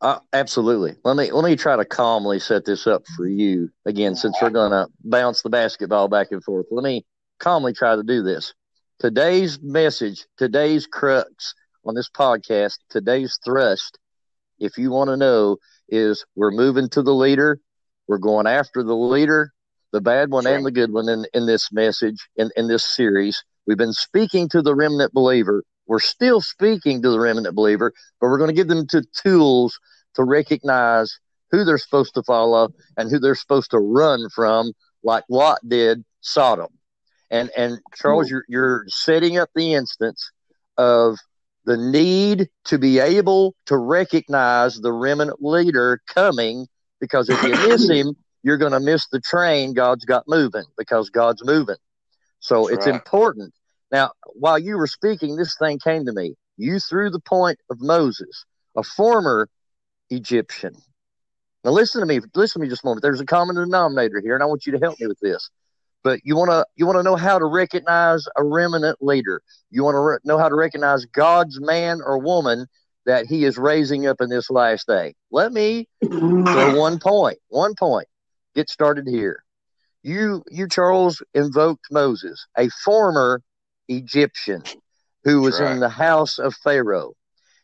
Uh, 0.00 0.18
absolutely. 0.32 0.96
Let 1.04 1.16
me 1.16 1.30
let 1.30 1.44
me 1.44 1.56
try 1.56 1.76
to 1.76 1.84
calmly 1.84 2.38
set 2.38 2.64
this 2.64 2.86
up 2.86 3.04
for 3.16 3.26
you 3.26 3.70
again, 3.86 4.14
since 4.14 4.36
we're 4.42 4.50
going 4.50 4.72
to 4.72 4.86
bounce 5.02 5.42
the 5.42 5.50
basketball 5.50 6.08
back 6.08 6.28
and 6.30 6.44
forth. 6.44 6.66
Let 6.70 6.84
me 6.84 7.06
calmly 7.38 7.72
try 7.72 7.96
to 7.96 8.02
do 8.02 8.22
this. 8.22 8.54
Today's 8.98 9.58
message, 9.62 10.26
today's 10.36 10.86
crux 10.86 11.54
on 11.84 11.94
this 11.94 12.10
podcast, 12.10 12.78
today's 12.90 13.38
thrust, 13.44 13.98
if 14.58 14.78
you 14.78 14.90
want 14.90 15.08
to 15.08 15.16
know, 15.16 15.56
is 15.88 16.24
we're 16.34 16.50
moving 16.50 16.88
to 16.90 17.02
the 17.02 17.14
leader. 17.14 17.60
We're 18.06 18.18
going 18.18 18.46
after 18.46 18.82
the 18.82 18.94
leader, 18.94 19.52
the 19.92 20.00
bad 20.00 20.30
one 20.30 20.46
and 20.46 20.64
the 20.64 20.70
good 20.70 20.92
one 20.92 21.08
in, 21.08 21.24
in 21.32 21.46
this 21.46 21.72
message, 21.72 22.16
in, 22.36 22.50
in 22.56 22.68
this 22.68 22.84
series. 22.84 23.42
We've 23.66 23.78
been 23.78 23.94
speaking 23.94 24.48
to 24.50 24.60
the 24.60 24.74
remnant 24.74 25.14
believer. 25.14 25.64
We're 25.86 26.00
still 26.00 26.40
speaking 26.40 27.02
to 27.02 27.10
the 27.10 27.20
remnant 27.20 27.54
believer, 27.54 27.92
but 28.20 28.28
we're 28.28 28.38
going 28.38 28.48
to 28.48 28.54
give 28.54 28.68
them 28.68 28.86
to 28.88 29.02
tools 29.22 29.78
to 30.14 30.24
recognize 30.24 31.18
who 31.50 31.64
they're 31.64 31.78
supposed 31.78 32.14
to 32.14 32.22
follow 32.22 32.70
and 32.96 33.10
who 33.10 33.18
they're 33.18 33.34
supposed 33.34 33.70
to 33.70 33.78
run 33.78 34.28
from, 34.30 34.72
like 35.02 35.24
Lot 35.28 35.58
did 35.66 36.04
Sodom. 36.20 36.68
And 37.30 37.50
and 37.56 37.78
Charles, 37.94 38.30
you're 38.30 38.44
you're 38.48 38.84
setting 38.88 39.38
up 39.38 39.48
the 39.54 39.74
instance 39.74 40.30
of 40.76 41.18
the 41.64 41.76
need 41.76 42.48
to 42.66 42.78
be 42.78 42.98
able 42.98 43.54
to 43.66 43.76
recognize 43.76 44.76
the 44.76 44.92
remnant 44.92 45.42
leader 45.42 46.00
coming 46.06 46.66
because 47.00 47.28
if 47.28 47.42
you 47.42 47.50
miss 47.68 47.88
him, 47.88 48.14
you're 48.42 48.58
going 48.58 48.72
to 48.72 48.80
miss 48.80 49.06
the 49.08 49.20
train 49.20 49.72
God's 49.72 50.04
got 50.04 50.24
moving 50.28 50.64
because 50.76 51.10
God's 51.10 51.42
moving. 51.44 51.76
So 52.40 52.64
That's 52.64 52.74
it's 52.74 52.86
right. 52.86 52.94
important. 52.94 53.54
Now, 53.94 54.10
while 54.24 54.58
you 54.58 54.76
were 54.76 54.88
speaking, 54.88 55.36
this 55.36 55.56
thing 55.56 55.78
came 55.78 56.04
to 56.06 56.12
me. 56.12 56.34
You 56.56 56.80
threw 56.80 57.10
the 57.10 57.20
point 57.20 57.60
of 57.70 57.80
Moses, 57.80 58.44
a 58.76 58.82
former 58.82 59.48
Egyptian. 60.10 60.74
Now 61.62 61.70
listen 61.70 62.00
to 62.00 62.06
me. 62.06 62.18
Listen 62.34 62.60
to 62.60 62.64
me 62.64 62.68
just 62.68 62.82
a 62.82 62.88
moment. 62.88 63.02
There's 63.02 63.20
a 63.20 63.24
common 63.24 63.54
denominator 63.54 64.20
here, 64.20 64.34
and 64.34 64.42
I 64.42 64.46
want 64.46 64.66
you 64.66 64.72
to 64.72 64.80
help 64.80 64.98
me 64.98 65.06
with 65.06 65.20
this. 65.20 65.48
But 66.02 66.18
you 66.24 66.34
want 66.34 66.50
to 66.50 66.66
you 66.74 66.86
want 66.86 66.98
to 66.98 67.04
know 67.04 67.14
how 67.14 67.38
to 67.38 67.44
recognize 67.44 68.24
a 68.36 68.42
remnant 68.42 68.98
leader. 69.00 69.40
You 69.70 69.84
want 69.84 69.94
to 69.94 70.00
re- 70.00 70.18
know 70.24 70.38
how 70.38 70.48
to 70.48 70.56
recognize 70.56 71.06
God's 71.06 71.60
man 71.60 72.00
or 72.04 72.18
woman 72.18 72.66
that 73.06 73.26
He 73.26 73.44
is 73.44 73.58
raising 73.58 74.08
up 74.08 74.20
in 74.20 74.28
this 74.28 74.50
last 74.50 74.88
day. 74.88 75.14
Let 75.30 75.52
me 75.52 75.86
throw 76.02 76.10
mm. 76.10 76.78
one 76.80 76.98
point. 76.98 77.38
One 77.46 77.76
point. 77.76 78.08
Get 78.56 78.68
started 78.68 79.06
here. 79.06 79.44
You 80.02 80.42
you 80.50 80.66
Charles 80.66 81.22
invoked 81.32 81.86
Moses, 81.92 82.44
a 82.58 82.68
former 82.84 83.40
Egyptian. 83.88 84.62
who 85.24 85.40
was 85.40 85.60
right. 85.60 85.72
in 85.72 85.80
the 85.80 85.88
house 85.88 86.38
of 86.38 86.54
Pharaoh. 86.54 87.14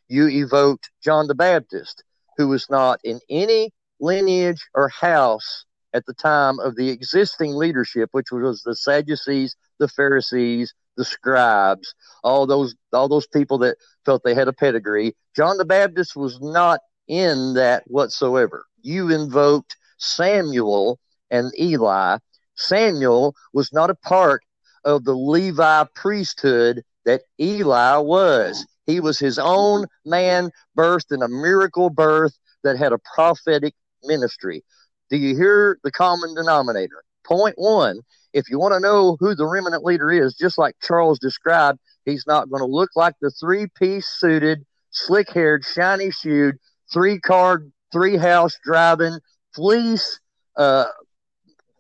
You 0.09 0.29
evoked 0.29 0.91
John 1.05 1.27
the 1.27 1.35
Baptist, 1.35 2.03
who 2.37 2.49
was 2.49 2.67
not 2.71 3.01
in 3.05 3.21
any 3.29 3.71
lineage 4.01 4.67
or 4.75 4.89
house 4.89 5.67
at 5.93 6.07
the 6.07 6.15
time 6.15 6.59
of 6.59 6.77
the 6.77 6.89
existing 6.89 7.55
leadership, 7.55 8.09
which 8.13 8.31
was 8.33 8.63
the 8.63 8.75
Sadducees, 8.75 9.57
the 9.79 9.89
Pharisees, 9.89 10.73
the 10.97 11.05
scribes, 11.05 11.95
all 12.23 12.47
those 12.47 12.75
all 12.93 13.09
those 13.09 13.27
people 13.27 13.59
that 13.59 13.77
felt 14.05 14.23
they 14.25 14.35
had 14.35 14.49
a 14.49 14.53
pedigree. 14.53 15.15
John 15.37 15.57
the 15.57 15.65
Baptist 15.65 16.17
was 16.17 16.41
not 16.41 16.81
in 17.09 17.55
that 17.55 17.83
whatsoever. 17.87 18.67
You 18.83 19.11
invoked 19.11 19.77
Samuel 19.99 20.99
and 21.31 21.53
Eli. 21.59 22.19
Samuel 22.55 23.35
was 23.53 23.73
not 23.73 23.91
a 23.91 23.95
part 23.95 24.43
of 24.85 25.05
the 25.05 25.15
Levi 25.15 25.85
priesthood 25.95 26.83
that 27.05 27.23
Eli 27.41 27.97
was. 27.99 28.67
He 28.87 29.01
was 29.01 29.19
his 29.19 29.39
own 29.39 29.87
man, 30.05 30.51
birthed 30.77 31.13
in 31.13 31.23
a 31.23 31.29
miracle 31.29 31.91
birth 31.91 32.37
that 32.65 32.77
had 32.77 32.93
a 32.93 32.99
prophetic 33.15 33.75
ministry. 34.05 34.63
Do 35.11 35.17
you 35.17 35.37
hear 35.37 35.79
the 35.83 35.91
common 35.91 36.35
denominator? 36.35 37.03
Point 37.25 37.55
one 37.57 38.01
if 38.33 38.49
you 38.49 38.59
want 38.59 38.75
to 38.75 38.81
know 38.81 39.17
who 39.19 39.35
the 39.35 39.47
remnant 39.47 39.85
leader 39.85 40.11
is, 40.11 40.35
just 40.35 40.59
like 40.59 40.77
Charles 40.81 41.19
described, 41.19 41.79
he's 42.05 42.27
not 42.27 42.49
going 42.49 42.61
to 42.61 42.67
look 42.67 42.91
like 42.95 43.15
the 43.21 43.31
three 43.31 43.67
piece 43.79 44.07
suited, 44.07 44.65
slick 44.91 45.31
haired, 45.33 45.65
shiny 45.65 46.11
shoed, 46.11 46.57
three 46.93 47.19
car, 47.19 47.65
three 47.93 48.17
house 48.17 48.57
driving, 48.65 49.19
fleece 49.55 50.21
uh, 50.57 50.87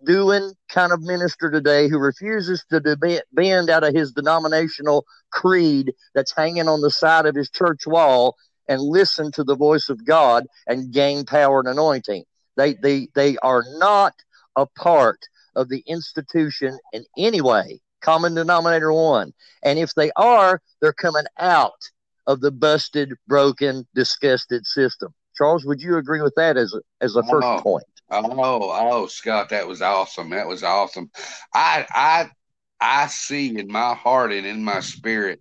doing 0.04 0.52
kind 0.68 0.92
of 0.92 1.02
minister 1.02 1.50
today 1.50 1.88
who 1.88 1.98
refuses 1.98 2.64
to 2.70 3.22
bend 3.32 3.70
out 3.70 3.84
of 3.84 3.94
his 3.94 4.12
denominational 4.12 5.04
creed 5.30 5.92
that's 6.14 6.34
hanging 6.34 6.68
on 6.68 6.80
the 6.80 6.90
side 6.90 7.26
of 7.26 7.34
his 7.34 7.50
church 7.50 7.86
wall 7.86 8.36
and 8.68 8.80
listen 8.80 9.32
to 9.32 9.44
the 9.44 9.56
voice 9.56 9.88
of 9.88 10.04
God 10.04 10.46
and 10.66 10.92
gain 10.92 11.24
power 11.24 11.58
and 11.58 11.68
anointing. 11.68 12.24
They, 12.56 12.74
they, 12.74 13.08
they 13.14 13.36
are 13.38 13.64
not 13.78 14.14
a 14.56 14.66
part 14.66 15.18
of 15.56 15.68
the 15.68 15.82
institution 15.86 16.78
in 16.92 17.04
any 17.18 17.40
way. 17.40 17.80
Common 18.00 18.34
denominator 18.34 18.92
one. 18.92 19.32
And 19.62 19.78
if 19.78 19.94
they 19.94 20.10
are, 20.16 20.62
they're 20.80 20.92
coming 20.92 21.24
out 21.38 21.90
of 22.26 22.40
the 22.40 22.50
busted, 22.50 23.14
broken, 23.26 23.86
disgusted 23.94 24.66
system. 24.66 25.12
Charles, 25.40 25.64
would 25.64 25.80
you 25.80 25.96
agree 25.96 26.20
with 26.20 26.34
that 26.36 26.58
as 26.58 26.74
a, 26.74 26.80
as 27.00 27.16
a 27.16 27.22
first 27.22 27.46
oh, 27.46 27.60
point? 27.62 27.84
Oh, 28.10 28.70
oh, 28.92 29.06
Scott, 29.06 29.48
that 29.48 29.66
was 29.66 29.80
awesome. 29.80 30.28
That 30.30 30.46
was 30.46 30.62
awesome. 30.62 31.10
I, 31.54 31.86
I, 31.88 32.30
I 32.78 33.06
see 33.06 33.58
in 33.58 33.66
my 33.68 33.94
heart 33.94 34.32
and 34.32 34.46
in 34.46 34.62
my 34.62 34.80
spirit 34.80 35.40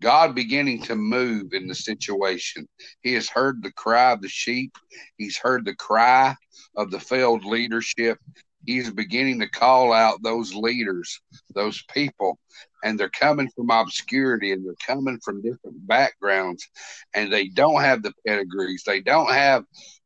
God 0.00 0.34
beginning 0.36 0.82
to 0.82 0.94
move 0.94 1.52
in 1.52 1.66
the 1.66 1.74
situation. 1.74 2.68
He 3.02 3.14
has 3.14 3.28
heard 3.28 3.62
the 3.62 3.72
cry 3.72 4.12
of 4.12 4.20
the 4.20 4.28
sheep. 4.28 4.76
He's 5.16 5.38
heard 5.38 5.64
the 5.64 5.74
cry 5.74 6.36
of 6.76 6.92
the 6.92 7.00
failed 7.00 7.44
leadership. 7.44 8.18
He's 8.66 8.90
beginning 8.90 9.40
to 9.40 9.50
call 9.50 9.92
out 9.92 10.22
those 10.22 10.54
leaders, 10.54 11.20
those 11.54 11.82
people, 11.92 12.38
and 12.84 13.00
they're 13.00 13.08
coming 13.08 13.50
from 13.56 13.70
obscurity 13.70 14.52
and 14.52 14.64
they're 14.64 14.74
coming 14.86 15.18
from 15.24 15.42
different 15.42 15.84
backgrounds, 15.86 16.68
and 17.14 17.32
they 17.32 17.48
don't 17.48 17.80
have 17.80 18.02
the 18.02 18.12
pedigrees. 18.26 18.84
They 18.86 19.00
don't 19.00 19.32
have 19.32 19.64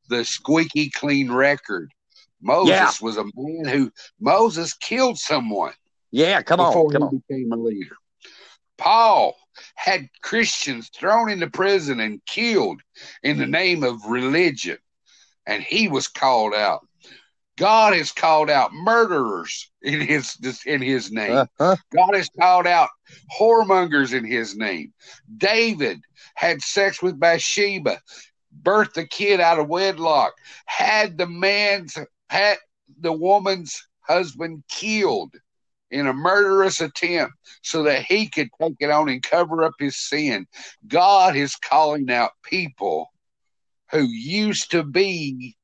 the 0.09 0.25
squeaky 0.25 0.89
clean 0.89 1.31
record. 1.31 1.93
Moses 2.41 2.71
yeah. 2.71 2.93
was 3.03 3.17
a 3.17 3.25
man 3.35 3.67
who 3.67 3.91
Moses 4.21 4.73
killed 4.75 5.19
someone. 5.19 5.73
Yeah, 6.13 6.41
come 6.41 6.61
on, 6.61 6.71
before 6.71 6.91
come 6.91 7.03
he 7.03 7.09
on. 7.09 7.23
became 7.29 7.53
a 7.53 7.57
leader. 7.57 7.97
Paul 8.79 9.37
had 9.75 10.09
Christians 10.23 10.89
thrown 10.97 11.31
into 11.31 11.51
prison 11.51 11.99
and 11.99 12.25
killed 12.27 12.81
in 13.25 13.39
the 13.39 13.45
mm. 13.45 13.51
name 13.51 13.83
of 13.83 14.05
religion, 14.07 14.79
and 15.47 15.63
he 15.65 15.89
was 15.89 16.07
called 16.07 16.55
out. 16.55 16.87
God 17.59 17.95
has 17.95 18.13
called 18.13 18.51
out 18.51 18.73
murderers 18.73 19.71
in 19.83 20.01
his 20.01 20.37
in 20.65 20.81
his 20.81 21.11
name. 21.11 21.37
Uh-huh. 21.37 21.77
God 21.95 22.15
has 22.15 22.31
called 22.41 22.67
out 22.67 22.89
whoremongers 23.39 24.17
in 24.17 24.25
his 24.25 24.57
name. 24.57 24.93
David 25.37 26.01
had 26.37 26.63
sex 26.63 27.03
with 27.03 27.19
Bathsheba, 27.19 28.01
birthed 28.63 28.95
the 28.95 29.07
kid 29.07 29.41
out 29.41 29.59
of 29.59 29.69
wedlock, 29.69 30.35
had 30.67 31.19
the 31.19 31.27
man's 31.27 31.99
had 32.31 32.59
the 33.01 33.13
woman's 33.13 33.83
husband 34.01 34.63
killed 34.69 35.35
in 35.91 36.07
a 36.07 36.13
murderous 36.13 36.81
attempt 36.81 37.35
so 37.63 37.83
that 37.83 38.05
he 38.05 38.29
could 38.29 38.51
take 38.61 38.77
it 38.79 38.91
on 38.91 39.09
and 39.09 39.23
cover 39.23 39.65
up 39.65 39.73
his 39.79 39.97
sin. 39.97 40.47
God 40.87 41.35
is 41.35 41.57
calling 41.57 42.11
out 42.11 42.31
people 42.45 43.09
who 43.91 44.03
used 44.03 44.71
to 44.71 44.85
be 44.85 45.57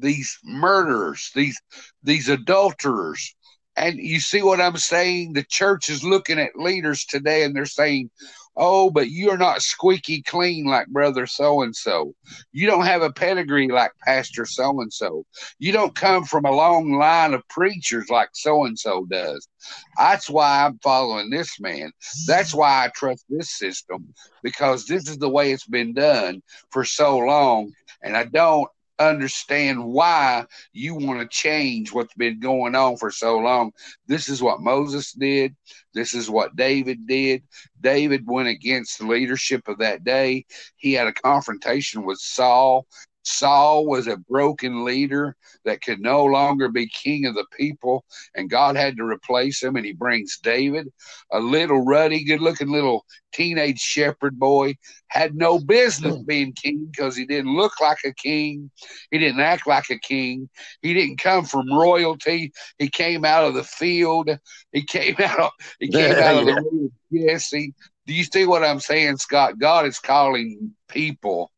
these 0.00 0.38
murderers, 0.44 1.30
these 1.34 1.60
these 2.02 2.28
adulterers. 2.28 3.34
And 3.76 3.98
you 3.98 4.20
see 4.20 4.42
what 4.42 4.60
I'm 4.60 4.76
saying? 4.76 5.32
The 5.32 5.44
church 5.44 5.88
is 5.88 6.04
looking 6.04 6.38
at 6.38 6.56
leaders 6.56 7.04
today 7.04 7.44
and 7.44 7.54
they're 7.54 7.66
saying, 7.66 8.10
Oh, 8.56 8.90
but 8.90 9.10
you're 9.10 9.38
not 9.38 9.62
squeaky 9.62 10.22
clean 10.22 10.66
like 10.66 10.88
brother 10.88 11.26
so 11.26 11.62
and 11.62 11.74
so. 11.74 12.14
You 12.52 12.66
don't 12.66 12.84
have 12.84 13.00
a 13.00 13.12
pedigree 13.12 13.68
like 13.68 13.92
Pastor 14.04 14.44
so 14.44 14.80
and 14.80 14.92
so. 14.92 15.24
You 15.58 15.72
don't 15.72 15.94
come 15.94 16.24
from 16.24 16.44
a 16.44 16.50
long 16.50 16.92
line 16.92 17.32
of 17.32 17.46
preachers 17.48 18.10
like 18.10 18.30
so 18.32 18.64
and 18.64 18.78
so 18.78 19.06
does. 19.08 19.48
That's 19.96 20.28
why 20.28 20.64
I'm 20.64 20.78
following 20.82 21.30
this 21.30 21.60
man. 21.60 21.92
That's 22.26 22.52
why 22.52 22.84
I 22.84 22.90
trust 22.94 23.24
this 23.28 23.56
system 23.56 24.12
because 24.42 24.84
this 24.84 25.08
is 25.08 25.18
the 25.18 25.30
way 25.30 25.52
it's 25.52 25.66
been 25.66 25.94
done 25.94 26.42
for 26.70 26.84
so 26.84 27.18
long. 27.18 27.72
And 28.02 28.16
I 28.16 28.24
don't 28.24 28.68
understand 29.00 29.84
why 29.84 30.44
you 30.72 30.94
want 30.94 31.20
to 31.20 31.26
change 31.26 31.92
what's 31.92 32.14
been 32.14 32.38
going 32.38 32.74
on 32.74 32.96
for 32.96 33.10
so 33.10 33.38
long. 33.38 33.72
This 34.06 34.28
is 34.28 34.42
what 34.42 34.60
Moses 34.60 35.12
did. 35.12 35.56
This 35.94 36.14
is 36.14 36.30
what 36.30 36.54
David 36.54 37.06
did. 37.06 37.42
David 37.80 38.24
went 38.26 38.48
against 38.48 38.98
the 38.98 39.06
leadership 39.06 39.66
of 39.68 39.78
that 39.78 40.04
day. 40.04 40.44
He 40.76 40.92
had 40.92 41.06
a 41.08 41.12
confrontation 41.12 42.04
with 42.04 42.18
Saul. 42.18 42.86
Saul 43.22 43.86
was 43.86 44.06
a 44.06 44.16
broken 44.16 44.84
leader 44.84 45.36
that 45.64 45.82
could 45.82 46.00
no 46.00 46.24
longer 46.24 46.68
be 46.68 46.88
king 46.88 47.26
of 47.26 47.34
the 47.34 47.44
people, 47.52 48.04
and 48.34 48.50
God 48.50 48.76
had 48.76 48.96
to 48.96 49.04
replace 49.04 49.62
him. 49.62 49.76
And 49.76 49.84
he 49.84 49.92
brings 49.92 50.38
David, 50.38 50.88
a 51.30 51.38
little 51.38 51.84
ruddy, 51.84 52.24
good 52.24 52.40
looking 52.40 52.70
little 52.70 53.04
teenage 53.32 53.78
shepherd 53.78 54.38
boy, 54.38 54.76
had 55.08 55.34
no 55.34 55.58
business 55.58 56.16
hmm. 56.16 56.24
being 56.24 56.52
king 56.52 56.88
because 56.90 57.16
he 57.16 57.26
didn't 57.26 57.54
look 57.54 57.80
like 57.80 57.98
a 58.04 58.14
king. 58.14 58.70
He 59.10 59.18
didn't 59.18 59.40
act 59.40 59.66
like 59.66 59.90
a 59.90 59.98
king. 59.98 60.48
He 60.82 60.94
didn't 60.94 61.18
come 61.18 61.44
from 61.44 61.72
royalty. 61.72 62.52
He 62.78 62.88
came 62.88 63.24
out 63.24 63.44
of 63.44 63.54
the 63.54 63.64
field. 63.64 64.30
He 64.72 64.82
came 64.82 65.16
out, 65.20 65.52
he 65.78 65.88
came 65.88 66.14
out 66.14 66.36
of 66.36 66.46
the 66.46 66.90
Jesse. 67.12 67.74
Do 68.06 68.14
you 68.14 68.24
see 68.24 68.46
what 68.46 68.64
I'm 68.64 68.80
saying, 68.80 69.18
Scott? 69.18 69.58
God 69.58 69.86
is 69.86 69.98
calling 69.98 70.74
people 70.88 71.50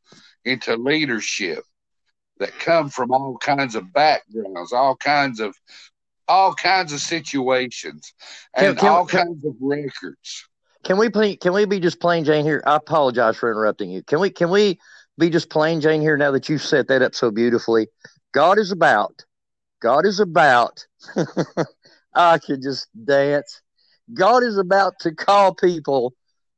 into 0.45 0.77
leadership 0.77 1.65
that 2.39 2.59
come 2.59 2.89
from 2.89 3.13
all 3.13 3.37
kinds 3.39 3.75
of 3.75 3.93
backgrounds, 3.93 4.73
all 4.73 4.97
kinds 4.97 5.41
of 5.41 5.55
all 6.29 6.55
kinds 6.55 6.93
of 6.93 7.01
situations, 7.01 8.15
and 8.55 8.77
can, 8.77 8.77
can, 8.77 8.89
all 8.89 9.07
can, 9.07 9.27
kinds 9.27 9.45
of 9.45 9.55
records. 9.61 10.49
Can 10.85 10.99
we 10.99 11.11
please, 11.11 11.39
can 11.41 11.53
we 11.53 11.65
be 11.65 11.79
just 11.79 12.01
plain 12.01 12.25
Jane 12.25 12.45
here? 12.45 12.63
I 12.67 12.77
apologize 12.77 13.37
for 13.37 13.51
interrupting 13.51 13.91
you. 13.91 14.03
Can 14.03 14.21
we 14.21 14.31
can 14.31 14.51
we 14.51 14.79
be 15.19 15.31
just 15.31 15.51
plain 15.51 15.81
Jane 15.81 16.01
here 16.01 16.17
now 16.17 16.31
that 16.33 16.49
you've 16.49 16.63
set 16.63 16.89
that 16.89 17.03
up 17.03 17.15
so 17.15 17.31
beautifully? 17.31 17.89
God 18.33 18.59
is 18.59 18.73
about. 18.73 19.25
God 19.81 20.07
is 20.07 20.21
about. 20.21 20.87
I 22.15 22.39
could 22.39 22.63
just 22.63 22.89
dance. 23.05 23.63
God 24.15 24.43
is 24.43 24.59
about 24.59 24.95
to 25.01 25.15
call 25.15 25.55
people 25.55 26.15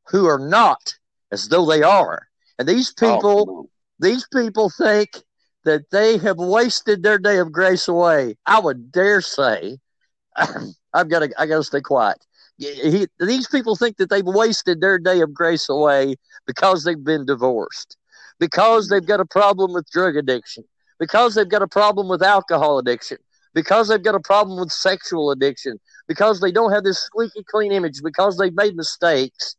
who 0.09 0.27
are 0.27 0.39
not 0.39 0.95
as 1.31 1.49
though 1.49 1.67
they 1.67 1.83
are. 1.83 2.27
And 2.59 2.69
these 2.69 2.93
people 2.93 3.47
oh, 3.49 3.71
these 3.99 4.27
people 4.33 4.71
think 4.71 5.23
that 5.65 5.91
they 5.91 6.19
have 6.19 6.39
wasted 6.39 7.03
their 7.03 7.19
day 7.19 7.39
of 7.39 7.53
grace 7.53 7.89
away. 7.89 8.37
I 8.47 8.61
would 8.61 8.93
dare 8.93 9.21
say, 9.21 9.79
I've 10.37 11.09
got 11.09 11.21
to, 11.21 11.31
I 11.39 11.47
got 11.47 11.57
to 11.57 11.65
stay 11.65 11.81
quiet. 11.81 12.19
He, 12.57 13.09
these 13.19 13.49
people 13.49 13.75
think 13.75 13.97
that 13.97 14.11
they've 14.11 14.25
wasted 14.25 14.81
their 14.81 14.99
day 14.99 15.21
of 15.21 15.35
grace 15.35 15.69
away 15.69 16.17
because 16.47 16.85
they've 16.85 17.03
been 17.03 17.27
divorced, 17.27 17.97
because 18.39 18.89
they've 18.89 19.05
got 19.05 19.21
a 19.21 19.25
problem 19.25 19.73
with 19.73 19.91
drug 19.91 20.17
addiction, 20.17 20.65
because 21.01 21.35
they've 21.35 21.49
got 21.49 21.63
a 21.63 21.67
problem 21.67 22.09
with 22.09 22.23
alcohol 22.23 22.79
addiction, 22.79 23.19
because 23.55 23.89
they've 23.89 24.03
got 24.05 24.15
a 24.15 24.21
problem 24.21 24.61
with 24.61 24.71
sexual 24.71 25.33
addiction, 25.33 25.81
because 26.07 26.41
they 26.41 26.53
don't 26.53 26.71
have 26.73 26.85
this 26.85 27.01
squeaky 27.01 27.43
clean 27.51 27.73
image, 27.73 28.03
because 28.03 28.37
they've 28.37 28.55
made 28.55 28.77
mistakes. 28.77 29.57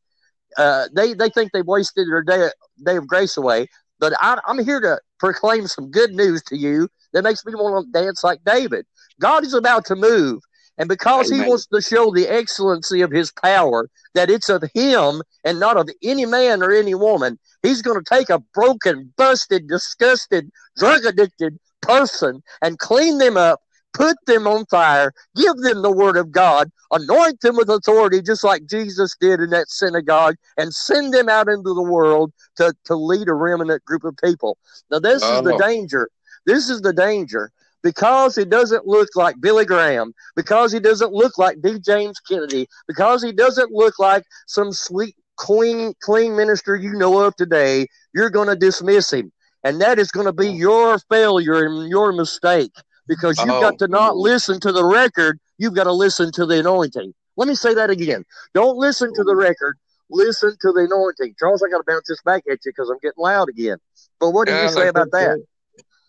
Uh, 0.58 0.88
they 0.96 1.14
they 1.14 1.30
think 1.30 1.52
they've 1.52 1.68
wasted 1.68 2.08
their 2.08 2.22
day 2.22 2.50
day 2.86 2.96
of 2.96 3.08
grace 3.08 3.36
away. 3.36 3.68
But 4.00 4.14
I, 4.20 4.40
I'm 4.48 4.64
here 4.64 4.80
to 4.80 5.00
proclaim 5.20 5.68
some 5.68 5.92
good 5.92 6.12
news 6.12 6.44
to 6.44 6.58
you 6.58 6.90
that 7.14 7.24
makes 7.24 7.46
me 7.46 7.54
want 7.56 7.86
to 7.86 8.00
dance 8.00 8.24
like 8.24 8.40
David. 8.46 8.86
God 9.20 9.46
is 9.46 9.54
about 9.54 9.86
to 9.86 9.96
move. 9.96 10.42
And 10.78 10.90
because 10.90 11.32
Amen. 11.32 11.44
he 11.46 11.50
wants 11.50 11.68
to 11.68 11.82
show 11.82 12.12
the 12.12 12.28
excellency 12.28 13.02
of 13.02 13.12
his 13.12 13.32
power, 13.32 13.90
that 14.14 14.30
it's 14.30 14.50
of 14.50 14.64
him 14.74 15.22
and 15.44 15.60
not 15.60 15.78
of 15.78 15.90
any 16.04 16.26
man 16.26 16.62
or 16.62 16.72
any 16.72 16.96
woman, 16.96 17.40
he's 17.64 17.82
going 17.82 18.02
to 18.02 18.16
take 18.16 18.30
a 18.30 18.40
broken, 18.54 19.14
busted, 19.16 19.68
disgusted, 19.68 20.52
drug 20.78 21.06
addicted 21.06 21.58
person 21.82 22.44
and 22.62 22.80
clean 22.80 23.20
them 23.20 23.38
up, 23.38 23.62
put 23.96 24.18
them 24.28 24.46
on 24.46 24.66
fire, 24.66 25.14
give 25.36 25.56
them 25.58 25.82
the 25.82 25.92
word 25.92 26.18
of 26.18 26.32
God, 26.32 26.70
anoint 26.92 27.40
them 27.40 27.56
with 27.56 27.70
authority, 27.70 28.22
just 28.22 28.44
like 28.44 28.66
Jesus 28.66 29.16
did 29.20 29.40
in 29.40 29.50
that 29.52 29.70
synagogue, 29.70 30.36
and 30.58 30.74
send 30.74 31.14
them 31.14 31.30
out 31.30 31.48
into 31.48 31.74
the 31.74 31.82
world 31.82 32.32
to, 32.58 32.74
to 32.84 32.96
lead 32.96 33.30
a 33.30 33.34
remnant 33.34 33.84
group 33.86 34.04
of 34.04 34.18
people. 34.24 34.58
Now, 34.92 35.00
this 35.00 35.24
is 35.24 35.42
the 35.44 35.58
danger. 35.58 36.10
This 36.46 36.70
is 36.70 36.82
the 36.82 36.94
danger 36.94 37.52
because 37.84 38.36
he 38.36 38.46
doesn't 38.46 38.86
look 38.86 39.10
like 39.16 39.40
Billy 39.40 39.64
Graham, 39.64 40.14
because 40.36 40.72
he 40.72 40.80
doesn't 40.80 41.14
look 41.14 41.38
like 41.38 41.62
D. 41.62 41.80
James 41.80 42.20
Kennedy, 42.20 42.68
because 42.88 43.24
he 43.24 43.32
doesn't 43.32 43.72
look 43.72 43.98
like 43.98 44.24
some 44.48 44.74
sweet, 44.74 45.16
clean, 45.38 45.94
clean 46.02 46.36
minister 46.36 46.76
you 46.76 46.94
know 46.94 47.22
of 47.22 47.36
today, 47.36 47.88
you're 48.14 48.30
going 48.30 48.50
to 48.50 48.56
dismiss 48.56 49.14
him. 49.14 49.32
And 49.64 49.80
that 49.82 50.00
is 50.00 50.12
going 50.12 50.26
to 50.26 50.34
be 50.34 50.50
your 50.50 51.00
failure 51.10 51.66
and 51.66 51.90
your 51.90 52.12
mistake 52.12 52.72
because 53.08 53.38
you've 53.40 53.50
oh. 53.50 53.62
got 53.62 53.80
to 53.80 53.88
not 53.88 54.18
listen 54.18 54.60
to 54.62 54.72
the 54.72 54.86
record. 54.86 55.40
You've 55.58 55.76
got 55.76 55.86
to 55.86 55.94
listen 55.94 56.32
to 56.34 56.46
the 56.46 56.60
anointing. 56.60 57.14
Let 57.38 57.48
me 57.48 57.56
say 57.56 57.74
that 57.74 57.90
again. 57.90 58.24
Don't 58.54 58.78
listen 58.78 59.14
to 59.14 59.24
the 59.24 59.36
record. 59.36 59.78
Listen 60.10 60.56
to 60.62 60.72
the 60.72 60.86
anointing. 60.86 61.36
Charles, 61.40 61.64
I 61.64 61.70
got 61.70 61.80
to 61.80 61.84
bounce 61.86 62.08
this 62.08 62.22
back 62.24 62.44
at 62.50 62.60
you 62.66 62.72
because 62.72 62.90
I'm 62.90 63.00
getting 63.02 63.22
loud 63.22 63.50
again. 63.50 63.78
But 64.20 64.32
what 64.32 64.48
do 64.48 64.54
yeah, 64.54 64.64
you 64.64 64.70
say 64.70 64.88
about 64.88 65.12
that? 65.12 65.44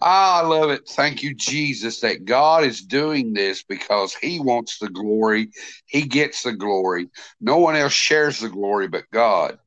I 0.00 0.42
love 0.42 0.70
it. 0.70 0.86
Thank 0.88 1.22
you, 1.22 1.34
Jesus, 1.34 2.00
that 2.00 2.26
God 2.26 2.64
is 2.64 2.82
doing 2.82 3.32
this 3.32 3.62
because 3.62 4.14
He 4.14 4.38
wants 4.40 4.78
the 4.78 4.90
glory. 4.90 5.50
He 5.86 6.02
gets 6.02 6.42
the 6.42 6.52
glory. 6.52 7.08
No 7.40 7.58
one 7.58 7.76
else 7.76 7.94
shares 7.94 8.40
the 8.40 8.50
glory 8.50 8.88
but 8.88 9.04
God. 9.10 9.58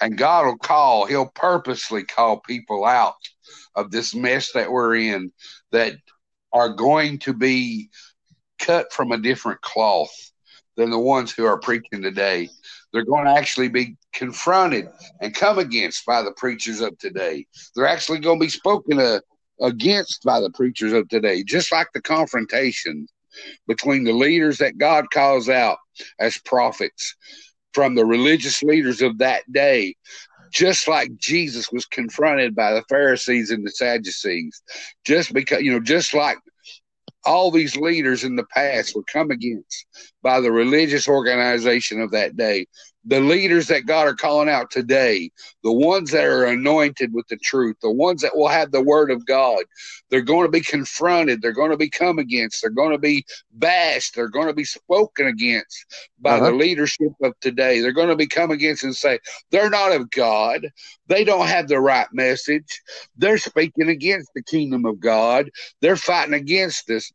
And 0.00 0.16
God 0.16 0.46
will 0.46 0.58
call, 0.58 1.06
He'll 1.06 1.30
purposely 1.34 2.04
call 2.04 2.40
people 2.40 2.84
out 2.84 3.16
of 3.74 3.90
this 3.90 4.14
mess 4.14 4.52
that 4.52 4.70
we're 4.70 4.94
in 4.94 5.32
that 5.72 5.96
are 6.54 6.70
going 6.70 7.18
to 7.18 7.34
be 7.34 7.90
cut 8.58 8.92
from 8.92 9.12
a 9.12 9.18
different 9.18 9.60
cloth 9.60 10.30
than 10.76 10.90
the 10.90 10.98
ones 10.98 11.32
who 11.32 11.44
are 11.44 11.58
preaching 11.58 12.00
today. 12.00 12.48
They're 12.92 13.04
going 13.04 13.26
to 13.26 13.32
actually 13.32 13.68
be 13.68 13.96
confronted 14.12 14.86
and 15.20 15.34
come 15.34 15.58
against 15.58 16.06
by 16.06 16.22
the 16.22 16.32
preachers 16.32 16.80
of 16.80 16.96
today. 16.98 17.46
They're 17.74 17.86
actually 17.86 18.20
going 18.20 18.38
to 18.38 18.44
be 18.46 18.50
spoken 18.50 19.00
of 19.00 19.22
against 19.60 20.22
by 20.24 20.40
the 20.40 20.50
preachers 20.50 20.92
of 20.92 21.08
today, 21.08 21.42
just 21.42 21.72
like 21.72 21.88
the 21.92 22.02
confrontation 22.02 23.06
between 23.66 24.04
the 24.04 24.12
leaders 24.12 24.58
that 24.58 24.78
God 24.78 25.10
calls 25.12 25.48
out 25.48 25.78
as 26.20 26.38
prophets 26.38 27.16
from 27.72 27.96
the 27.96 28.04
religious 28.04 28.62
leaders 28.62 29.02
of 29.02 29.18
that 29.18 29.42
day, 29.52 29.96
just 30.54 30.86
like 30.88 31.16
Jesus 31.16 31.70
was 31.72 31.84
confronted 31.84 32.54
by 32.54 32.72
the 32.72 32.84
Pharisees 32.88 33.50
and 33.50 33.66
the 33.66 33.70
Sadducees, 33.70 34.62
just 35.04 35.34
because, 35.34 35.62
you 35.62 35.72
know, 35.72 35.80
just 35.80 36.14
like 36.14 36.38
all 37.26 37.50
these 37.50 37.76
leaders 37.76 38.22
in 38.22 38.36
the 38.36 38.44
past 38.44 38.94
were 38.94 39.02
come 39.12 39.30
against 39.30 39.86
by 40.22 40.40
the 40.40 40.52
religious 40.52 41.08
organization 41.08 42.00
of 42.00 42.12
that 42.12 42.36
day 42.36 42.66
the 43.06 43.20
leaders 43.20 43.68
that 43.68 43.86
God 43.86 44.06
are 44.06 44.14
calling 44.14 44.48
out 44.48 44.70
today, 44.70 45.30
the 45.62 45.72
ones 45.72 46.10
that 46.12 46.24
are 46.24 46.44
anointed 46.44 47.12
with 47.12 47.26
the 47.28 47.36
truth, 47.36 47.76
the 47.82 47.90
ones 47.90 48.22
that 48.22 48.34
will 48.34 48.48
have 48.48 48.70
the 48.70 48.82
word 48.82 49.10
of 49.10 49.26
God, 49.26 49.62
they're 50.08 50.22
going 50.22 50.46
to 50.46 50.50
be 50.50 50.62
confronted. 50.62 51.42
They're 51.42 51.52
going 51.52 51.70
to 51.70 51.76
be 51.76 51.90
come 51.90 52.18
against. 52.18 52.62
They're 52.62 52.70
going 52.70 52.92
to 52.92 52.98
be 52.98 53.26
bashed. 53.52 54.14
They're 54.14 54.28
going 54.28 54.46
to 54.46 54.54
be 54.54 54.64
spoken 54.64 55.26
against 55.26 55.86
by 56.18 56.36
uh-huh. 56.36 56.46
the 56.46 56.56
leadership 56.56 57.12
of 57.22 57.38
today. 57.40 57.80
They're 57.80 57.92
going 57.92 58.08
to 58.08 58.16
be 58.16 58.26
come 58.26 58.50
against 58.50 58.84
and 58.84 58.96
say, 58.96 59.18
they're 59.50 59.70
not 59.70 59.92
of 59.92 60.10
God. 60.10 60.66
They 61.06 61.24
don't 61.24 61.46
have 61.46 61.68
the 61.68 61.80
right 61.80 62.08
message. 62.12 62.80
They're 63.16 63.38
speaking 63.38 63.90
against 63.90 64.30
the 64.34 64.42
kingdom 64.42 64.86
of 64.86 64.98
God. 64.98 65.50
They're 65.82 65.96
fighting 65.96 66.34
against 66.34 66.88
us. 66.90 67.10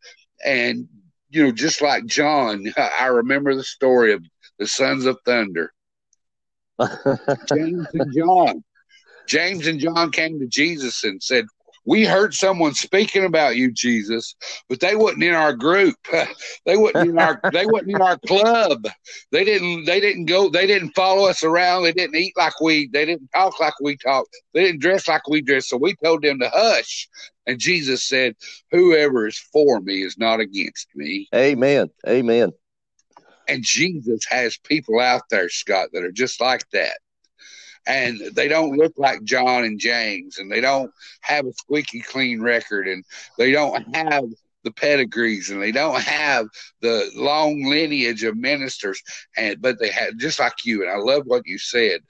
And, 0.46 0.88
you 1.32 1.44
know, 1.44 1.52
just 1.52 1.82
like 1.82 2.06
John, 2.06 2.66
I 3.00 3.08
remember 3.08 3.56
the 3.56 3.64
story 3.64 4.14
of 4.14 4.24
the 4.60 4.68
sons 4.68 5.06
of 5.06 5.18
thunder 5.26 5.72
James 7.54 7.88
and 7.94 8.14
John. 8.16 8.64
James 9.28 9.68
and 9.68 9.80
John 9.80 10.12
came 10.12 10.40
to 10.40 10.48
Jesus 10.48 11.04
and 11.04 11.22
said, 11.22 11.46
we 11.90 12.06
heard 12.06 12.36
someone 12.36 12.76
speaking 12.76 13.26
about 13.26 13.56
you, 13.56 13.72
Jesus, 13.72 14.36
but 14.68 14.80
they 14.80 14.96
wasn't 14.96 15.24
in 15.24 15.34
our 15.34 15.54
group. 15.54 15.96
they 16.66 16.78
wasn't 16.78 17.04
in 17.04 17.18
our 17.18 17.42
they 17.52 17.66
wasn't 17.66 17.92
in 17.92 18.02
our 18.02 18.20
club. 18.28 18.88
They 19.32 19.44
didn't 19.44 19.86
they 19.86 20.00
didn't 20.00 20.26
go 20.26 20.50
they 20.50 20.68
didn't 20.68 20.92
follow 20.92 21.28
us 21.28 21.44
around. 21.44 21.84
They 21.84 21.94
didn't 21.94 22.16
eat 22.16 22.34
like 22.38 22.60
we 22.62 22.90
they 22.94 23.06
didn't 23.06 23.30
talk 23.34 23.60
like 23.60 23.74
we 23.82 23.98
talk. 23.98 24.28
They 24.54 24.64
didn't 24.64 24.82
dress 24.82 25.08
like 25.08 25.28
we 25.28 25.42
dress. 25.42 25.70
So 25.70 25.78
we 25.78 25.96
told 26.04 26.22
them 26.22 26.40
to 26.40 26.50
hush. 26.54 27.10
And 27.48 27.58
Jesus 27.60 28.04
said, 28.04 28.36
Whoever 28.72 29.26
is 29.26 29.40
for 29.52 29.80
me 29.80 30.04
is 30.04 30.18
not 30.18 30.40
against 30.40 30.90
me. 30.94 31.28
Amen. 31.34 31.90
Amen. 32.08 32.52
And 33.50 33.64
Jesus 33.64 34.26
has 34.30 34.58
people 34.58 35.00
out 35.00 35.24
there, 35.30 35.50
Scott, 35.50 35.90
that 35.94 36.04
are 36.04 36.12
just 36.12 36.40
like 36.40 36.70
that. 36.72 37.00
And 37.88 38.22
they 38.36 38.48
don't 38.48 38.78
look 38.78 38.94
like 38.98 39.24
John 39.24 39.64
and 39.64 39.80
James, 39.80 40.38
and 40.38 40.52
they 40.52 40.62
don't 40.62 40.92
have 41.22 41.46
a 41.48 41.54
squeaky 41.54 42.02
clean 42.02 42.42
record, 42.42 42.88
and 42.88 43.04
they 43.38 43.52
don't 43.52 43.96
have 43.96 44.26
the 44.64 44.72
pedigrees, 44.72 45.50
and 45.50 45.62
they 45.62 45.72
don't 45.72 46.02
have 46.02 46.46
the 46.82 47.10
long 47.16 47.64
lineage 47.64 48.24
of 48.24 48.38
ministers. 48.38 49.02
And 49.36 49.60
but 49.62 49.80
they 49.80 49.90
had 49.90 50.20
just 50.20 50.40
like 50.40 50.66
you, 50.66 50.84
and 50.84 50.92
I 50.92 50.98
love 50.98 51.24
what 51.26 51.48
you 51.48 51.58
said. 51.58 52.02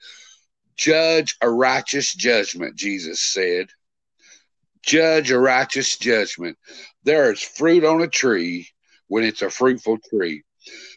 Judge 0.76 1.36
a 1.40 1.48
righteous 1.48 2.14
judgment, 2.14 2.76
Jesus 2.76 3.20
said. 3.32 3.68
Judge 4.82 5.30
a 5.30 5.38
righteous 5.38 5.96
judgment. 5.96 6.58
There 7.04 7.32
is 7.32 7.40
fruit 7.42 7.84
on 7.84 8.02
a 8.02 8.08
tree 8.08 8.68
when 9.08 9.24
it's 9.24 9.42
a 9.42 9.50
fruitful 9.50 9.98
tree. 10.10 10.42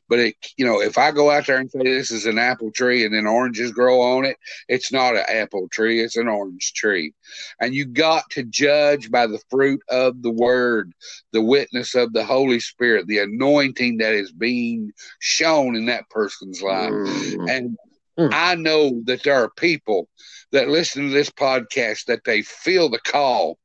But 0.10 0.20
it, 0.20 0.36
you 0.58 0.66
know, 0.66 0.82
if 0.82 0.97
I 0.97 1.12
go 1.12 1.32
out 1.32 1.47
there 1.47 1.58
and 1.58 1.72
say 1.72 1.84
this 1.84 2.12
is 2.12 2.26
an 2.26 2.38
apple 2.38 2.72
tree 2.72 3.06
and 3.06 3.14
then 3.14 3.26
oranges 3.26 3.72
grow 3.72 4.01
on 4.01 4.26
it, 4.26 4.38
it's 4.68 4.91
not 4.91 5.16
an 5.16 5.26
apple 5.30 5.68
tree, 5.70 6.01
it's 6.01 6.18
an 6.18 6.28
orange 6.28 6.74
tree. 6.74 7.14
And 7.60 7.74
you 7.74 7.86
got 7.86 8.30
to 8.32 8.43
judge 8.43 9.10
by 9.10 9.28
the 9.28 9.39
fruit 9.49 9.82
of 9.89 10.22
the 10.22 10.32
word, 10.32 10.93
the 11.32 11.41
witness 11.41 11.95
of 11.95 12.14
the 12.14 12.26
Holy 12.26 12.60
Spirit, 12.60 13.08
the 13.08 13.20
anointing 13.20 13.97
that 13.97 14.14
is 14.14 14.32
being 14.32 14.91
shown 15.20 15.76
in 15.76 15.86
that 15.86 16.10
person's 16.10 16.62
life. 16.62 16.91
Mm. 16.91 17.49
And 17.49 17.78
mm. 18.18 18.30
I 18.34 18.55
know 18.55 19.01
that 19.05 19.24
there 19.24 19.36
are 19.36 19.49
people 19.49 20.09
that 20.51 20.70
listen 20.70 21.07
to 21.07 21.14
this 21.14 21.32
podcast 21.32 22.05
that 22.05 22.24
they 22.26 22.43
feel 22.43 22.88
the 22.88 22.99
call 22.99 23.57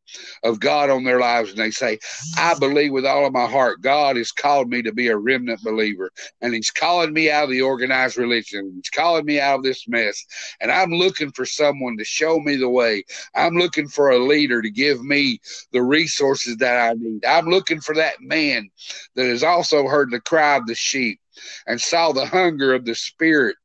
of 0.42 0.58
God 0.58 0.88
on 0.88 1.04
their 1.04 1.20
lives 1.20 1.50
and 1.50 1.58
they 1.58 1.70
say, 1.70 1.98
I 2.38 2.58
believe 2.58 2.92
with 2.92 3.04
all 3.04 3.26
of 3.26 3.32
my 3.32 3.46
heart, 3.46 3.82
God 3.82 4.16
has 4.16 4.32
called 4.32 4.70
me 4.70 4.80
to 4.82 4.92
be 4.92 5.08
a 5.08 5.16
remnant 5.16 5.62
believer 5.62 6.10
and 6.40 6.54
He's 6.54 6.70
calling 6.70 7.12
me 7.12 7.30
out 7.30 7.44
of 7.44 7.50
the 7.50 7.60
organized 7.60 8.16
religion. 8.16 8.72
He's 8.74 8.88
calling 8.88 9.26
me 9.26 9.38
out 9.38 9.58
of 9.58 9.64
this 9.64 9.86
mess. 9.86 10.24
And 10.62 10.72
I'm 10.72 10.90
looking 10.90 11.30
for 11.32 11.44
someone 11.44 11.98
to 11.98 12.04
show 12.04 12.40
me 12.40 12.56
the 12.56 12.70
way. 12.70 13.04
I'm 13.34 13.56
looking 13.56 13.86
for 13.86 14.10
a 14.10 14.18
leader 14.24 14.62
to 14.62 14.70
give 14.70 15.02
me 15.02 15.40
the 15.72 15.82
resources 15.82 16.56
that 16.56 16.90
I 16.90 16.94
need. 16.94 17.24
I'm 17.26 17.48
looking 17.48 17.80
for 17.80 17.94
that 17.96 18.14
man 18.20 18.70
that 19.14 19.26
has 19.26 19.42
also 19.42 19.86
heard 19.86 20.10
the 20.10 20.20
cry 20.20 20.56
of 20.56 20.66
the 20.66 20.74
sheep 20.74 21.20
and 21.66 21.80
saw 21.80 22.12
the 22.12 22.26
hunger 22.26 22.74
of 22.74 22.86
the 22.86 22.94
spirit 22.94 23.56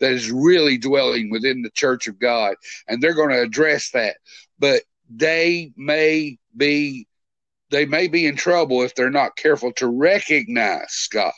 that 0.00 0.12
is 0.12 0.30
really 0.30 0.78
dwelling 0.78 1.30
within 1.30 1.62
the 1.62 1.70
church 1.70 2.06
of 2.06 2.18
God. 2.18 2.54
And 2.88 3.02
they're 3.02 3.14
going 3.14 3.30
to 3.30 3.42
address 3.42 3.90
that. 3.90 4.16
But 4.58 4.82
they 5.08 5.72
may 5.76 6.38
be 6.56 7.06
they 7.70 7.86
may 7.86 8.08
be 8.08 8.26
in 8.26 8.36
trouble 8.36 8.82
if 8.82 8.94
they're 8.94 9.10
not 9.10 9.36
careful 9.36 9.72
to 9.74 9.86
recognize 9.86 10.90
Scott, 10.90 11.32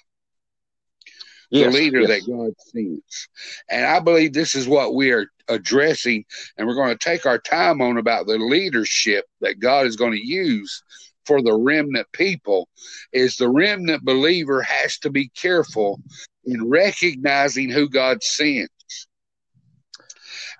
yes, 1.51 1.70
the 1.72 1.78
leader 1.78 2.01
yes. 2.01 2.09
that 2.09 2.30
God 2.30 2.53
sends. 2.59 3.28
And 3.68 3.85
I 3.85 4.01
believe 4.01 4.33
this 4.33 4.55
is 4.55 4.66
what 4.66 4.95
we 4.95 5.12
are 5.12 5.26
addressing, 5.49 6.24
and 6.57 6.66
we're 6.66 6.74
going 6.74 6.97
to 6.97 7.05
take 7.05 7.26
our 7.26 7.39
time 7.39 7.80
on 7.83 7.99
about 7.99 8.26
the 8.26 8.39
leadership 8.39 9.26
that 9.41 9.61
God 9.61 9.87
is 9.87 9.97
going 9.97 10.12
to 10.12 10.26
use 10.26 10.83
for 11.26 11.43
the 11.43 11.55
remnant 11.55 12.11
people. 12.12 12.68
Is 13.12 13.37
the 13.37 13.51
remnant 13.51 14.05
believer 14.05 14.62
has 14.62 14.99
to 15.01 15.11
be 15.11 15.28
careful 15.28 16.01
in 16.45 16.68
recognizing 16.68 17.70
who 17.70 17.88
God 17.88 18.22
sends. 18.22 18.68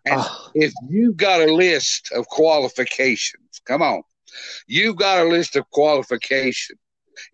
And 0.05 0.17
oh. 0.19 0.51
if 0.55 0.73
you've 0.89 1.17
got 1.17 1.41
a 1.41 1.53
list 1.53 2.11
of 2.13 2.27
qualifications, 2.27 3.61
come 3.65 3.83
on, 3.83 4.03
you've 4.67 4.97
got 4.97 5.25
a 5.25 5.29
list 5.29 5.57
of 5.57 5.69
qualifications 5.71 6.79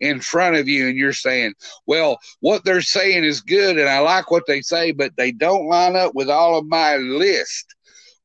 in 0.01 0.21
front 0.21 0.57
of 0.57 0.69
you, 0.69 0.89
and 0.89 0.97
you're 0.97 1.13
saying, 1.13 1.55
well, 1.87 2.19
what 2.41 2.65
they're 2.65 2.83
saying 2.83 3.25
is 3.25 3.41
good, 3.41 3.79
and 3.79 3.89
I 3.89 4.01
like 4.01 4.31
what 4.31 4.45
they 4.47 4.61
say, 4.61 4.93
but 4.93 5.13
they 5.17 5.33
don't 5.33 5.69
line 5.69 5.97
up 5.97 6.15
with 6.15 6.29
all 6.29 6.59
of 6.59 6.67
my 6.67 6.97
list. 6.97 7.75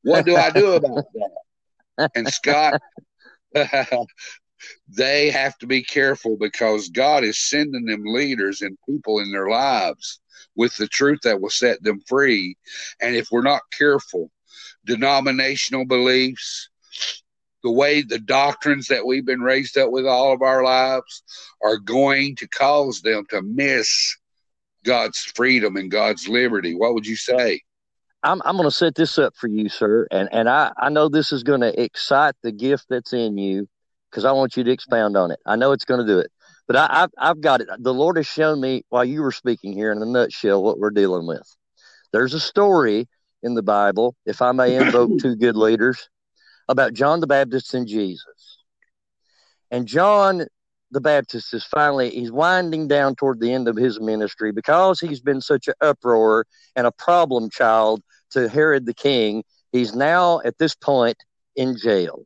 What 0.02 0.26
do 0.26 0.36
I 0.36 0.50
do 0.50 0.72
about 0.72 1.04
that? 1.98 2.10
And 2.14 2.28
Scott, 2.28 2.80
they 4.88 5.30
have 5.30 5.56
to 5.58 5.66
be 5.66 5.82
careful 5.82 6.36
because 6.36 6.88
God 6.88 7.24
is 7.24 7.38
sending 7.38 7.86
them 7.86 8.04
leaders 8.04 8.60
and 8.60 8.78
people 8.88 9.20
in 9.20 9.30
their 9.30 9.48
lives 9.48 10.20
with 10.56 10.76
the 10.76 10.88
truth 10.88 11.20
that 11.22 11.40
will 11.40 11.50
set 11.50 11.82
them 11.82 12.00
free. 12.06 12.56
And 13.00 13.16
if 13.16 13.28
we're 13.30 13.42
not 13.42 13.62
careful, 13.76 14.30
denominational 14.84 15.84
beliefs, 15.84 16.68
the 17.62 17.72
way 17.72 18.02
the 18.02 18.18
doctrines 18.18 18.88
that 18.88 19.06
we've 19.06 19.24
been 19.24 19.40
raised 19.40 19.78
up 19.78 19.90
with 19.90 20.06
all 20.06 20.32
of 20.32 20.42
our 20.42 20.62
lives 20.62 21.22
are 21.62 21.78
going 21.78 22.36
to 22.36 22.48
cause 22.48 23.00
them 23.00 23.24
to 23.30 23.42
miss 23.42 24.16
God's 24.84 25.18
freedom 25.34 25.76
and 25.76 25.90
God's 25.90 26.28
liberty. 26.28 26.74
What 26.74 26.92
would 26.94 27.06
you 27.06 27.16
say? 27.16 27.62
I'm, 28.22 28.40
I'm 28.44 28.56
going 28.56 28.68
to 28.68 28.74
set 28.74 28.94
this 28.94 29.18
up 29.18 29.34
for 29.36 29.48
you, 29.48 29.68
sir. 29.68 30.06
And, 30.10 30.28
and 30.32 30.48
I, 30.48 30.72
I 30.78 30.90
know 30.90 31.08
this 31.08 31.32
is 31.32 31.42
going 31.42 31.62
to 31.62 31.82
excite 31.82 32.34
the 32.42 32.52
gift 32.52 32.86
that's 32.88 33.12
in 33.12 33.38
you 33.38 33.66
because 34.14 34.24
I 34.24 34.30
want 34.30 34.56
you 34.56 34.62
to 34.62 34.70
expound 34.70 35.16
on 35.16 35.32
it. 35.32 35.40
I 35.44 35.56
know 35.56 35.72
it's 35.72 35.84
going 35.84 35.98
to 35.98 36.06
do 36.06 36.20
it. 36.20 36.30
But 36.68 36.76
I, 36.76 37.00
have 37.00 37.10
I've 37.18 37.40
got 37.40 37.60
it. 37.60 37.68
The 37.80 37.92
Lord 37.92 38.16
has 38.16 38.28
shown 38.28 38.60
me 38.60 38.84
while 38.88 39.04
you 39.04 39.20
were 39.22 39.32
speaking 39.32 39.72
here 39.72 39.90
in 39.90 40.00
a 40.00 40.06
nutshell 40.06 40.62
what 40.62 40.78
we're 40.78 40.90
dealing 40.90 41.26
with. 41.26 41.42
There's 42.12 42.32
a 42.32 42.38
story 42.38 43.08
in 43.42 43.54
the 43.54 43.62
Bible, 43.62 44.14
if 44.24 44.40
I 44.40 44.52
may 44.52 44.76
invoke 44.76 45.18
two 45.20 45.34
good 45.34 45.56
leaders, 45.56 46.08
about 46.68 46.94
John 46.94 47.18
the 47.18 47.26
Baptist 47.26 47.74
and 47.74 47.88
Jesus. 47.88 48.58
And 49.72 49.88
John 49.88 50.46
the 50.92 51.00
Baptist 51.00 51.52
is 51.52 51.64
finally 51.64 52.10
he's 52.10 52.30
winding 52.30 52.86
down 52.86 53.16
toward 53.16 53.40
the 53.40 53.52
end 53.52 53.66
of 53.66 53.74
his 53.74 54.00
ministry 54.00 54.52
because 54.52 55.00
he's 55.00 55.20
been 55.20 55.40
such 55.40 55.66
an 55.66 55.74
uproar 55.80 56.46
and 56.76 56.86
a 56.86 56.92
problem 56.92 57.50
child 57.50 58.00
to 58.30 58.48
Herod 58.48 58.86
the 58.86 58.94
king. 58.94 59.42
He's 59.72 59.92
now 59.92 60.40
at 60.44 60.58
this 60.58 60.76
point 60.76 61.16
in 61.56 61.76
jail. 61.76 62.24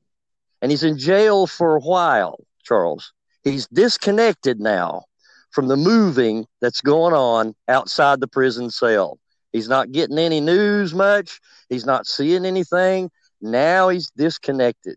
And 0.61 0.71
he's 0.71 0.83
in 0.83 0.99
jail 0.99 1.47
for 1.47 1.77
a 1.77 1.81
while, 1.81 2.39
Charles. 2.65 3.13
He's 3.45 3.67
disconnected 3.69 4.61
now 4.61 5.05
from 5.51 5.69
the 5.69 5.77
moving 5.77 6.47
that's 6.61 6.81
going 6.81 7.15
on 7.15 7.55
outside 7.69 8.21
the 8.21 8.29
prison 8.29 8.71
cell. 8.71 9.19
He's 9.53 9.69
not 9.69 9.93
getting 9.93 10.19
any 10.19 10.41
news 10.41 10.95
much. 10.95 11.41
He's 11.69 11.87
not 11.87 12.07
seeing 12.07 12.45
anything. 12.45 13.11
Now 13.41 13.89
he's 13.89 14.11
disconnected. 14.17 14.97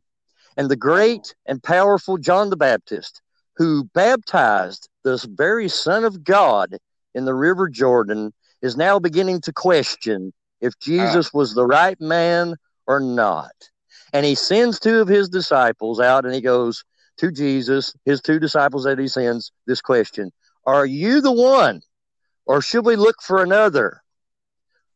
And 0.58 0.70
the 0.70 0.76
great 0.76 1.34
and 1.46 1.64
powerful 1.64 2.18
John 2.18 2.50
the 2.50 2.58
Baptist, 2.58 3.22
who 3.56 3.86
baptized 3.94 4.90
this 5.04 5.24
very 5.24 5.70
Son 5.70 6.04
of 6.04 6.24
God 6.24 6.78
in 7.16 7.26
the 7.26 7.34
River 7.34 7.70
Jordan, 7.70 8.34
is 8.62 8.76
now 8.76 9.00
beginning 9.00 9.42
to 9.42 9.54
question 9.54 10.34
if 10.60 10.74
ah. 10.74 10.82
Jesus 10.82 11.34
was 11.34 11.54
the 11.54 11.66
right 11.66 12.00
man 12.02 12.56
or 12.88 13.00
not. 13.00 13.54
And 14.14 14.26
he 14.26 14.36
sends 14.36 14.80
two 14.80 15.00
of 15.00 15.08
his 15.08 15.30
disciples 15.30 16.00
out 16.00 16.26
and 16.26 16.34
he 16.34 16.42
goes 16.42 16.84
to 17.18 17.32
Jesus, 17.32 17.94
his 18.06 18.22
two 18.22 18.40
disciples 18.40 18.84
that 18.84 19.00
he 19.00 19.08
sends, 19.08 19.52
this 19.68 19.82
question 19.82 20.32
Are 20.66 20.86
you 20.86 21.22
the 21.22 21.32
one, 21.32 21.82
or 22.46 22.62
should 22.62 22.86
we 22.86 22.96
look 22.96 23.22
for 23.22 23.42
another? 23.42 24.02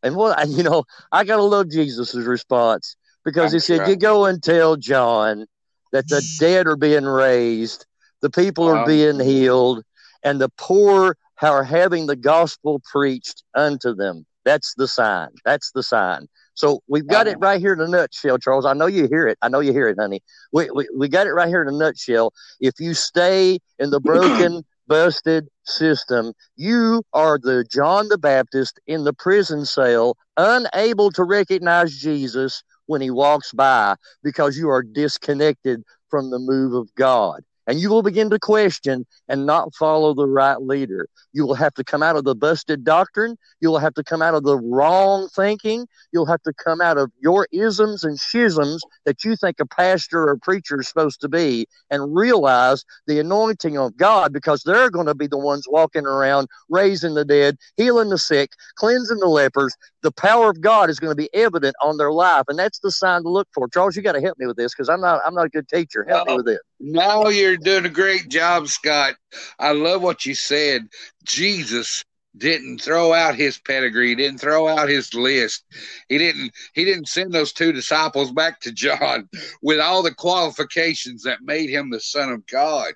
And 0.04 0.16
what, 0.16 0.48
you 0.50 0.64
know, 0.64 0.84
I 1.12 1.24
got 1.24 1.38
to 1.38 1.44
love 1.44 1.70
Jesus' 1.70 2.16
response 2.16 2.96
because 3.24 3.52
he 3.52 3.60
said, 3.60 3.88
You 3.88 3.96
go 3.96 4.26
and 4.26 4.42
tell 4.42 4.76
John 4.76 5.46
that 5.92 6.08
the 6.08 6.22
dead 6.40 6.68
are 6.68 6.76
being 6.78 7.06
raised, 7.06 7.86
the 8.22 8.30
people 8.30 8.68
are 8.68 8.86
being 8.86 9.20
healed, 9.20 9.84
and 10.24 10.42
the 10.42 10.50
poor 10.58 11.18
are 11.42 11.64
having 11.64 12.08
the 12.08 12.16
gospel 12.16 12.82
preached 12.92 13.44
unto 13.54 13.94
them. 13.94 14.26
That's 14.46 14.74
the 14.76 14.88
sign. 14.88 15.30
That's 15.44 15.72
the 15.72 15.84
sign. 15.84 16.28
So 16.56 16.82
we've 16.88 17.08
got 17.08 17.28
it 17.28 17.38
right 17.40 17.60
here 17.60 17.74
in 17.74 17.82
a 17.82 17.88
nutshell, 17.88 18.38
Charles. 18.38 18.66
I 18.66 18.74
know 18.74 18.88
you 18.88 19.08
hear 19.08 19.28
it. 19.28 19.38
I 19.42 19.50
know 19.50 19.60
you 19.60 19.74
hear 19.74 19.88
it, 19.90 19.98
honey. 20.00 20.22
We, 20.52 20.70
we, 20.72 20.88
we 20.98 21.10
got 21.10 21.28
it 21.28 21.34
right 21.34 21.50
here 21.50 21.62
in 21.62 21.68
a 21.68 21.78
nutshell. 21.78 22.34
If 22.60 22.80
you 22.80 22.94
stay 22.94 23.60
in 23.78 23.92
the 23.92 24.00
broken, 24.00 24.64
busted 24.88 25.48
system, 25.64 26.34
you 26.56 27.04
are 27.14 27.38
the 27.38 27.66
John 27.72 28.08
the 28.08 28.18
Baptist 28.18 28.80
in 28.88 29.04
the 29.04 29.14
prison 29.14 29.66
cell, 29.66 30.16
unable 30.38 31.12
to 31.12 31.24
recognize 31.24 31.98
Jesus 31.98 32.64
when 32.86 33.02
he 33.02 33.10
walks 33.12 33.52
by 33.52 33.96
because 34.24 34.58
you 34.58 34.70
are 34.70 34.84
disconnected 34.84 35.84
from 36.10 36.30
the 36.30 36.40
move 36.40 36.74
of 36.74 36.94
God 36.96 37.44
and 37.68 37.80
you 37.80 37.90
will 37.90 38.04
begin 38.04 38.30
to 38.30 38.40
question 38.40 39.06
and 39.28 39.46
not 39.46 39.74
follow 39.76 40.14
the 40.14 40.28
right 40.28 40.62
leader. 40.62 41.08
You 41.34 41.46
will 41.46 41.56
have 41.56 41.74
to 41.76 41.84
come 41.84 42.04
out 42.04 42.16
of 42.16 42.24
the 42.24 42.36
busted 42.36 42.84
doctrine. 42.84 43.38
You 43.60 43.70
will 43.70 43.80
have 43.80 43.94
to 43.96 44.04
come 44.04 44.22
out 44.22 44.36
of 44.36 44.44
the 44.44 44.58
wrong 44.58 45.28
thinking. 45.36 45.88
You'll 46.12 46.26
have 46.28 46.42
to 46.44 46.54
come 46.54 46.82
out 46.82 46.98
of 46.98 47.12
your 47.22 47.48
isms 47.52 48.04
and 48.04 48.20
schisms 48.20 48.84
that 49.06 49.24
you 49.24 49.36
think 49.36 49.60
a 49.60 49.66
pastor 49.66 50.30
or 50.30 50.38
preacher 50.38 50.80
is 50.80 50.88
supposed 50.88 51.22
to 51.22 51.30
be 51.30 51.68
and 51.90 52.16
realize 52.16 52.86
the 53.08 53.20
anointing 53.20 53.78
of 53.78 53.98
God 53.98 54.32
because 54.34 54.64
they're 54.64 54.90
going 54.90 55.08
to 55.08 55.16
be 55.16 55.28
the 55.28 55.38
ones 55.38 55.66
walking 55.68 56.06
around 56.06 56.48
raising 56.70 57.14
the 57.16 57.26
dead, 57.26 57.58
healing 57.78 58.10
the 58.10 58.18
sick, 58.18 58.52
cleansing 58.76 59.20
the 59.20 59.28
lepers. 59.28 59.76
The 60.04 60.12
power 60.12 60.50
of 60.50 60.62
God 60.62 60.90
is 60.90 61.00
going 61.00 61.12
to 61.12 61.16
be 61.16 61.34
evident 61.34 61.76
on 61.82 61.98
their 61.98 62.12
life, 62.12 62.44
and 62.48 62.58
that's 62.58 62.80
the 62.80 62.92
sign 62.92 63.24
to 63.24 63.30
look 63.30 63.48
for. 63.54 63.68
Charles, 63.68 63.96
you 63.96 64.02
got 64.02 64.14
to 64.14 64.22
help 64.22 64.38
me 64.38 64.46
with 64.46 64.58
this 64.58 64.74
because 64.74 64.90
I'm 64.90 65.02
not 65.02 65.22
I'm 65.26 65.34
not 65.34 65.48
a 65.48 65.50
good 65.50 65.68
teacher. 65.68 66.06
Help 66.08 66.28
me 66.28 66.36
with 66.36 66.48
it. 66.48 66.62
No, 66.80 67.30
you're 67.30 67.58
doing 67.58 67.86
a 67.86 67.90
great 67.90 68.28
job, 68.30 68.68
Scott. 68.68 69.16
I 69.60 69.72
love 69.72 70.02
what 70.02 70.26
you 70.26 70.36
said. 70.36 70.88
Jesus 71.24 72.04
didn't 72.38 72.80
throw 72.80 73.14
out 73.14 73.36
his 73.36 73.58
pedigree, 73.58 74.10
he 74.10 74.16
didn't 74.16 74.40
throw 74.40 74.68
out 74.68 74.90
his 74.90 75.14
list. 75.14 75.64
He 76.10 76.18
didn't 76.18 76.52
he 76.74 76.84
didn't 76.84 77.08
send 77.08 77.34
those 77.34 77.54
two 77.54 77.72
disciples 77.72 78.32
back 78.32 78.60
to 78.62 78.74
John 78.74 79.30
with 79.62 79.80
all 79.80 80.04
the 80.04 80.14
qualifications 80.14 81.24
that 81.24 81.42
made 81.44 81.70
him 81.70 81.90
the 81.90 82.02
son 82.02 82.30
of 82.32 82.46
God. 82.48 82.94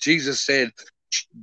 Jesus 0.00 0.44
said, 0.46 0.70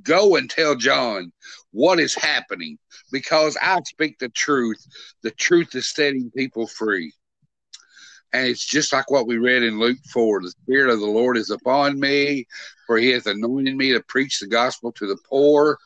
"Go 0.02 0.36
and 0.36 0.48
tell 0.48 0.76
John 0.76 1.30
what 1.72 2.00
is 2.00 2.14
happening 2.14 2.78
because 3.12 3.56
I 3.60 3.78
speak 3.84 4.18
the 4.18 4.30
truth. 4.30 4.82
The 5.22 5.30
truth 5.32 5.74
is 5.74 5.92
setting 5.92 6.30
people 6.34 6.66
free." 6.66 7.12
And 8.36 8.48
it's 8.48 8.66
just 8.66 8.92
like 8.92 9.10
what 9.10 9.26
we 9.26 9.38
read 9.38 9.62
in 9.62 9.78
Luke 9.78 9.98
4 10.12 10.42
the 10.42 10.50
Spirit 10.50 10.92
of 10.92 11.00
the 11.00 11.06
Lord 11.06 11.38
is 11.38 11.50
upon 11.50 11.98
me, 11.98 12.46
for 12.86 12.98
he 12.98 13.08
hath 13.08 13.26
anointed 13.26 13.74
me 13.74 13.92
to 13.92 14.00
preach 14.02 14.40
the 14.40 14.46
gospel 14.46 14.92
to 14.92 15.06
the 15.06 15.16
poor. 15.26 15.78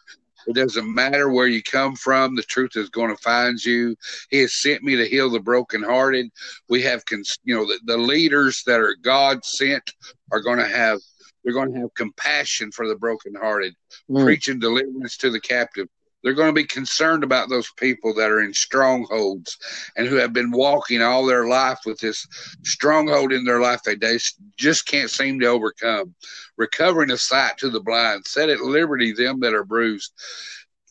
It 0.49 0.57
doesn't 0.57 0.93
matter 0.93 1.31
where 1.31 1.47
you 1.47 1.63
come 1.63 1.95
from, 1.95 2.35
the 2.35 2.43
truth 2.43 2.73
is 2.75 2.89
going 2.89 3.15
to 3.15 3.23
find 3.23 3.65
you. 3.65 3.95
He 4.31 4.39
has 4.39 4.55
sent 4.55 4.83
me 4.83 4.97
to 4.97 5.07
heal 5.07 5.31
the 5.31 5.39
brokenhearted. 5.39 6.29
We 6.69 6.83
have, 6.83 7.05
cons- 7.05 7.39
you 7.45 7.55
know, 7.55 7.67
the, 7.67 7.79
the 7.85 7.99
leaders 7.99 8.65
that 8.67 8.81
are 8.81 8.97
God 9.01 9.45
sent 9.45 9.89
are 10.33 10.41
going 10.41 10.59
to 10.59 10.67
have 10.67 10.99
they're 11.45 11.55
going 11.55 11.73
to 11.73 11.81
have 11.81 11.95
compassion 11.95 12.71
for 12.73 12.87
the 12.87 12.97
brokenhearted, 12.97 13.75
mm. 14.11 14.25
preaching 14.25 14.59
deliverance 14.59 15.17
to 15.19 15.31
the 15.31 15.41
captive, 15.41 15.89
they're 16.23 16.35
going 16.35 16.49
to 16.49 16.55
be 16.55 16.64
concerned 16.64 17.25
about 17.25 17.49
those 17.49 17.71
people 17.73 18.12
that 18.14 18.31
are 18.31 18.41
in 18.41 18.53
strongholds 18.53 19.57
and 19.97 20.07
who 20.07 20.16
have 20.16 20.33
been 20.33 20.51
walking 20.51 21.03
all 21.03 21.25
their 21.25 21.47
life 21.47 21.79
with 21.87 21.99
this 21.99 22.27
stronghold 22.62 23.33
in 23.33 23.45
their 23.45 23.61
life 23.61 23.83
they 23.83 24.18
just 24.57 24.87
can't 24.87 25.11
seem 25.11 25.41
to 25.41 25.47
overcome. 25.47 26.14
Recovering 26.57 27.11
a 27.11 27.16
sight 27.16 27.57
to 27.59 27.71
the 27.71 27.81
blind, 27.81 28.27
set 28.27 28.51
at 28.51 28.61
liberty 28.61 29.12
them 29.12 29.41
that 29.41 29.55
are 29.55 29.64
bruised. 29.64 30.12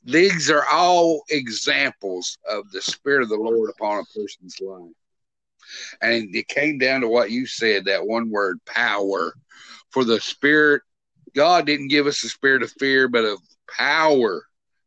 These 0.03 0.49
are 0.49 0.65
all 0.71 1.23
examples 1.29 2.37
of 2.49 2.71
the 2.71 2.81
Spirit 2.81 3.21
of 3.21 3.29
the 3.29 3.35
Lord 3.35 3.69
upon 3.69 3.99
a 3.99 4.19
person's 4.19 4.59
life. 4.59 4.93
And 6.01 6.33
it 6.35 6.47
came 6.47 6.79
down 6.79 7.01
to 7.01 7.07
what 7.07 7.29
you 7.29 7.45
said 7.45 7.85
that 7.85 8.07
one 8.07 8.31
word 8.31 8.59
power. 8.65 9.33
For 9.91 10.03
the 10.03 10.19
Spirit, 10.19 10.81
God 11.35 11.65
didn't 11.67 11.89
give 11.89 12.07
us 12.07 12.23
a 12.23 12.29
spirit 12.29 12.63
of 12.63 12.71
fear, 12.79 13.07
but 13.07 13.25
of 13.25 13.39
power 13.69 14.43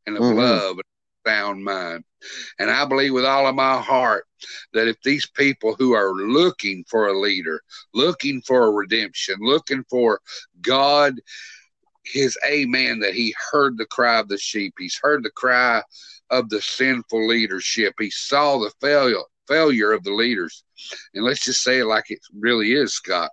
and 0.07 0.17
of 0.17 0.23
mm-hmm. 0.23 0.39
love 0.39 0.73
and 0.73 0.83
sound 1.27 1.65
mind. 1.65 2.05
And 2.59 2.71
I 2.71 2.85
believe 2.85 3.13
with 3.13 3.25
all 3.25 3.47
of 3.47 3.55
my 3.55 3.81
heart 3.81 4.27
that 4.73 4.89
if 4.89 5.01
these 5.03 5.29
people 5.29 5.75
who 5.75 5.93
are 5.93 6.15
looking 6.15 6.85
for 6.89 7.09
a 7.09 7.19
leader, 7.19 7.61
looking 7.95 8.41
for 8.43 8.65
a 8.67 8.71
redemption, 8.71 9.37
looking 9.41 9.85
for 9.91 10.21
God, 10.61 11.21
his 12.05 12.37
amen, 12.47 13.01
that 13.01 13.15
he 13.15 13.35
heard 13.51 13.77
the 13.77 13.87
cry 13.87 14.19
of 14.19 14.29
the 14.29 14.39
sheep, 14.39 14.75
he's 14.79 14.99
heard 15.01 15.23
the 15.23 15.31
cry 15.31 15.83
of 16.31 16.49
the 16.49 16.61
sinful 16.61 17.27
leadership, 17.27 17.95
he 17.99 18.11
saw 18.11 18.59
the 18.59 18.73
failure 18.81 19.19
failure 19.49 19.93
of 19.93 20.05
the 20.05 20.13
leaders. 20.13 20.65
And 21.15 21.25
let's 21.25 21.45
just 21.45 21.63
say 21.63 21.81
it 21.81 21.87
like 21.87 22.11
it 22.11 22.21
really 22.35 22.73
is, 22.73 22.95
Scott. 22.95 23.31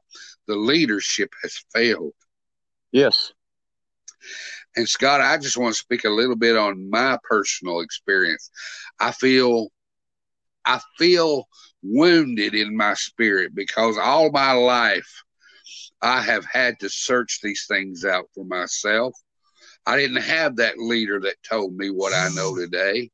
The 0.47 0.55
leadership 0.55 1.32
has 1.43 1.63
failed. 1.74 2.13
Yes. 2.91 3.32
And 4.76 4.88
Scott, 4.88 5.22
I 5.22 5.38
just 5.38 5.57
want 5.57 5.74
to 5.74 5.80
speak 5.80 6.05
a 6.05 6.09
little 6.09 6.36
bit 6.36 6.55
on 6.55 6.89
my 6.89 7.17
personal 7.24 7.82
experience. 7.82 8.49
I 8.99 9.11
feel 9.11 9.70
I 10.65 10.80
feel 10.97 11.47
wounded 11.82 12.53
in 12.53 12.76
my 12.76 12.93
spirit 12.93 13.55
because 13.55 13.97
all 13.97 14.32
my 14.32 14.51
life 14.51 15.24
I 16.01 16.22
have 16.22 16.45
had 16.45 16.80
to 16.80 16.89
search 16.89 17.39
these 17.41 17.65
things 17.67 18.05
out 18.05 18.26
for 18.34 18.45
myself. 18.45 19.13
I 19.86 19.97
didn't 19.97 20.22
have 20.22 20.57
that 20.57 20.78
leader 20.78 21.20
that 21.22 21.41
told 21.47 21.76
me 21.76 21.89
what 21.89 22.13
I 22.13 22.30
know 22.30 22.55
today. 22.55 23.09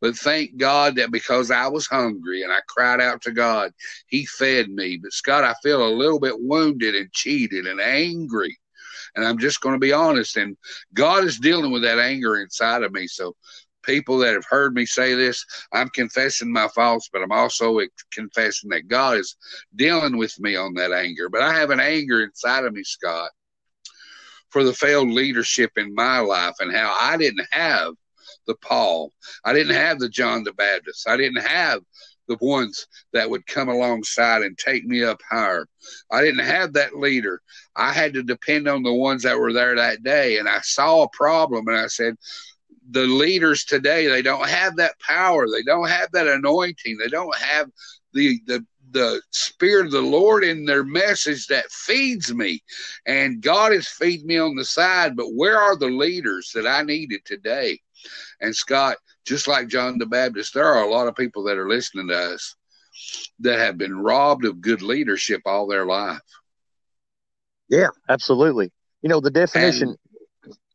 But 0.00 0.16
thank 0.16 0.56
God 0.56 0.96
that 0.96 1.12
because 1.12 1.50
I 1.50 1.68
was 1.68 1.86
hungry 1.86 2.42
and 2.42 2.52
I 2.52 2.58
cried 2.66 3.00
out 3.00 3.22
to 3.22 3.30
God, 3.30 3.72
He 4.08 4.26
fed 4.26 4.68
me. 4.68 4.98
But 5.00 5.12
Scott, 5.12 5.44
I 5.44 5.54
feel 5.62 5.86
a 5.86 5.94
little 5.94 6.18
bit 6.18 6.34
wounded 6.38 6.94
and 6.96 7.12
cheated 7.12 7.66
and 7.66 7.80
angry. 7.80 8.58
And 9.14 9.24
I'm 9.24 9.38
just 9.38 9.60
going 9.60 9.74
to 9.74 9.78
be 9.78 9.92
honest. 9.92 10.36
And 10.36 10.56
God 10.94 11.24
is 11.24 11.38
dealing 11.38 11.70
with 11.70 11.82
that 11.82 11.98
anger 11.98 12.40
inside 12.40 12.82
of 12.82 12.92
me. 12.92 13.06
So 13.06 13.36
people 13.82 14.18
that 14.18 14.34
have 14.34 14.46
heard 14.48 14.74
me 14.74 14.86
say 14.86 15.14
this, 15.14 15.44
I'm 15.72 15.88
confessing 15.90 16.52
my 16.52 16.68
faults, 16.68 17.10
but 17.12 17.22
I'm 17.22 17.32
also 17.32 17.80
confessing 18.12 18.70
that 18.70 18.88
God 18.88 19.18
is 19.18 19.36
dealing 19.76 20.16
with 20.16 20.38
me 20.40 20.56
on 20.56 20.74
that 20.74 20.92
anger. 20.92 21.28
But 21.28 21.42
I 21.42 21.52
have 21.54 21.70
an 21.70 21.80
anger 21.80 22.22
inside 22.22 22.64
of 22.64 22.72
me, 22.72 22.84
Scott, 22.84 23.30
for 24.50 24.64
the 24.64 24.72
failed 24.72 25.10
leadership 25.10 25.72
in 25.76 25.94
my 25.94 26.18
life 26.20 26.54
and 26.60 26.74
how 26.74 26.96
I 26.98 27.16
didn't 27.16 27.46
have 27.50 27.94
the 28.46 28.54
Paul. 28.56 29.12
I 29.44 29.52
didn't 29.52 29.74
have 29.74 29.98
the 29.98 30.08
John 30.08 30.44
the 30.44 30.52
Baptist. 30.52 31.08
I 31.08 31.16
didn't 31.16 31.42
have 31.42 31.80
the 32.38 32.46
ones 32.46 32.86
that 33.12 33.28
would 33.28 33.46
come 33.46 33.68
alongside 33.68 34.42
and 34.42 34.56
take 34.58 34.84
me 34.84 35.02
up 35.02 35.20
higher. 35.28 35.66
I 36.10 36.22
didn't 36.22 36.44
have 36.44 36.72
that 36.72 36.96
leader. 36.96 37.40
I 37.76 37.92
had 37.92 38.14
to 38.14 38.22
depend 38.22 38.68
on 38.68 38.82
the 38.82 38.92
ones 38.92 39.22
that 39.22 39.38
were 39.38 39.52
there 39.52 39.76
that 39.76 40.02
day. 40.02 40.38
And 40.38 40.48
I 40.48 40.60
saw 40.60 41.02
a 41.02 41.08
problem 41.16 41.68
and 41.68 41.76
I 41.76 41.86
said, 41.86 42.16
the 42.90 43.06
leaders 43.06 43.64
today 43.64 44.08
they 44.08 44.22
don't 44.22 44.48
have 44.48 44.76
that 44.76 44.98
power 44.98 45.46
they 45.48 45.62
don't 45.62 45.88
have 45.88 46.10
that 46.12 46.26
anointing 46.26 46.96
they 46.98 47.08
don't 47.08 47.36
have 47.36 47.70
the 48.12 48.40
the 48.46 48.64
the 48.90 49.22
spirit 49.30 49.86
of 49.86 49.92
the 49.92 50.00
lord 50.00 50.44
in 50.44 50.64
their 50.64 50.84
message 50.84 51.46
that 51.46 51.70
feeds 51.70 52.34
me 52.34 52.60
and 53.06 53.40
god 53.40 53.72
has 53.72 53.88
feed 53.88 54.24
me 54.24 54.36
on 54.36 54.56
the 54.56 54.64
side 54.64 55.16
but 55.16 55.32
where 55.34 55.58
are 55.58 55.76
the 55.76 55.86
leaders 55.86 56.50
that 56.54 56.66
i 56.66 56.82
needed 56.82 57.20
today 57.24 57.78
and 58.42 58.54
scott 58.54 58.96
just 59.24 59.48
like 59.48 59.68
john 59.68 59.96
the 59.98 60.06
baptist 60.06 60.52
there 60.52 60.66
are 60.66 60.84
a 60.84 60.90
lot 60.90 61.08
of 61.08 61.16
people 61.16 61.42
that 61.44 61.56
are 61.56 61.68
listening 61.68 62.08
to 62.08 62.14
us 62.14 62.56
that 63.40 63.58
have 63.58 63.78
been 63.78 63.96
robbed 63.96 64.44
of 64.44 64.60
good 64.60 64.82
leadership 64.82 65.42
all 65.46 65.66
their 65.66 65.86
life. 65.86 66.20
Yeah 67.68 67.88
absolutely. 68.08 68.70
You 69.02 69.08
know 69.08 69.20
the 69.20 69.30
definition 69.30 69.96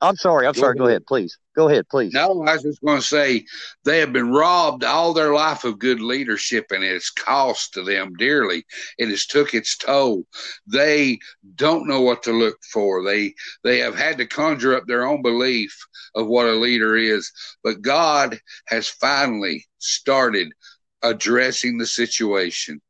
I'm 0.01 0.15
sorry. 0.15 0.45
I'm 0.45 0.53
go 0.53 0.59
sorry. 0.59 0.71
Ahead. 0.71 0.77
Go 0.77 0.87
ahead, 0.87 1.05
please. 1.07 1.37
Go 1.55 1.69
ahead, 1.69 1.89
please. 1.89 2.13
No, 2.13 2.43
I 2.43 2.53
was 2.53 2.63
just 2.63 2.81
going 2.81 2.99
to 2.99 3.05
say 3.05 3.45
they 3.83 3.99
have 3.99 4.13
been 4.13 4.31
robbed 4.31 4.83
all 4.83 5.11
their 5.11 5.33
life 5.33 5.63
of 5.63 5.79
good 5.79 5.99
leadership, 5.99 6.67
and 6.69 6.83
it's 6.83 7.09
cost 7.09 7.73
to 7.73 7.83
them 7.83 8.13
dearly. 8.13 8.63
It 8.99 9.09
has 9.09 9.25
took 9.25 9.55
its 9.55 9.75
toll. 9.75 10.25
They 10.67 11.17
don't 11.55 11.87
know 11.87 12.01
what 12.01 12.21
to 12.23 12.31
look 12.31 12.57
for. 12.71 13.03
They 13.03 13.33
they 13.63 13.79
have 13.79 13.95
had 13.95 14.19
to 14.19 14.27
conjure 14.27 14.75
up 14.75 14.85
their 14.85 15.05
own 15.05 15.23
belief 15.23 15.75
of 16.13 16.27
what 16.27 16.45
a 16.45 16.51
leader 16.51 16.95
is. 16.95 17.31
But 17.63 17.81
God 17.81 18.39
has 18.67 18.87
finally 18.87 19.65
started 19.79 20.51
addressing 21.01 21.79
the 21.79 21.87
situation, 21.87 22.81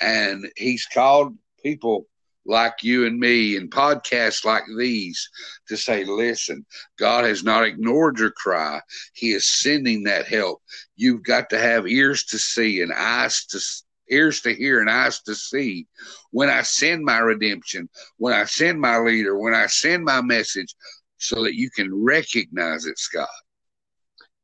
and 0.00 0.46
He's 0.56 0.86
called 0.86 1.36
people 1.60 2.06
like 2.46 2.82
you 2.82 3.06
and 3.06 3.18
me 3.18 3.56
and 3.56 3.70
podcasts 3.70 4.44
like 4.44 4.62
these 4.78 5.28
to 5.68 5.76
say, 5.76 6.04
listen, 6.04 6.64
God 6.98 7.24
has 7.24 7.42
not 7.42 7.64
ignored 7.64 8.18
your 8.18 8.30
cry. 8.30 8.80
He 9.14 9.32
is 9.32 9.60
sending 9.60 10.04
that 10.04 10.26
help. 10.26 10.62
You've 10.96 11.22
got 11.22 11.50
to 11.50 11.58
have 11.58 11.86
ears 11.86 12.24
to 12.26 12.38
see 12.38 12.80
and 12.80 12.92
eyes 12.92 13.44
to 13.46 13.60
ears 14.08 14.40
to 14.42 14.54
hear 14.54 14.80
and 14.80 14.88
eyes 14.88 15.20
to 15.22 15.34
see 15.34 15.86
when 16.30 16.48
I 16.48 16.62
send 16.62 17.04
my 17.04 17.18
redemption, 17.18 17.88
when 18.18 18.32
I 18.32 18.44
send 18.44 18.80
my 18.80 18.98
leader, 18.98 19.38
when 19.38 19.54
I 19.54 19.66
send 19.66 20.04
my 20.04 20.20
message 20.20 20.74
so 21.18 21.42
that 21.42 21.56
you 21.56 21.70
can 21.70 21.88
recognize 21.92 22.86
it, 22.86 22.98
Scott. 22.98 23.28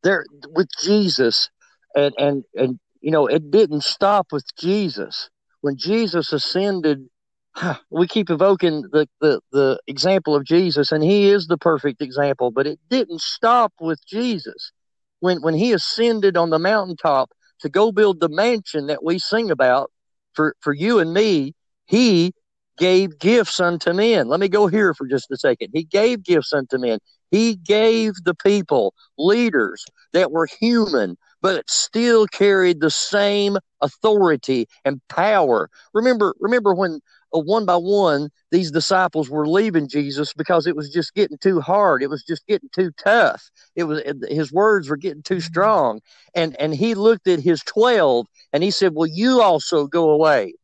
There 0.02 0.24
with 0.48 0.68
Jesus 0.82 1.48
and 1.94 2.12
and 2.18 2.44
and 2.54 2.80
you 3.00 3.10
know, 3.10 3.26
it 3.26 3.50
didn't 3.50 3.82
stop 3.82 4.28
with 4.32 4.44
Jesus. 4.58 5.28
When 5.60 5.76
Jesus 5.76 6.32
ascended 6.32 7.08
we 7.90 8.06
keep 8.06 8.30
evoking 8.30 8.82
the, 8.92 9.08
the, 9.20 9.40
the 9.52 9.78
example 9.86 10.34
of 10.34 10.44
Jesus, 10.44 10.92
and 10.92 11.02
he 11.02 11.28
is 11.28 11.46
the 11.46 11.58
perfect 11.58 12.00
example, 12.00 12.50
but 12.50 12.66
it 12.66 12.78
didn't 12.88 13.20
stop 13.20 13.72
with 13.80 14.04
Jesus. 14.06 14.72
When, 15.20 15.40
when 15.42 15.54
he 15.54 15.72
ascended 15.72 16.36
on 16.36 16.50
the 16.50 16.58
mountaintop 16.58 17.30
to 17.60 17.68
go 17.68 17.92
build 17.92 18.20
the 18.20 18.28
mansion 18.28 18.86
that 18.88 19.04
we 19.04 19.18
sing 19.18 19.50
about 19.50 19.90
for, 20.34 20.56
for 20.60 20.72
you 20.72 20.98
and 20.98 21.12
me, 21.12 21.54
he 21.86 22.32
gave 22.78 23.18
gifts 23.18 23.60
unto 23.60 23.92
men. 23.92 24.28
Let 24.28 24.40
me 24.40 24.48
go 24.48 24.66
here 24.66 24.94
for 24.94 25.06
just 25.06 25.30
a 25.30 25.36
second. 25.36 25.70
He 25.72 25.84
gave 25.84 26.24
gifts 26.24 26.52
unto 26.52 26.78
men. 26.78 26.98
He 27.30 27.54
gave 27.54 28.14
the 28.24 28.34
people 28.34 28.94
leaders 29.16 29.84
that 30.12 30.32
were 30.32 30.46
human, 30.46 31.16
but 31.40 31.68
still 31.70 32.26
carried 32.26 32.80
the 32.80 32.90
same 32.90 33.58
authority 33.80 34.66
and 34.84 35.00
power. 35.08 35.68
Remember, 35.94 36.34
remember 36.40 36.74
when 36.74 37.00
Uh, 37.34 37.40
one 37.40 37.64
by 37.64 37.76
one, 37.76 38.30
these 38.50 38.70
disciples 38.70 39.30
were 39.30 39.46
leaving 39.46 39.88
Jesus 39.88 40.32
because 40.32 40.66
it 40.66 40.76
was 40.76 40.90
just 40.90 41.14
getting 41.14 41.38
too 41.38 41.60
hard. 41.60 42.02
It 42.02 42.10
was 42.10 42.24
just 42.24 42.46
getting 42.46 42.68
too 42.70 42.92
tough. 43.02 43.50
It 43.74 43.84
was 43.84 44.02
his 44.28 44.52
words 44.52 44.88
were 44.88 44.96
getting 44.96 45.22
too 45.22 45.40
strong. 45.40 46.00
And 46.34 46.56
and 46.60 46.74
he 46.74 46.94
looked 46.94 47.28
at 47.28 47.40
his 47.40 47.62
twelve 47.62 48.26
and 48.52 48.62
he 48.62 48.70
said, 48.70 48.94
"Well, 48.94 49.08
you 49.08 49.40
also 49.40 49.86
go 49.86 50.10
away." 50.10 50.54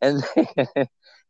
And 0.00 0.22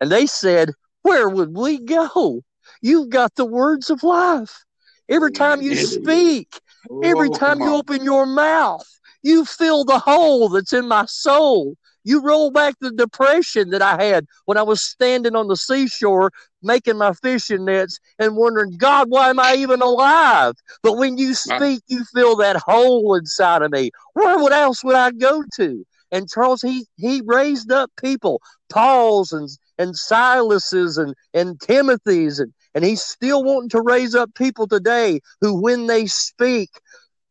and 0.01 0.11
they 0.11 0.27
said, 0.27 0.73
"Where 1.03 1.29
would 1.29 1.57
we 1.57 1.79
go? 1.79 2.43
You've 2.83 3.11
got 3.11 3.35
the 3.35 3.47
words 3.47 3.91
of 3.91 4.03
life. 4.03 4.65
Every 5.09 5.33
time 5.33 5.63
you 5.63 5.75
speak, 5.77 6.61
every 7.03 7.31
time 7.31 7.61
you 7.61 7.75
open 7.75 8.05
your 8.05 8.27
mouth, 8.27 8.87
you 9.23 9.45
fill 9.45 9.85
the 9.85 9.99
hole 9.99 10.49
that's 10.49 10.73
in 10.73 10.87
my 10.89 11.07
soul." 11.07 11.77
You 12.05 12.23
roll 12.23 12.51
back 12.51 12.75
the 12.81 12.91
depression 12.91 13.71
that 13.71 13.83
I 13.83 14.03
had 14.03 14.27
when 14.47 14.57
I 14.57 14.63
was 14.63 14.83
standing 14.83 15.37
on 15.37 15.49
the 15.49 15.57
seashore 15.57 16.31
making 16.63 16.99
my 16.99 17.13
fishing 17.13 17.65
nets 17.65 17.99
and 18.19 18.37
wondering, 18.37 18.77
God, 18.77 19.11
why 19.11 19.31
am 19.31 19.39
I 19.39 19.55
even 19.55 19.81
alive? 19.81 20.55
But 20.83 20.99
when 20.99 21.19
you 21.19 21.31
uh. 21.31 21.35
speak, 21.35 21.83
you 21.87 22.05
fill 22.15 22.37
that 22.37 22.57
hole 22.57 23.15
inside 23.15 23.63
of 23.63 23.71
me. 23.71 23.91
Where 24.15 24.39
would 24.39 24.53
else 24.53 24.83
would 24.85 24.97
I 24.97 25.11
go 25.13 25.43
to? 25.57 25.85
And 26.11 26.29
Charles, 26.31 26.63
he 26.63 26.87
he 26.97 27.23
raised 27.27 27.71
up 27.71 27.91
people, 28.01 28.41
Paul's 28.71 29.33
and 29.33 29.49
and 29.79 29.95
Silas's 29.95 30.97
and 30.97 31.15
and 31.35 31.61
Timothy's 31.61 32.41
and 32.41 32.53
and 32.75 32.85
he's 32.85 33.03
still 33.03 33.45
wanting 33.45 33.71
to 33.71 33.81
raise 33.81 34.15
up 34.15 34.35
people 34.35 34.67
today 34.67 35.21
who, 35.41 35.61
when 35.61 35.87
they 35.87 36.07
speak, 36.07 36.71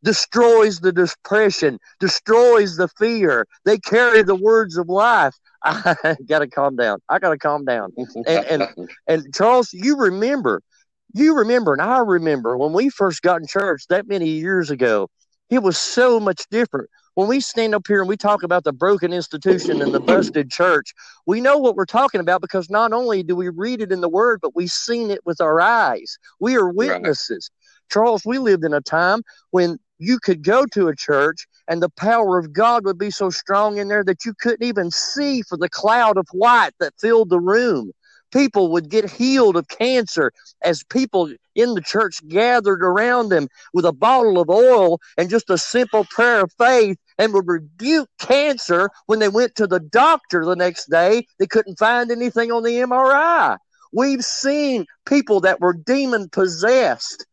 destroys 0.02 0.80
the 0.80 0.92
depression, 0.92 1.78
destroys 2.00 2.76
the 2.76 2.88
fear. 2.98 3.46
They 3.64 3.78
carry 3.78 4.22
the 4.22 4.34
words 4.34 4.76
of 4.76 4.88
life. 4.88 5.34
I 5.64 6.16
got 6.26 6.40
to 6.40 6.48
calm 6.48 6.76
down. 6.76 7.00
I 7.08 7.18
got 7.18 7.30
to 7.30 7.38
calm 7.38 7.64
down. 7.64 7.92
And, 8.26 8.26
and 8.26 8.88
and 9.06 9.34
Charles, 9.34 9.72
you 9.72 9.96
remember, 9.96 10.62
you 11.14 11.36
remember, 11.36 11.72
and 11.72 11.82
I 11.82 11.98
remember 11.98 12.56
when 12.56 12.72
we 12.72 12.90
first 12.90 13.22
got 13.22 13.40
in 13.40 13.46
church 13.46 13.84
that 13.88 14.06
many 14.06 14.28
years 14.28 14.70
ago. 14.70 15.08
It 15.50 15.62
was 15.62 15.78
so 15.78 16.20
much 16.20 16.42
different. 16.50 16.90
When 17.14 17.26
we 17.26 17.40
stand 17.40 17.74
up 17.74 17.86
here 17.88 18.00
and 18.00 18.08
we 18.08 18.16
talk 18.16 18.42
about 18.42 18.64
the 18.64 18.72
broken 18.72 19.12
institution 19.12 19.80
and 19.82 19.94
the 19.94 19.98
busted 19.98 20.50
church, 20.50 20.92
we 21.26 21.40
know 21.40 21.56
what 21.56 21.74
we're 21.74 21.86
talking 21.86 22.20
about 22.20 22.42
because 22.42 22.68
not 22.70 22.92
only 22.92 23.22
do 23.22 23.34
we 23.34 23.48
read 23.48 23.80
it 23.80 23.90
in 23.90 24.02
the 24.02 24.10
Word, 24.10 24.40
but 24.42 24.54
we've 24.54 24.70
seen 24.70 25.10
it 25.10 25.20
with 25.24 25.40
our 25.40 25.58
eyes. 25.58 26.18
We 26.38 26.56
are 26.56 26.70
witnesses. 26.70 27.50
Right. 27.50 27.92
Charles, 27.92 28.24
we 28.24 28.38
lived 28.38 28.64
in 28.64 28.74
a 28.74 28.80
time 28.80 29.22
when 29.50 29.78
you 29.98 30.18
could 30.18 30.42
go 30.42 30.64
to 30.66 30.88
a 30.88 30.96
church 30.96 31.46
and 31.68 31.82
the 31.82 31.90
power 31.90 32.38
of 32.38 32.52
God 32.52 32.84
would 32.84 32.98
be 32.98 33.10
so 33.10 33.30
strong 33.30 33.78
in 33.78 33.88
there 33.88 34.04
that 34.04 34.24
you 34.24 34.34
couldn't 34.34 34.66
even 34.66 34.90
see 34.90 35.42
for 35.42 35.56
the 35.56 35.68
cloud 35.68 36.16
of 36.16 36.26
white 36.32 36.72
that 36.80 36.98
filled 37.00 37.30
the 37.30 37.40
room. 37.40 37.92
People 38.32 38.70
would 38.72 38.90
get 38.90 39.10
healed 39.10 39.56
of 39.56 39.68
cancer 39.68 40.32
as 40.62 40.84
people 40.84 41.32
in 41.54 41.74
the 41.74 41.80
church 41.80 42.20
gathered 42.28 42.82
around 42.82 43.30
them 43.30 43.48
with 43.72 43.84
a 43.84 43.92
bottle 43.92 44.38
of 44.38 44.50
oil 44.50 45.00
and 45.16 45.30
just 45.30 45.50
a 45.50 45.56
simple 45.58 46.04
prayer 46.04 46.42
of 46.42 46.52
faith 46.58 46.98
and 47.18 47.32
would 47.32 47.48
rebuke 47.48 48.08
cancer 48.18 48.90
when 49.06 49.18
they 49.18 49.28
went 49.28 49.54
to 49.56 49.66
the 49.66 49.80
doctor 49.80 50.44
the 50.44 50.56
next 50.56 50.90
day. 50.90 51.26
They 51.38 51.46
couldn't 51.46 51.78
find 51.78 52.10
anything 52.10 52.52
on 52.52 52.62
the 52.62 52.76
MRI. 52.76 53.56
We've 53.92 54.24
seen 54.24 54.84
people 55.06 55.40
that 55.40 55.60
were 55.60 55.72
demon 55.72 56.28
possessed 56.28 57.26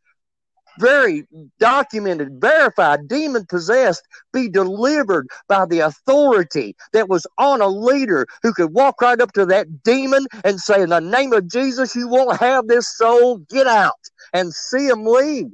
very 0.80 1.28
documented, 1.59 2.39
verified, 2.39 3.07
demon 3.07 3.45
possessed, 3.47 4.03
be 4.34 4.49
delivered 4.49 5.28
by 5.47 5.65
the 5.65 5.80
authority 5.80 6.76
that 6.93 7.09
was 7.09 7.26
on 7.38 7.61
a 7.61 7.67
leader 7.67 8.26
who 8.43 8.53
could 8.53 8.73
walk 8.73 9.01
right 9.01 9.19
up 9.21 9.32
to 9.34 9.45
that 9.45 9.84
demon 9.84 10.26
and 10.43 10.59
say, 10.59 10.82
In 10.82 10.89
the 10.89 10.99
name 10.99 11.34
of 11.34 11.47
Jesus, 11.47 11.95
you 11.95 12.07
won't 12.07 12.39
have 12.39 12.67
this 12.67 12.95
soul, 12.97 13.38
get 13.49 13.67
out 13.67 13.93
and 14.34 14.53
see 14.53 14.88
him 14.88 15.05
leave. 15.05 15.47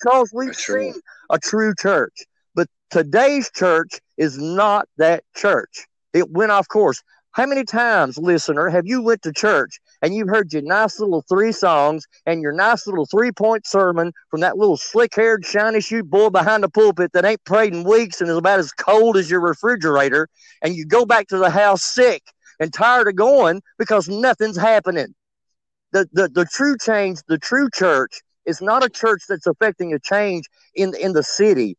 Because 0.00 0.30
we've 0.34 0.56
seen 0.56 0.94
a 1.30 1.38
true 1.38 1.74
church. 1.78 2.24
But 2.54 2.68
today's 2.90 3.50
church 3.50 4.00
is 4.18 4.36
not 4.36 4.88
that 4.98 5.24
church. 5.34 5.86
It 6.12 6.30
went 6.30 6.50
off 6.50 6.68
course. 6.68 7.02
How 7.32 7.46
many 7.46 7.64
times, 7.64 8.18
listener, 8.18 8.68
have 8.68 8.86
you 8.86 9.02
went 9.02 9.22
to 9.22 9.32
church 9.32 9.80
and 10.04 10.14
you've 10.14 10.28
heard 10.28 10.52
your 10.52 10.60
nice 10.60 11.00
little 11.00 11.22
three 11.22 11.50
songs 11.50 12.06
and 12.26 12.42
your 12.42 12.52
nice 12.52 12.86
little 12.86 13.06
three 13.06 13.32
point 13.32 13.66
sermon 13.66 14.12
from 14.30 14.40
that 14.40 14.58
little 14.58 14.76
slick 14.76 15.14
haired, 15.14 15.46
shiny 15.46 15.80
shoe 15.80 16.02
boy 16.02 16.28
behind 16.28 16.62
the 16.62 16.68
pulpit 16.68 17.10
that 17.14 17.24
ain't 17.24 17.42
prayed 17.44 17.72
in 17.72 17.84
weeks 17.84 18.20
and 18.20 18.28
is 18.28 18.36
about 18.36 18.58
as 18.58 18.70
cold 18.70 19.16
as 19.16 19.30
your 19.30 19.40
refrigerator, 19.40 20.28
and 20.60 20.76
you 20.76 20.84
go 20.84 21.06
back 21.06 21.26
to 21.28 21.38
the 21.38 21.48
house 21.48 21.82
sick 21.82 22.22
and 22.60 22.70
tired 22.70 23.08
of 23.08 23.16
going 23.16 23.62
because 23.78 24.06
nothing's 24.06 24.58
happening. 24.58 25.14
The, 25.92 26.06
the, 26.12 26.28
the 26.28 26.44
true 26.44 26.76
change, 26.76 27.20
the 27.26 27.38
true 27.38 27.70
church 27.72 28.20
is 28.44 28.60
not 28.60 28.84
a 28.84 28.90
church 28.90 29.22
that's 29.26 29.46
affecting 29.46 29.94
a 29.94 29.98
change 29.98 30.44
in, 30.74 30.94
in 31.00 31.14
the 31.14 31.22
city 31.22 31.78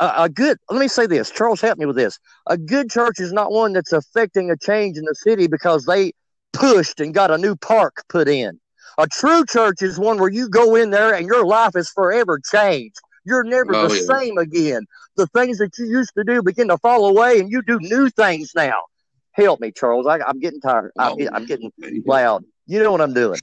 a, 0.00 0.12
a 0.18 0.28
good 0.28 0.58
let 0.70 0.80
me 0.80 0.88
say 0.88 1.06
this 1.06 1.30
charles 1.30 1.60
help 1.60 1.78
me 1.78 1.86
with 1.86 1.96
this 1.96 2.18
a 2.48 2.58
good 2.58 2.90
church 2.90 3.20
is 3.20 3.32
not 3.32 3.52
one 3.52 3.72
that's 3.72 3.92
affecting 3.92 4.50
a 4.50 4.56
change 4.56 4.98
in 4.98 5.04
the 5.04 5.14
city 5.14 5.46
because 5.46 5.84
they 5.84 6.12
pushed 6.54 7.00
and 7.00 7.12
got 7.12 7.30
a 7.30 7.38
new 7.38 7.56
park 7.56 8.04
put 8.08 8.28
in. 8.28 8.58
A 8.98 9.06
true 9.08 9.44
church 9.44 9.82
is 9.82 9.98
one 9.98 10.18
where 10.18 10.30
you 10.30 10.48
go 10.48 10.76
in 10.76 10.90
there 10.90 11.14
and 11.14 11.26
your 11.26 11.44
life 11.44 11.76
is 11.76 11.90
forever 11.90 12.40
changed. 12.50 12.98
You're 13.24 13.44
never 13.44 13.74
oh, 13.74 13.88
the 13.88 13.94
yeah. 13.96 14.18
same 14.18 14.38
again. 14.38 14.86
The 15.16 15.26
things 15.28 15.58
that 15.58 15.76
you 15.78 15.86
used 15.86 16.12
to 16.16 16.24
do 16.24 16.42
begin 16.42 16.68
to 16.68 16.78
fall 16.78 17.06
away 17.06 17.40
and 17.40 17.50
you 17.50 17.62
do 17.62 17.78
new 17.80 18.08
things 18.10 18.52
now. 18.54 18.80
Help 19.32 19.60
me 19.60 19.72
charles. 19.72 20.06
I, 20.06 20.18
am 20.28 20.38
getting 20.38 20.60
tired. 20.60 20.92
I'm, 20.98 21.16
oh, 21.20 21.28
I'm 21.32 21.46
getting 21.46 21.72
loud. 22.06 22.44
You 22.66 22.82
know 22.82 22.92
what 22.92 23.00
i'm 23.00 23.12
doing. 23.12 23.40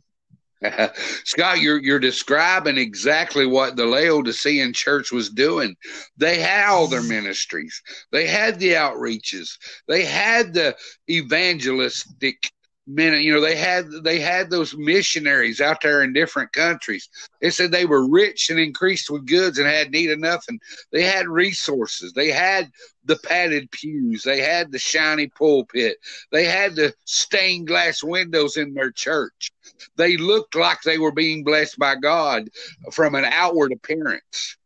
Scott, 1.26 1.60
you're 1.60 1.80
you're 1.80 2.00
describing 2.00 2.78
exactly 2.78 3.46
what 3.48 3.76
the 3.76 3.86
Laodicean 3.86 4.74
church 4.74 5.12
was 5.12 5.30
doing. 5.30 5.76
They 6.18 6.40
had 6.40 6.70
all 6.70 6.88
their 6.88 7.02
ministries. 7.02 7.82
They 8.12 8.28
had 8.28 8.60
the 8.60 8.74
outreaches. 8.74 9.58
They 9.88 10.06
had 10.06 10.54
the 10.54 10.76
evangelistic 11.10 12.52
men 12.88 13.22
you 13.22 13.34
know 13.34 13.42
they 13.42 13.56
had 13.56 13.86
they 14.04 14.20
had 14.20 14.50
those 14.50 14.76
missionaries 14.76 15.62
out 15.62 15.82
there 15.82 16.04
in 16.04 16.14
different 16.14 16.52
countries. 16.52 17.10
They 17.42 17.50
said 17.50 17.72
they 17.72 17.86
were 17.86 18.10
rich 18.10 18.50
and 18.50 18.60
increased 18.60 19.10
with 19.10 19.28
goods 19.28 19.60
and 19.60 19.68
had 19.68 19.92
need 19.92 20.12
of 20.12 20.20
nothing. 20.20 20.60
They 20.92 21.04
had 21.04 21.28
resources. 21.28 22.14
They 22.14 22.32
had 22.32 22.70
the 23.06 23.18
padded 23.18 23.70
pews. 23.72 24.24
They 24.24 24.42
had 24.42 24.72
the 24.72 24.80
shiny 24.80 25.28
pulpit. 25.28 25.98
They 26.32 26.46
had 26.46 26.76
the 26.76 26.94
stained 27.06 27.68
glass 27.68 28.04
windows 28.04 28.58
in 28.58 28.74
their 28.74 28.92
church. 28.92 29.52
They 29.96 30.18
looked 30.18 30.56
like 30.56 30.82
they 30.82 30.98
were 30.98 31.12
being 31.12 31.44
blessed 31.44 31.78
by 31.78 31.96
god 31.96 32.50
from 32.92 33.16
an 33.16 33.26
outward 33.26 33.72
appearance. 33.72 34.58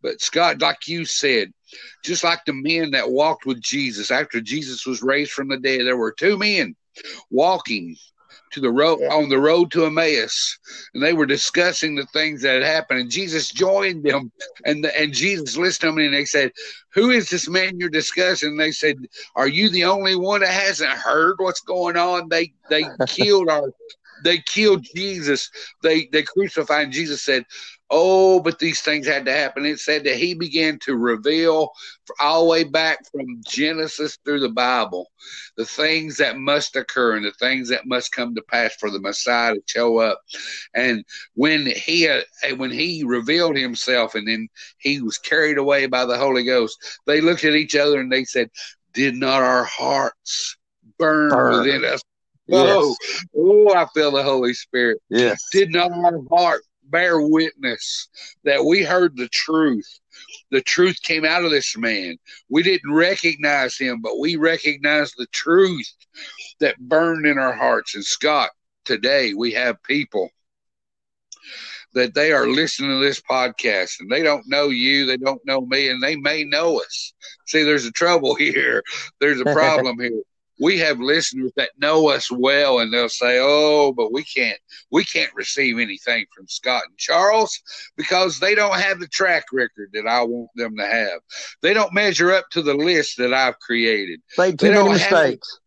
But 0.00 0.20
scott 0.20 0.60
like 0.60 0.86
you 0.86 1.04
said 1.04 1.52
just 2.04 2.22
like 2.22 2.44
the 2.44 2.52
men 2.52 2.92
that 2.92 3.10
walked 3.10 3.46
with 3.46 3.60
jesus 3.60 4.10
after 4.10 4.40
jesus 4.40 4.86
was 4.86 5.02
raised 5.02 5.32
from 5.32 5.48
the 5.48 5.56
dead 5.56 5.80
there 5.80 5.96
were 5.96 6.12
two 6.12 6.36
men 6.36 6.76
walking 7.30 7.96
to 8.52 8.60
the 8.60 8.70
road 8.70 9.00
on 9.10 9.28
the 9.28 9.38
road 9.38 9.70
to 9.72 9.86
Emmaus, 9.86 10.58
and 10.94 11.02
they 11.02 11.12
were 11.12 11.26
discussing 11.26 11.94
the 11.94 12.06
things 12.06 12.42
that 12.42 12.54
had 12.54 12.62
happened. 12.62 13.00
And 13.00 13.10
Jesus 13.10 13.50
joined 13.50 14.04
them, 14.04 14.30
and 14.64 14.84
the, 14.84 14.98
and 14.98 15.12
Jesus 15.12 15.56
listened 15.56 15.80
to 15.80 15.86
them, 15.88 15.98
and 15.98 16.14
they 16.14 16.24
said, 16.24 16.52
"Who 16.94 17.10
is 17.10 17.28
this 17.28 17.48
man 17.48 17.78
you're 17.78 17.90
discussing?" 17.90 18.50
And 18.50 18.60
they 18.60 18.72
said, 18.72 18.96
"Are 19.34 19.48
you 19.48 19.68
the 19.68 19.84
only 19.84 20.14
one 20.14 20.40
that 20.40 20.52
hasn't 20.52 20.90
heard 20.90 21.36
what's 21.38 21.60
going 21.60 21.96
on? 21.96 22.28
They 22.28 22.52
they 22.70 22.84
killed 23.06 23.48
our." 23.48 23.72
They 24.22 24.38
killed 24.38 24.86
Jesus. 24.94 25.50
They 25.82 26.06
they 26.06 26.22
crucified. 26.22 26.84
And 26.84 26.92
Jesus 26.92 27.20
said, 27.20 27.44
Oh, 27.96 28.40
but 28.40 28.58
these 28.58 28.80
things 28.80 29.06
had 29.06 29.24
to 29.26 29.32
happen. 29.32 29.64
It 29.64 29.78
said 29.78 30.02
that 30.02 30.16
he 30.16 30.34
began 30.34 30.80
to 30.80 30.96
reveal 30.96 31.70
all 32.18 32.42
the 32.42 32.50
way 32.50 32.64
back 32.64 32.98
from 33.12 33.40
Genesis 33.46 34.18
through 34.24 34.40
the 34.40 34.48
Bible 34.48 35.12
the 35.56 35.64
things 35.64 36.16
that 36.16 36.36
must 36.36 36.74
occur 36.74 37.14
and 37.14 37.24
the 37.24 37.30
things 37.38 37.68
that 37.68 37.86
must 37.86 38.10
come 38.10 38.34
to 38.34 38.42
pass 38.42 38.74
for 38.80 38.90
the 38.90 38.98
Messiah 38.98 39.54
to 39.54 39.62
show 39.66 39.98
up. 39.98 40.20
And 40.74 41.04
when 41.34 41.66
he 41.66 42.08
uh, 42.08 42.22
when 42.56 42.72
he 42.72 43.04
revealed 43.04 43.56
himself 43.56 44.16
and 44.16 44.26
then 44.26 44.48
he 44.78 45.00
was 45.00 45.16
carried 45.16 45.58
away 45.58 45.86
by 45.86 46.04
the 46.04 46.18
Holy 46.18 46.42
Ghost, 46.42 46.76
they 47.06 47.20
looked 47.20 47.44
at 47.44 47.54
each 47.54 47.76
other 47.76 48.00
and 48.00 48.10
they 48.10 48.24
said, 48.24 48.50
"Did 48.92 49.14
not 49.14 49.40
our 49.40 49.64
hearts 49.64 50.56
burn, 50.98 51.30
burn. 51.30 51.60
within 51.60 51.84
us?" 51.84 52.02
Yes. 52.48 52.76
Oh, 52.76 52.96
oh, 53.36 53.72
I 53.72 53.86
feel 53.94 54.10
the 54.10 54.24
Holy 54.24 54.52
Spirit. 54.52 55.00
Yes. 55.10 55.40
Did 55.52 55.70
not 55.70 55.92
our 55.92 56.20
heart 56.28 56.62
bear 56.90 57.20
witness 57.20 58.08
that 58.44 58.64
we 58.64 58.82
heard 58.82 59.16
the 59.16 59.28
truth. 59.28 60.00
The 60.50 60.60
truth 60.60 61.00
came 61.02 61.24
out 61.24 61.44
of 61.44 61.50
this 61.50 61.76
man. 61.76 62.16
We 62.48 62.62
didn't 62.62 62.92
recognize 62.92 63.76
him, 63.76 64.00
but 64.00 64.18
we 64.18 64.36
recognized 64.36 65.14
the 65.16 65.26
truth 65.26 65.90
that 66.60 66.78
burned 66.78 67.26
in 67.26 67.38
our 67.38 67.52
hearts. 67.52 67.94
And 67.94 68.04
Scott, 68.04 68.50
today 68.84 69.34
we 69.34 69.52
have 69.52 69.82
people 69.82 70.30
that 71.94 72.14
they 72.14 72.32
are 72.32 72.48
listening 72.48 72.90
to 72.90 73.04
this 73.04 73.20
podcast 73.20 74.00
and 74.00 74.10
they 74.10 74.22
don't 74.22 74.48
know 74.48 74.68
you, 74.68 75.06
they 75.06 75.16
don't 75.16 75.44
know 75.46 75.60
me, 75.60 75.88
and 75.88 76.02
they 76.02 76.16
may 76.16 76.44
know 76.44 76.78
us. 76.78 77.12
See, 77.46 77.62
there's 77.62 77.86
a 77.86 77.92
trouble 77.92 78.34
here. 78.36 78.82
There's 79.20 79.40
a 79.40 79.44
problem 79.52 79.98
here 80.00 80.22
we 80.60 80.78
have 80.78 81.00
listeners 81.00 81.52
that 81.56 81.70
know 81.78 82.08
us 82.08 82.30
well 82.30 82.78
and 82.78 82.92
they'll 82.92 83.08
say 83.08 83.38
oh 83.40 83.92
but 83.92 84.12
we 84.12 84.22
can't 84.24 84.58
we 84.90 85.04
can't 85.04 85.34
receive 85.34 85.78
anything 85.78 86.24
from 86.34 86.46
scott 86.48 86.82
and 86.88 86.96
charles 86.98 87.60
because 87.96 88.38
they 88.38 88.54
don't 88.54 88.78
have 88.78 89.00
the 89.00 89.08
track 89.08 89.44
record 89.52 89.90
that 89.92 90.06
i 90.06 90.22
want 90.22 90.50
them 90.54 90.76
to 90.76 90.86
have. 90.86 91.20
They 91.62 91.74
don't 91.74 91.92
measure 91.92 92.32
up 92.32 92.48
to 92.50 92.62
the 92.62 92.74
list 92.74 93.18
that 93.18 93.32
i've 93.32 93.58
created. 93.58 94.20
Made 94.38 94.58
too 94.58 94.72
many 94.72 94.88
mistakes. 94.90 95.60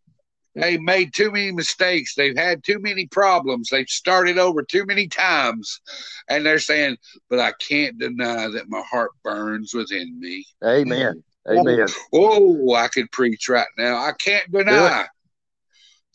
They 0.55 0.79
made 0.79 1.13
too 1.13 1.31
many 1.31 1.51
mistakes. 1.51 2.15
They've 2.15 2.35
had 2.35 2.63
too 2.63 2.79
many 2.79 3.05
problems. 3.05 3.69
They've 3.69 3.87
started 3.87 4.39
over 4.39 4.63
too 4.63 4.87
many 4.87 5.07
times. 5.07 5.81
And 6.29 6.43
they're 6.43 6.59
saying 6.59 6.97
but 7.29 7.39
i 7.39 7.51
can't 7.59 7.97
deny 7.97 8.47
that 8.47 8.69
my 8.69 8.81
heart 8.81 9.11
burns 9.23 9.73
within 9.73 10.19
me. 10.19 10.45
Amen 10.63 11.23
Amen. 11.49 11.87
Oh, 12.13 12.69
oh, 12.69 12.73
I 12.73 12.87
could 12.87 13.11
preach 13.11 13.47
right 13.49 13.67
now. 13.77 13.97
I 13.97 14.11
can't 14.13 14.51
deny 14.51 15.07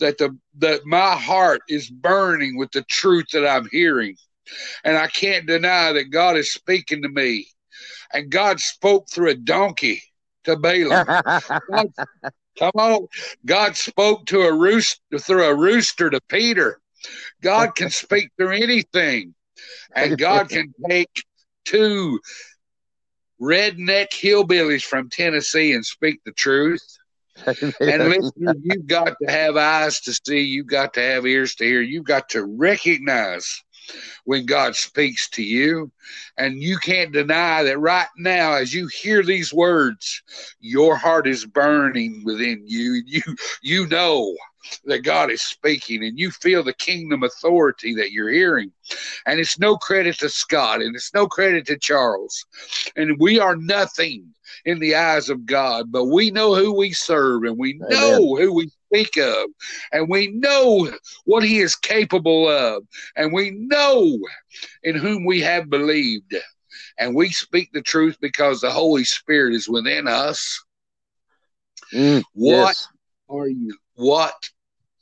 that 0.00 0.18
the 0.18 0.36
that 0.58 0.84
my 0.84 1.16
heart 1.16 1.62
is 1.68 1.88
burning 1.88 2.58
with 2.58 2.70
the 2.72 2.82
truth 2.82 3.26
that 3.32 3.46
I'm 3.46 3.68
hearing. 3.70 4.16
And 4.84 4.96
I 4.96 5.06
can't 5.06 5.46
deny 5.46 5.92
that 5.92 6.10
God 6.10 6.36
is 6.36 6.52
speaking 6.52 7.02
to 7.02 7.08
me. 7.08 7.46
And 8.12 8.30
God 8.30 8.60
spoke 8.60 9.08
through 9.08 9.30
a 9.30 9.34
donkey 9.34 10.02
to 10.44 10.56
Balaam. 10.56 11.04
God, 11.70 11.86
come 12.58 12.72
on. 12.74 13.06
God 13.46 13.76
spoke 13.76 14.26
to 14.26 14.42
a 14.42 14.52
rooster 14.52 15.18
through 15.18 15.44
a 15.44 15.54
rooster 15.54 16.10
to 16.10 16.20
Peter. 16.28 16.78
God 17.40 17.74
can 17.74 17.90
speak 17.90 18.30
through 18.36 18.52
anything. 18.52 19.34
And 19.94 20.18
God 20.18 20.48
can 20.48 20.74
take 20.88 21.24
two 21.64 22.20
redneck 23.42 24.10
hillbillies 24.10 24.82
from 24.82 25.10
Tennessee 25.10 25.72
and 25.72 25.84
speak 25.84 26.20
the 26.24 26.32
truth. 26.32 26.98
and 27.46 27.58
listen, 27.80 28.62
you've 28.62 28.86
got 28.86 29.14
to 29.20 29.30
have 29.30 29.56
eyes 29.56 30.00
to 30.00 30.12
see, 30.26 30.40
you've 30.40 30.68
got 30.68 30.94
to 30.94 31.02
have 31.02 31.26
ears 31.26 31.54
to 31.56 31.64
hear, 31.64 31.80
you've 31.80 32.04
got 32.04 32.28
to 32.30 32.44
recognize 32.44 33.62
when 34.24 34.46
God 34.46 34.76
speaks 34.76 35.28
to 35.30 35.42
you. 35.42 35.90
And 36.38 36.62
you 36.62 36.78
can't 36.78 37.12
deny 37.12 37.62
that 37.64 37.78
right 37.78 38.06
now, 38.16 38.54
as 38.54 38.72
you 38.72 38.86
hear 38.88 39.22
these 39.22 39.52
words, 39.52 40.22
your 40.60 40.96
heart 40.96 41.26
is 41.26 41.44
burning 41.44 42.22
within 42.24 42.62
you. 42.66 43.02
You 43.04 43.22
you 43.62 43.86
know 43.88 44.34
that 44.84 45.00
God 45.00 45.30
is 45.30 45.42
speaking 45.42 46.04
and 46.04 46.18
you 46.18 46.30
feel 46.30 46.62
the 46.62 46.74
kingdom 46.74 47.22
authority 47.22 47.94
that 47.94 48.12
you're 48.12 48.30
hearing. 48.30 48.72
And 49.26 49.40
it's 49.40 49.58
no 49.58 49.76
credit 49.76 50.18
to 50.18 50.28
Scott 50.28 50.82
and 50.82 50.94
it's 50.94 51.14
no 51.14 51.26
credit 51.26 51.66
to 51.66 51.78
Charles. 51.78 52.44
And 52.96 53.18
we 53.18 53.38
are 53.38 53.56
nothing 53.56 54.34
in 54.64 54.78
the 54.78 54.94
eyes 54.94 55.28
of 55.28 55.46
God, 55.46 55.90
but 55.90 56.06
we 56.06 56.30
know 56.30 56.54
who 56.54 56.72
we 56.76 56.92
serve 56.92 57.44
and 57.44 57.58
we 57.58 57.74
know 57.88 58.36
Amen. 58.36 58.36
who 58.38 58.54
we 58.54 58.70
speak 58.86 59.16
of 59.16 59.46
and 59.92 60.08
we 60.08 60.28
know 60.28 60.90
what 61.24 61.42
he 61.42 61.60
is 61.60 61.74
capable 61.74 62.48
of 62.48 62.84
and 63.16 63.32
we 63.32 63.50
know 63.50 64.18
in 64.82 64.96
whom 64.96 65.24
we 65.24 65.40
have 65.40 65.70
believed. 65.70 66.34
And 66.98 67.14
we 67.14 67.30
speak 67.30 67.70
the 67.72 67.82
truth 67.82 68.16
because 68.20 68.60
the 68.60 68.70
Holy 68.70 69.04
Spirit 69.04 69.54
is 69.54 69.68
within 69.68 70.06
us. 70.06 70.62
Mm, 71.92 72.22
what 72.32 72.68
yes. 72.68 72.88
are 73.28 73.48
you 73.48 73.76
what, 73.94 74.34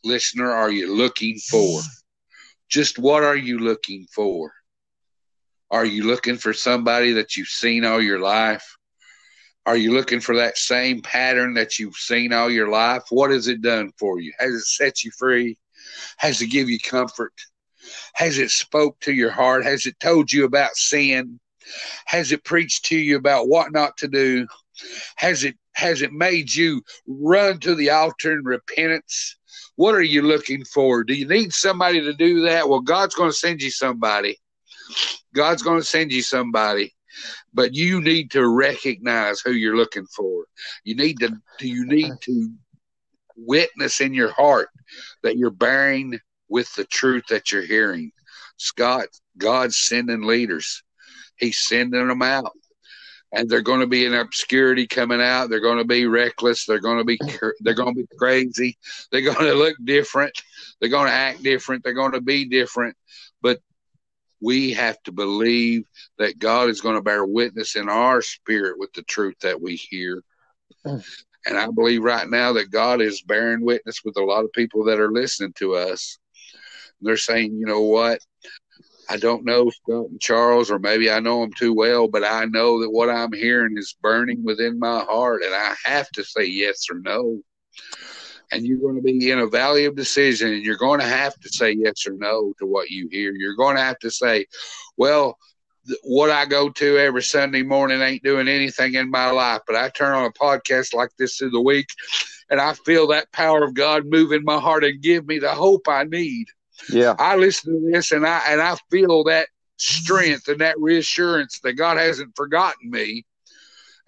listener, 0.05 0.51
are 0.51 0.71
you 0.71 0.95
looking 0.95 1.39
for? 1.39 1.81
Just 2.69 2.99
what 2.99 3.23
are 3.23 3.37
you 3.37 3.59
looking 3.59 4.07
for? 4.15 4.53
Are 5.71 5.85
you 5.85 6.05
looking 6.05 6.37
for 6.37 6.53
somebody 6.53 7.13
that 7.13 7.37
you've 7.37 7.49
seen 7.49 7.85
all 7.85 8.03
your 8.03 8.19
life? 8.19 8.77
Are 9.67 9.77
you 9.77 9.93
looking 9.93 10.21
for 10.21 10.37
that 10.37 10.59
same 10.59 11.03
pattern 11.03 11.55
that 11.55 11.79
you've 11.79 11.97
seen 11.97 12.33
all 12.33 12.51
your 12.51 12.69
life? 12.69 13.05
What 13.11 13.31
has 13.31 13.47
it 13.47 13.63
done 13.63 13.93
for 13.99 14.19
you? 14.19 14.33
Has 14.39 14.55
it 14.55 14.65
set 14.65 15.05
you 15.05 15.11
free? 15.13 15.57
Has 16.17 16.41
it 16.41 16.49
give 16.49 16.69
you 16.69 16.81
comfort? 16.81 17.33
Has 18.15 18.39
it 18.39 18.51
spoke 18.51 18.99
to 19.01 19.13
your 19.13 19.31
heart? 19.31 19.65
Has 19.65 19.87
it 19.87 19.99
told 20.01 20.33
you 20.33 20.45
about 20.45 20.77
sin? 20.77 21.39
Has 22.07 22.33
it 22.33 22.45
preached 22.45 22.87
to 22.87 22.97
you 22.97 23.17
about 23.17 23.49
what 23.49 23.73
not 23.73 23.97
to 23.99 24.09
do? 24.09 24.47
Has 25.17 25.45
it 25.45 25.57
has 25.75 26.03
it 26.03 26.13
made 26.13 26.53
you 26.53 26.83
run 27.07 27.59
to 27.61 27.75
the 27.75 27.91
altar 27.91 28.33
in 28.33 28.45
repentance? 28.45 29.37
What 29.77 29.95
are 29.95 30.03
you 30.03 30.23
looking 30.23 30.65
for? 30.65 31.05
Do 31.05 31.15
you 31.15 31.27
need 31.27 31.53
somebody 31.53 32.01
to 32.01 32.13
do 32.15 32.43
that? 32.43 32.69
Well, 32.69 32.81
God's 32.81 33.15
going 33.15 33.31
to 33.31 33.37
send 33.37 33.63
you 33.63 33.71
somebody. 33.71 34.37
God's 35.35 35.63
going 35.63 35.81
to 35.81 35.87
send 35.87 36.13
you 36.13 36.23
somebody 36.23 36.95
but 37.53 37.75
you 37.75 38.01
need 38.01 38.31
to 38.33 38.47
recognize 38.49 39.41
who 39.41 39.53
you're 39.53 39.77
looking 39.77 40.07
for. 40.07 40.45
You 40.85 40.97
need 40.97 41.19
to 41.21 41.31
do. 41.59 41.69
you 41.69 41.87
need 41.87 42.13
to 42.23 42.51
witness 43.37 44.01
in 44.01 44.15
your 44.15 44.33
heart 44.33 44.69
that 45.23 45.37
you're 45.37 45.51
bearing 45.51 46.19
with 46.49 46.73
the 46.75 46.85
truth 46.85 47.25
that 47.29 47.53
you're 47.53 47.67
hearing. 47.67 48.13
Scott, 48.57 49.09
God's 49.39 49.79
sending 49.79 50.23
leaders. 50.23 50.83
He's 51.37 51.67
sending 51.67 52.07
them 52.07 52.23
out. 52.23 52.53
And 53.33 53.49
they're 53.49 53.63
going 53.63 53.81
to 53.81 53.87
be 53.87 54.07
in 54.07 54.15
obscurity 54.15 54.87
coming 54.87 55.21
out. 55.21 55.51
They're 55.51 55.61
going 55.61 55.79
to 55.79 55.85
be 55.85 56.07
reckless. 56.07 56.67
They're 56.67 56.81
going 56.81 56.99
to 56.99 57.05
be 57.05 57.19
they're 57.61 57.75
going 57.75 57.95
to 57.95 58.03
be 58.03 58.17
crazy. 58.19 58.77
They're 59.11 59.21
going 59.21 59.47
to 59.47 59.55
look 59.55 59.77
different. 59.85 60.33
They're 60.81 60.91
going 60.91 61.07
to 61.07 61.13
act 61.13 61.43
different. 61.43 61.85
They're 61.85 61.93
going 61.93 62.13
to 62.13 62.21
be 62.21 62.45
different. 62.47 62.97
But 63.41 63.61
we 64.41 64.73
have 64.73 65.01
to 65.05 65.13
believe 65.13 65.87
that 66.19 66.39
God 66.39 66.71
is 66.71 66.81
going 66.81 66.97
to 66.97 67.03
bear 67.03 67.25
witness 67.25 67.77
in 67.77 67.89
our 67.89 68.23
spirit 68.23 68.79
with 68.79 68.93
the 68.95 69.03
truth 69.03 69.37
that 69.43 69.61
we 69.61 69.77
hear. 69.77 70.23
Mm. 70.87 71.05
And 71.47 71.59
I 71.59 71.69
believe 71.69 72.03
right 72.03 72.29
now 72.29 72.53
that 72.55 72.71
God 72.71 73.01
is 73.01 73.23
bearing 73.23 73.65
witness 73.65 74.03
with 74.05 74.17
a 74.17 74.25
lot 74.25 74.45
of 74.45 74.53
people 74.53 74.85
that 74.85 75.01
are 75.01 75.13
listening 75.13 75.53
to 75.59 75.75
us. 75.75 76.19
They're 77.01 77.17
saying, 77.17 77.55
you 77.55 77.67
know 77.67 77.83
what? 77.83 78.21
I 79.11 79.17
don't 79.17 79.45
know 79.45 79.71
Scott 79.71 80.07
and 80.07 80.17
uh, 80.17 80.19
Charles, 80.21 80.71
or 80.71 80.79
maybe 80.79 81.11
I 81.11 81.21
know 81.21 81.41
them 81.41 81.53
too 81.59 81.75
well, 81.75 82.09
but 82.09 82.25
I 82.25 82.45
know 82.45 82.81
that 82.81 82.91
what 82.91 83.11
I'm 83.11 83.33
hearing 83.33 83.77
is 83.77 83.97
burning 84.01 84.45
within 84.45 84.79
my 84.79 85.01
heart, 85.01 85.43
and 85.43 85.55
I 85.55 85.75
have 85.85 86.09
to 86.13 86.25
say 86.25 86.45
yes 86.45 86.87
or 86.91 87.01
no 87.01 87.43
and 88.53 88.67
you're 88.67 88.81
going 88.81 88.97
to 88.97 89.03
be 89.03 89.31
in 89.31 89.39
a 89.39 89.47
valley 89.47 89.85
of 89.85 89.97
decision 89.97 90.53
and 90.53 90.65
you're 90.65 90.77
going 90.77 91.01
to 91.01 91.07
have 91.07 91.35
to 91.41 91.49
say 91.49 91.73
yes 91.73 92.07
or 92.07 92.15
no 92.15 92.53
to 92.59 92.67
what 92.67 92.91
you 92.91 93.09
hear. 93.11 93.33
You're 93.33 93.57
going 93.57 93.77
to 93.77 93.83
have 93.83 93.99
to 94.01 94.11
say, 94.11 94.47
well, 94.97 95.39
th- 95.87 95.99
what 96.03 96.31
I 96.31 96.47
go 96.47 96.69
to 96.69 96.99
every 96.99 97.23
Sunday 97.23 97.63
morning 97.63 98.01
ain't 98.01 98.23
doing 98.23 98.49
anything 98.49 98.95
in 98.95 99.11
my 99.11 99.31
life, 99.31 99.61
but 99.67 99.77
I 99.77 99.89
turn 99.91 100.15
on 100.15 100.25
a 100.25 100.33
podcast 100.33 100.95
like 100.95 101.11
this 101.19 101.37
through 101.37 101.51
the 101.51 101.61
week 101.61 101.89
and 102.51 102.61
I 102.61 102.75
feel 102.75 103.07
that 103.09 103.33
power 103.33 103.63
of 103.63 103.75
God 103.75 104.07
move 104.07 104.33
in 104.33 104.45
my 104.45 104.59
heart 104.59 104.85
and 104.85 105.01
give 105.01 105.27
me 105.27 105.39
the 105.39 105.55
hope 105.55 105.87
I 105.89 106.05
need. 106.05 106.47
Yeah. 106.89 107.15
I 107.19 107.37
listen 107.37 107.73
to 107.73 107.91
this 107.93 108.13
and 108.13 108.27
I 108.27 108.43
and 108.49 108.61
I 108.61 108.77
feel 108.91 109.25
that 109.25 109.49
strength 109.77 110.49
and 110.49 110.61
that 110.61 110.79
reassurance 110.79 111.61
that 111.63 111.75
God 111.75 111.97
hasn't 111.97 112.37
forgotten 112.37 112.91
me. 112.91 113.25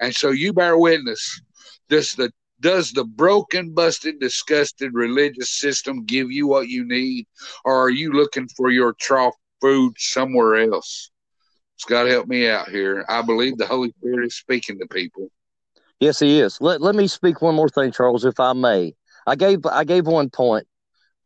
And 0.01 0.15
so 0.15 0.31
you 0.31 0.53
bear 0.53 0.77
witness. 0.77 1.41
Does 1.89 2.15
the 2.15 2.33
does 2.61 2.93
the 2.93 3.05
broken, 3.05 3.75
busted, 3.75 4.21
disgusted 4.21 4.95
religious 4.95 5.51
system 5.51 6.05
give 6.05 6.31
you 6.31 6.47
what 6.47 6.69
you 6.69 6.87
need, 6.87 7.27
or 7.65 7.75
are 7.75 7.91
you 7.91 8.13
looking 8.13 8.49
for 8.57 8.71
your 8.71 8.95
trough 8.95 9.35
food 9.61 9.95
somewhere 9.99 10.73
else? 10.73 11.11
It's 11.75 11.85
to 11.85 12.09
help 12.09 12.29
me 12.29 12.49
out 12.49 12.69
here. 12.69 13.05
I 13.09 13.23
believe 13.23 13.59
the 13.59 13.67
Holy 13.67 13.93
Spirit 13.99 14.27
is 14.27 14.37
speaking 14.37 14.79
to 14.79 14.87
people. 14.87 15.29
Yes, 15.99 16.21
He 16.21 16.39
is. 16.41 16.61
Let 16.61 16.81
Let 16.81 16.95
me 16.95 17.09
speak 17.09 17.43
one 17.43 17.57
more 17.57 17.69
thing, 17.69 17.91
Charles, 17.91 18.25
if 18.25 18.39
I 18.39 18.53
may. 18.53 18.95
I 19.27 19.35
gave 19.35 19.67
I 19.67 19.85
gave 19.85 20.07
one 20.07 20.31
point 20.31 20.67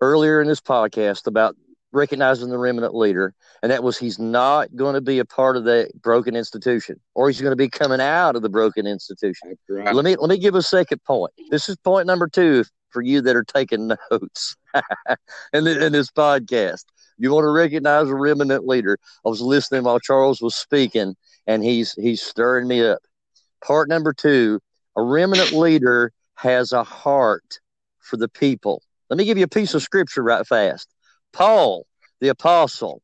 earlier 0.00 0.40
in 0.40 0.48
this 0.48 0.60
podcast 0.60 1.26
about 1.26 1.56
recognizing 1.92 2.50
the 2.50 2.58
remnant 2.58 2.94
leader, 2.94 3.34
and 3.62 3.72
that 3.72 3.82
was 3.82 3.98
he's 3.98 4.18
not 4.18 4.74
going 4.76 4.94
to 4.94 5.00
be 5.00 5.18
a 5.18 5.24
part 5.24 5.56
of 5.56 5.64
the 5.64 5.90
broken 6.02 6.36
institution, 6.36 7.00
or 7.14 7.28
he's 7.28 7.40
going 7.40 7.52
to 7.52 7.56
be 7.56 7.68
coming 7.68 8.00
out 8.00 8.36
of 8.36 8.42
the 8.42 8.48
broken 8.48 8.86
institution. 8.86 9.56
Right. 9.68 9.94
Let 9.94 10.04
me 10.04 10.16
let 10.16 10.28
me 10.28 10.38
give 10.38 10.54
a 10.54 10.62
second 10.62 11.02
point. 11.04 11.32
This 11.50 11.68
is 11.68 11.76
point 11.76 12.06
number 12.06 12.28
two 12.28 12.64
for 12.90 13.02
you 13.02 13.20
that 13.22 13.36
are 13.36 13.44
taking 13.44 13.88
notes 14.10 14.56
in, 15.52 15.66
in 15.66 15.92
this 15.92 16.10
podcast. 16.10 16.84
You 17.18 17.32
want 17.32 17.44
to 17.44 17.50
recognize 17.50 18.08
a 18.08 18.14
remnant 18.14 18.66
leader. 18.66 18.98
I 19.24 19.28
was 19.30 19.40
listening 19.40 19.84
while 19.84 19.98
Charles 19.98 20.42
was 20.42 20.54
speaking, 20.54 21.16
and 21.46 21.64
he's 21.64 21.94
he's 21.94 22.22
stirring 22.22 22.68
me 22.68 22.84
up. 22.84 23.00
Part 23.64 23.88
number 23.88 24.12
two: 24.12 24.60
a 24.96 25.02
remnant 25.02 25.52
leader 25.52 26.12
has 26.34 26.72
a 26.72 26.84
heart 26.84 27.60
for 28.00 28.16
the 28.16 28.28
people. 28.28 28.82
Let 29.08 29.18
me 29.18 29.24
give 29.24 29.38
you 29.38 29.44
a 29.44 29.48
piece 29.48 29.74
of 29.74 29.82
scripture 29.82 30.22
right 30.22 30.46
fast. 30.46 30.88
Paul, 31.32 31.86
the 32.20 32.28
apostle, 32.28 33.02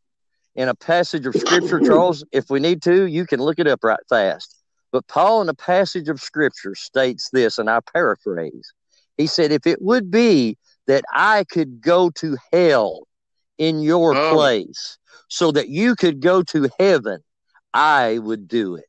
in 0.55 0.69
a 0.69 0.75
passage 0.75 1.27
of 1.27 1.35
scripture, 1.35 1.81
Charles, 1.81 2.25
if 2.33 2.51
we 2.51 2.61
need 2.61 2.83
to, 2.83 3.07
you 3.07 3.27
can 3.27 3.41
look 3.41 3.59
it 3.59 3.67
up 3.67 3.83
right 3.83 4.01
fast. 4.09 4.57
But 4.91 5.07
Paul, 5.07 5.43
in 5.43 5.49
a 5.49 5.55
passage 5.55 6.09
of 6.09 6.21
scripture, 6.21 6.75
states 6.75 7.31
this, 7.33 7.59
and 7.59 7.71
I 7.71 7.81
paraphrase. 7.95 8.73
He 9.17 9.27
said, 9.27 9.53
If 9.53 9.67
it 9.67 9.81
would 9.81 10.11
be 10.11 10.59
that 10.87 11.05
I 11.13 11.45
could 11.45 11.81
go 11.81 12.11
to 12.17 12.37
hell 12.53 13.07
in 13.57 13.81
your 13.81 14.15
oh. 14.15 14.35
place 14.35 14.99
so 15.29 15.53
that 15.53 15.69
you 15.69 15.97
could 15.97 16.21
go 16.21 16.43
to 16.43 16.69
heaven, 16.79 17.21
I 17.73 18.19
would 18.19 18.49
do 18.49 18.77
it. 18.77 18.85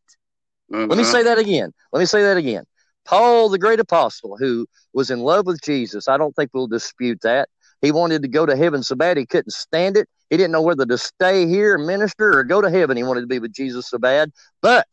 Uh-huh. 0.73 0.87
Let 0.87 0.97
me 0.97 1.03
uh-huh. 1.03 1.11
say 1.11 1.23
that 1.23 1.37
again. 1.37 1.71
Let 1.93 1.99
me 2.01 2.05
say 2.05 2.23
that 2.23 2.37
again. 2.37 2.65
Paul, 3.05 3.49
the 3.49 3.59
great 3.59 3.79
apostle, 3.79 4.37
who 4.37 4.65
was 4.93 5.09
in 5.09 5.19
love 5.19 5.45
with 5.45 5.61
Jesus, 5.61 6.07
I 6.07 6.17
don't 6.17 6.35
think 6.35 6.51
we'll 6.53 6.67
dispute 6.67 7.21
that. 7.21 7.49
He 7.81 7.91
wanted 7.91 8.21
to 8.21 8.29
go 8.29 8.45
to 8.45 8.55
heaven 8.55 8.81
so 8.81 8.95
bad 8.95 9.17
he 9.17 9.25
couldn't 9.25 9.51
stand 9.51 9.97
it. 9.97 10.07
He 10.29 10.37
didn't 10.37 10.53
know 10.53 10.61
whether 10.61 10.85
to 10.85 10.97
stay 10.97 11.47
here 11.47 11.75
and 11.75 11.85
minister 11.85 12.37
or 12.37 12.43
go 12.43 12.61
to 12.61 12.69
heaven. 12.69 12.95
He 12.95 13.03
wanted 13.03 13.21
to 13.21 13.27
be 13.27 13.39
with 13.39 13.53
Jesus 13.53 13.89
so 13.89 13.97
bad. 13.97 14.31
But 14.61 14.87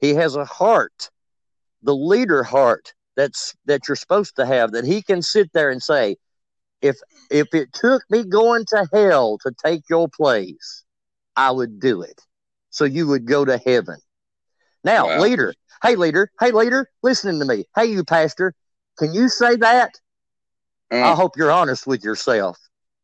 he 0.00 0.14
has 0.14 0.34
a 0.34 0.44
heart, 0.44 1.10
the 1.82 1.94
leader 1.94 2.42
heart 2.42 2.92
that's 3.16 3.54
that 3.66 3.86
you're 3.86 3.96
supposed 3.96 4.36
to 4.36 4.46
have, 4.46 4.72
that 4.72 4.84
he 4.84 5.00
can 5.00 5.22
sit 5.22 5.52
there 5.52 5.70
and 5.70 5.82
say, 5.82 6.16
if 6.82 6.96
if 7.30 7.54
it 7.54 7.72
took 7.72 8.02
me 8.10 8.24
going 8.24 8.64
to 8.66 8.88
hell 8.92 9.38
to 9.38 9.52
take 9.64 9.82
your 9.88 10.08
place, 10.08 10.84
I 11.36 11.52
would 11.52 11.80
do 11.80 12.02
it. 12.02 12.20
So 12.70 12.84
you 12.84 13.06
would 13.06 13.26
go 13.26 13.44
to 13.44 13.58
heaven. 13.58 13.98
Now, 14.82 15.06
wow. 15.06 15.20
leader, 15.20 15.54
hey 15.84 15.96
leader, 15.96 16.30
hey 16.40 16.50
leader, 16.50 16.88
listening 17.02 17.38
to 17.38 17.44
me. 17.44 17.64
Hey 17.76 17.84
you 17.86 18.04
pastor, 18.04 18.54
can 18.98 19.12
you 19.12 19.28
say 19.28 19.56
that? 19.56 19.90
Mm. 20.90 21.02
I 21.02 21.14
hope 21.14 21.36
you're 21.36 21.52
honest 21.52 21.86
with 21.86 22.02
yourself 22.02 22.58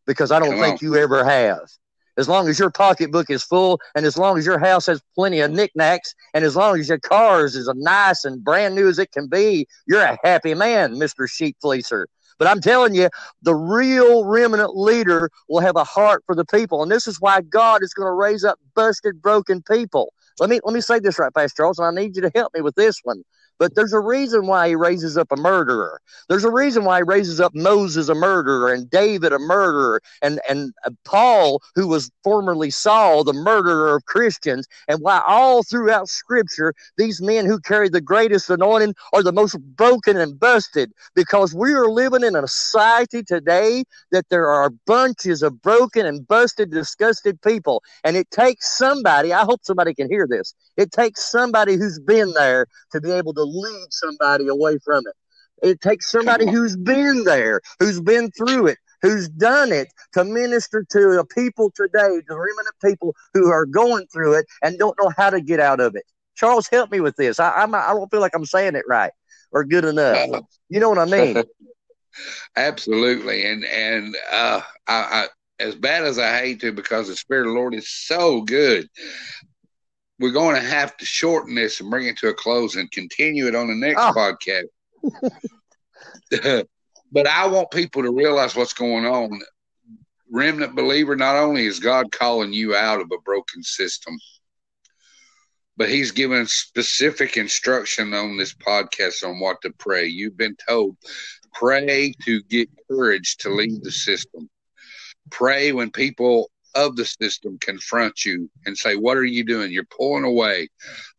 because 0.07 0.33
I 0.33 0.39
don't 0.39 0.53
Come 0.53 0.61
think 0.61 0.81
on. 0.81 0.89
you 0.89 0.97
ever 0.97 1.23
have. 1.23 1.69
As 2.17 2.29
long 2.29 2.49
as 2.49 2.59
your 2.59 2.71
pocketbook 2.71 3.29
is 3.29 3.43
full 3.43 3.81
and 3.95 4.07
as 4.07 4.17
long 4.17 4.39
as 4.39 4.47
your 4.47 4.59
house 4.59 4.87
has 4.87 5.01
plenty 5.15 5.41
of 5.41 5.51
knickknacks 5.51 6.15
and 6.33 6.43
as 6.43 6.57
long 6.57 6.81
as 6.81 6.89
your 6.89 6.99
car 6.99 7.45
is 7.45 7.55
as 7.55 7.69
nice 7.75 8.25
and 8.25 8.43
brand 8.43 8.75
new 8.75 8.89
as 8.89 8.99
it 8.99 9.13
can 9.13 9.29
be, 9.29 9.67
you're 9.87 10.03
a 10.03 10.19
happy 10.25 10.55
man, 10.55 10.95
Mr. 10.95 11.29
Sheep 11.31 11.57
Fleecer. 11.63 12.07
But 12.39 12.49
I'm 12.49 12.61
telling 12.63 12.95
you, 12.95 13.11
the 13.43 13.55
real 13.55 14.25
remnant 14.25 14.75
leader 14.75 15.31
will 15.49 15.61
have 15.61 15.77
a 15.77 15.85
heart 15.85 16.23
for 16.25 16.35
the 16.35 16.47
people. 16.47 16.83
And 16.83 16.91
this 16.91 17.07
is 17.07 17.21
why 17.21 17.43
God 17.43 17.83
is 17.83 17.93
going 17.93 18.09
to 18.09 18.13
raise 18.13 18.45
up 18.45 18.59
busted, 18.75 19.21
broken 19.21 19.63
people. 19.63 20.13
Let 20.41 20.51
me 20.51 20.61
let 20.65 20.75
me 20.75 20.83
say 20.83 21.01
this 21.01 21.19
right 21.19 21.33
fast, 21.35 21.57
Charles, 21.57 21.81
and 21.81 21.89
I 21.89 22.03
need 22.03 22.17
you 22.17 22.23
to 22.25 22.33
help 22.35 22.55
me 22.55 22.63
with 22.63 22.77
this 22.77 23.01
one. 23.05 23.25
But 23.61 23.77
there's 23.77 23.93
a 23.93 24.01
reason 24.01 24.49
why 24.49 24.69
he 24.71 24.77
raises 24.77 25.19
up 25.19 25.29
a 25.33 25.37
murderer. 25.37 26.01
There's 26.29 26.45
a 26.45 26.51
reason 26.51 26.85
why 26.87 26.99
he 26.99 27.05
raises 27.05 27.41
up 27.41 27.55
Moses 27.55 28.09
a 28.09 28.17
murderer 28.17 28.73
and 28.73 28.91
David 28.91 29.35
a 29.35 29.39
murderer 29.39 30.03
and, 30.23 30.41
and 30.49 30.73
uh, 30.87 30.91
Paul, 31.05 31.63
who 31.77 31.87
was 31.89 32.11
formerly 32.25 32.71
Saul, 32.71 33.25
the 33.25 33.35
murderer 33.35 33.97
of 33.97 34.07
Christians, 34.07 34.67
and 34.89 35.01
why 35.03 35.23
all 35.29 35.63
throughout 35.63 36.09
Scripture, 36.09 36.75
these 36.99 37.23
men 37.23 37.47
who 37.47 37.61
carry 37.61 37.91
the 37.91 38.01
greatest 38.01 38.51
anointing 38.51 38.95
are 39.13 39.23
the 39.23 39.33
most 39.33 39.59
broken 39.77 40.17
and 40.17 40.41
busted 40.41 40.93
because 41.15 41.55
we 41.55 41.75
are 41.75 41.91
living 41.91 42.25
in 42.25 42.37
a 42.37 42.49
society 42.49 43.23
today 43.23 43.85
that 44.13 44.29
there 44.31 44.49
are 44.49 44.71
bunches 44.87 45.43
of 45.43 45.63
broken 45.63 46.07
and 46.07 46.27
busted, 46.27 46.71
disgusted 46.71 47.41
people. 47.43 47.83
And 48.05 48.17
it 48.17 48.31
takes 48.31 48.77
somebody, 48.79 49.33
I 49.35 49.45
hope 49.45 49.61
somebody 49.65 49.95
can 49.95 50.09
hear 50.09 50.27
this, 50.29 50.55
it 50.79 50.93
takes 50.93 51.31
somebody 51.31 51.77
who's 51.77 52.01
been 52.01 52.33
there 52.33 52.67
to 52.93 53.01
be 53.01 53.11
able 53.11 53.35
to 53.35 53.45
lead 53.51 53.87
somebody 53.91 54.49
away 54.49 54.79
from 54.85 55.05
it. 55.07 55.15
It 55.63 55.81
takes 55.81 56.11
somebody 56.11 56.47
who's 56.47 56.77
been 56.77 57.25
there, 57.25 57.61
who's 57.79 58.01
been 58.01 58.31
through 58.31 58.69
it, 58.69 58.79
who's 59.03 59.29
done 59.29 59.73
it 59.73 59.89
to 60.13 60.25
minister 60.25 60.85
to 60.91 60.99
the 60.99 61.25
people 61.35 61.71
today, 61.75 62.21
the 62.27 62.37
remnant 62.37 62.77
people 62.83 63.15
who 63.35 63.49
are 63.49 63.67
going 63.67 64.07
through 64.13 64.35
it 64.35 64.47
and 64.63 64.79
don't 64.79 64.99
know 65.01 65.11
how 65.17 65.31
to 65.31 65.41
get 65.41 65.61
out 65.61 65.81
of 65.81 65.95
it. 65.97 66.05
Charles, 66.35 66.69
help 66.69 66.91
me 66.91 67.01
with 67.01 67.17
this. 67.17 67.39
I, 67.39 67.51
I'm, 67.51 67.75
I 67.75 67.89
don't 67.89 68.11
feel 68.11 68.21
like 68.21 68.35
I'm 68.35 68.47
saying 68.47 68.75
it 68.75 68.85
right 68.89 69.13
or 69.53 69.65
good 69.65 69.85
enough. 69.85 70.43
You 70.69 70.81
know 70.81 70.89
what 70.89 70.99
I 70.99 71.05
mean? 71.05 71.45
Absolutely, 72.57 73.47
and 73.47 73.65
and 73.65 74.17
uh, 74.33 74.61
I, 74.89 74.95
I, 74.95 75.27
as 75.61 75.75
bad 75.77 76.05
as 76.05 76.19
I 76.19 76.39
hate 76.39 76.61
to, 76.61 76.73
because 76.73 77.07
the 77.09 77.17
Spirit 77.17 77.47
of 77.47 77.53
the 77.53 77.59
Lord 77.59 77.75
is 77.75 77.89
so 77.89 78.41
good 78.41 78.89
we're 80.21 80.31
going 80.31 80.55
to 80.55 80.61
have 80.61 80.97
to 80.99 81.07
shorten 81.07 81.55
this 81.55 81.81
and 81.81 81.91
bring 81.91 82.07
it 82.07 82.19
to 82.19 82.29
a 82.29 82.35
close 82.35 82.77
and 82.77 82.93
continue 82.93 83.47
it 83.47 83.55
on 83.55 83.69
the 83.69 83.75
next 83.75 84.03
oh. 84.03 84.13
podcast. 84.13 84.67
but 87.11 87.27
I 87.27 87.47
want 87.47 87.71
people 87.71 88.03
to 88.03 88.13
realize 88.13 88.55
what's 88.55 88.75
going 88.75 89.07
on. 89.07 89.41
Remnant 90.31 90.77
believer, 90.77 91.17
not 91.17 91.37
only 91.37 91.65
is 91.65 91.81
God 91.81 92.13
calling 92.13 92.53
you 92.53 92.77
out 92.77 93.01
of 93.01 93.11
a 93.11 93.21
broken 93.23 93.63
system, 93.63 94.15
but 95.79 95.89
he's 95.89 96.13
given 96.13 96.47
specific 96.47 97.39
instruction 97.39 98.13
on 98.13 98.37
this 98.37 98.55
podcast 98.55 99.27
on 99.27 99.41
what 99.41 99.57
to 99.63 99.71
pray. 99.79 100.07
You've 100.07 100.37
been 100.37 100.57
told 100.69 100.99
pray 101.55 102.13
to 102.27 102.43
get 102.43 102.69
courage 102.89 103.39
to 103.39 103.49
leave 103.49 103.83
the 103.83 103.91
system. 103.91 104.51
Pray 105.31 105.73
when 105.73 105.91
people 105.91 106.51
of 106.75 106.97
the 106.97 107.05
system 107.05 107.59
confront 107.61 108.25
you 108.25 108.51
and 108.67 108.77
say, 108.77 108.97
What 108.97 109.17
are 109.17 109.25
you 109.25 109.45
doing? 109.45 109.73
You're 109.73 109.85
pulling 109.85 110.25
away. 110.25 110.69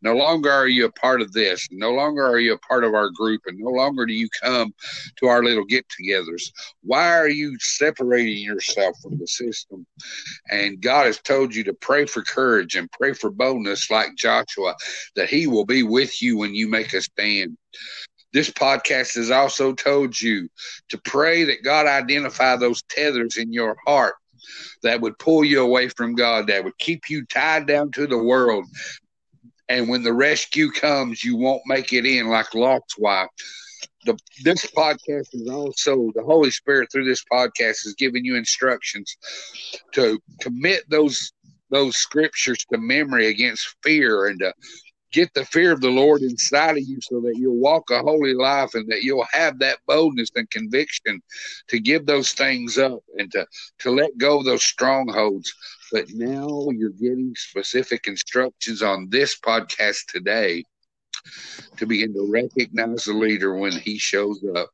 No 0.00 0.14
longer 0.14 0.50
are 0.50 0.68
you 0.68 0.86
a 0.86 0.92
part 0.92 1.20
of 1.20 1.32
this. 1.32 1.66
No 1.70 1.92
longer 1.92 2.24
are 2.24 2.38
you 2.38 2.54
a 2.54 2.58
part 2.58 2.84
of 2.84 2.94
our 2.94 3.10
group. 3.10 3.42
And 3.46 3.58
no 3.58 3.70
longer 3.70 4.06
do 4.06 4.12
you 4.12 4.28
come 4.42 4.74
to 5.16 5.26
our 5.26 5.42
little 5.42 5.64
get 5.64 5.86
togethers. 5.88 6.50
Why 6.82 7.16
are 7.16 7.28
you 7.28 7.56
separating 7.58 8.38
yourself 8.38 8.96
from 9.02 9.18
the 9.18 9.26
system? 9.26 9.86
And 10.50 10.80
God 10.80 11.06
has 11.06 11.18
told 11.20 11.54
you 11.54 11.64
to 11.64 11.74
pray 11.74 12.06
for 12.06 12.22
courage 12.22 12.76
and 12.76 12.90
pray 12.92 13.12
for 13.12 13.30
boldness, 13.30 13.90
like 13.90 14.16
Joshua, 14.16 14.74
that 15.16 15.28
He 15.28 15.46
will 15.46 15.66
be 15.66 15.82
with 15.82 16.22
you 16.22 16.38
when 16.38 16.54
you 16.54 16.68
make 16.68 16.92
a 16.94 17.00
stand. 17.00 17.56
This 18.32 18.48
podcast 18.48 19.14
has 19.16 19.30
also 19.30 19.74
told 19.74 20.18
you 20.18 20.48
to 20.88 20.98
pray 21.04 21.44
that 21.44 21.62
God 21.62 21.86
identify 21.86 22.56
those 22.56 22.82
tethers 22.84 23.36
in 23.36 23.52
your 23.52 23.76
heart 23.86 24.14
that 24.82 25.00
would 25.00 25.18
pull 25.18 25.44
you 25.44 25.62
away 25.62 25.88
from 25.88 26.14
God, 26.14 26.46
that 26.46 26.64
would 26.64 26.76
keep 26.78 27.08
you 27.08 27.24
tied 27.26 27.66
down 27.66 27.90
to 27.92 28.06
the 28.06 28.18
world. 28.18 28.66
And 29.68 29.88
when 29.88 30.02
the 30.02 30.12
rescue 30.12 30.70
comes, 30.70 31.24
you 31.24 31.36
won't 31.36 31.62
make 31.66 31.92
it 31.92 32.04
in 32.04 32.28
like 32.28 32.54
Lot's 32.54 32.98
wife. 32.98 33.28
The, 34.04 34.18
this 34.42 34.66
podcast 34.66 35.28
is 35.32 35.48
also 35.48 36.10
the 36.14 36.24
Holy 36.24 36.50
Spirit 36.50 36.90
through 36.90 37.04
this 37.04 37.24
podcast 37.32 37.86
is 37.86 37.94
giving 37.96 38.24
you 38.24 38.36
instructions 38.36 39.16
to 39.92 40.18
commit 40.40 40.82
those 40.90 41.32
those 41.70 41.96
scriptures 41.96 42.58
to 42.70 42.78
memory 42.78 43.28
against 43.28 43.76
fear 43.82 44.26
and 44.26 44.38
to 44.40 44.52
get 45.12 45.32
the 45.34 45.44
fear 45.44 45.72
of 45.72 45.80
the 45.80 45.90
Lord 45.90 46.22
inside 46.22 46.76
of 46.76 46.82
you 46.82 46.98
so 47.02 47.20
that 47.20 47.36
you'll 47.36 47.60
walk 47.60 47.90
a 47.90 48.00
holy 48.00 48.34
life 48.34 48.74
and 48.74 48.90
that 48.90 49.02
you'll 49.02 49.26
have 49.32 49.58
that 49.60 49.78
boldness 49.86 50.30
and 50.34 50.50
conviction 50.50 51.22
to 51.68 51.78
give 51.78 52.06
those 52.06 52.32
things 52.32 52.78
up 52.78 53.00
and 53.18 53.30
to, 53.32 53.46
to 53.80 53.90
let 53.90 54.16
go 54.18 54.38
of 54.38 54.44
those 54.44 54.64
strongholds. 54.64 55.52
But 55.92 56.06
now 56.14 56.68
you're 56.70 56.90
getting 56.90 57.34
specific 57.36 58.06
instructions 58.06 58.82
on 58.82 59.08
this 59.10 59.38
podcast 59.38 60.06
today 60.08 60.64
to 61.76 61.86
begin 61.86 62.14
to 62.14 62.30
recognize 62.30 63.04
the 63.04 63.12
leader 63.12 63.56
when 63.56 63.72
he 63.72 63.98
shows 63.98 64.44
up. 64.56 64.70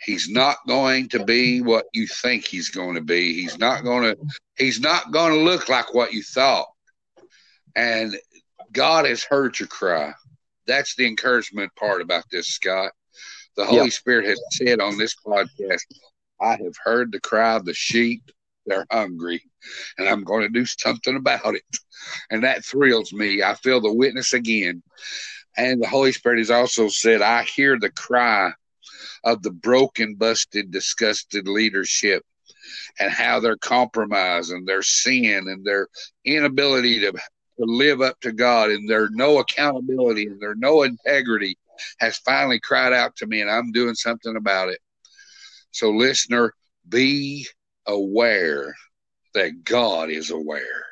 He's 0.00 0.28
not 0.28 0.56
going 0.66 1.08
to 1.10 1.24
be 1.24 1.62
what 1.62 1.86
you 1.92 2.08
think 2.08 2.44
he's 2.44 2.70
going 2.70 2.96
to 2.96 3.00
be. 3.00 3.34
He's 3.34 3.58
not 3.58 3.84
going 3.84 4.02
to 4.02 4.18
he's 4.56 4.80
not 4.80 5.12
going 5.12 5.32
to 5.32 5.38
look 5.38 5.68
like 5.68 5.94
what 5.94 6.12
you 6.12 6.22
thought. 6.22 6.66
And 7.76 8.16
God 8.74 9.06
has 9.06 9.22
heard 9.22 9.58
your 9.58 9.68
cry. 9.68 10.12
That's 10.66 10.94
the 10.96 11.06
encouragement 11.06 11.74
part 11.76 12.02
about 12.02 12.24
this, 12.30 12.48
Scott. 12.48 12.92
The 13.56 13.64
Holy. 13.64 13.90
Spirit 13.90 14.26
has 14.26 14.40
said 14.50 14.80
on 14.80 14.98
this 14.98 15.14
podcast, 15.24 15.82
I 16.40 16.50
have 16.50 16.74
heard 16.82 17.12
the 17.12 17.20
cry 17.20 17.54
of 17.54 17.64
the 17.64 17.72
sheep. 17.72 18.30
They're 18.66 18.86
hungry, 18.90 19.42
and 19.98 20.08
I'm 20.08 20.24
going 20.24 20.42
to 20.42 20.48
do 20.48 20.66
something 20.66 21.16
about 21.16 21.54
it. 21.54 21.62
And 22.30 22.42
that 22.42 22.64
thrills 22.64 23.12
me. 23.12 23.42
I 23.42 23.54
feel 23.54 23.80
the 23.80 23.92
witness 23.92 24.32
again. 24.32 24.82
And 25.56 25.80
the 25.80 25.86
Holy 25.86 26.12
Spirit 26.12 26.38
has 26.38 26.50
also 26.50 26.88
said, 26.88 27.22
I 27.22 27.44
hear 27.44 27.78
the 27.78 27.90
cry 27.90 28.52
of 29.22 29.42
the 29.42 29.52
broken, 29.52 30.16
busted, 30.16 30.70
disgusted 30.70 31.46
leadership 31.46 32.24
and 32.98 33.10
how 33.10 33.40
they're 33.40 33.56
compromising 33.56 34.64
their 34.64 34.82
sin 34.82 35.46
and 35.48 35.64
their 35.64 35.88
inability 36.24 37.00
to 37.00 37.12
to 37.58 37.64
live 37.64 38.00
up 38.00 38.20
to 38.20 38.32
God 38.32 38.70
and 38.70 38.88
there's 38.88 39.10
no 39.12 39.38
accountability 39.38 40.26
and 40.26 40.40
there's 40.40 40.58
no 40.58 40.82
integrity 40.82 41.56
has 41.98 42.18
finally 42.18 42.60
cried 42.60 42.92
out 42.92 43.16
to 43.16 43.26
me 43.26 43.40
and 43.40 43.50
I'm 43.50 43.72
doing 43.72 43.94
something 43.94 44.36
about 44.36 44.68
it. 44.68 44.78
So 45.70 45.90
listener, 45.90 46.54
be 46.88 47.46
aware 47.86 48.74
that 49.34 49.64
God 49.64 50.10
is 50.10 50.30
aware. 50.30 50.86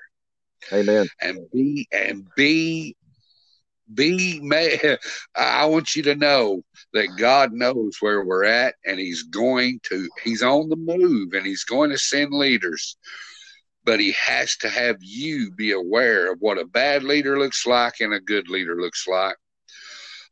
Amen. 0.72 1.08
And 1.20 1.38
be 1.52 1.88
and 1.92 2.26
be 2.36 2.96
be 3.92 4.40
may 4.40 4.78
I 5.36 5.66
want 5.66 5.94
you 5.96 6.02
to 6.04 6.14
know 6.14 6.62
that 6.92 7.16
God 7.18 7.52
knows 7.52 7.96
where 8.00 8.24
we're 8.24 8.44
at 8.44 8.74
and 8.84 8.98
he's 8.98 9.24
going 9.24 9.80
to 9.84 10.08
he's 10.22 10.42
on 10.42 10.68
the 10.68 10.76
move 10.76 11.32
and 11.34 11.46
he's 11.46 11.64
going 11.64 11.90
to 11.90 11.98
send 11.98 12.32
leaders 12.32 12.96
but 13.84 14.00
he 14.00 14.12
has 14.12 14.56
to 14.58 14.68
have 14.68 14.96
you 15.00 15.50
be 15.50 15.72
aware 15.72 16.32
of 16.32 16.40
what 16.40 16.58
a 16.58 16.64
bad 16.64 17.02
leader 17.02 17.38
looks 17.38 17.66
like 17.66 18.00
and 18.00 18.14
a 18.14 18.20
good 18.20 18.48
leader 18.48 18.80
looks 18.80 19.06
like. 19.06 19.36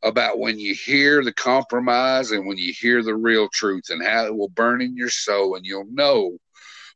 About 0.03 0.39
when 0.39 0.57
you 0.57 0.73
hear 0.73 1.23
the 1.23 1.33
compromise 1.33 2.31
and 2.31 2.47
when 2.47 2.57
you 2.57 2.73
hear 2.73 3.03
the 3.03 3.15
real 3.15 3.47
truth 3.53 3.89
and 3.89 4.03
how 4.03 4.25
it 4.25 4.35
will 4.35 4.49
burn 4.49 4.81
in 4.81 4.97
your 4.97 5.11
soul 5.11 5.55
and 5.55 5.65
you'll 5.65 5.85
know 5.91 6.37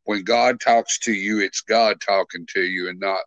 when 0.05 0.23
God 0.23 0.59
talks 0.59 0.97
to 0.99 1.13
you 1.13 1.39
it's 1.39 1.61
God 1.61 2.01
talking 2.01 2.47
to 2.53 2.61
you 2.61 2.89
and 2.89 2.99
not 2.99 3.21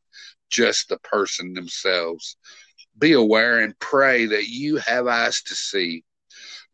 just 0.50 0.88
the 0.88 0.98
person 0.98 1.52
themselves. 1.52 2.36
Be 2.98 3.12
aware 3.12 3.60
and 3.60 3.78
pray 3.78 4.26
that 4.26 4.48
you 4.48 4.78
have 4.78 5.06
eyes 5.06 5.42
to 5.42 5.54
see. 5.54 6.02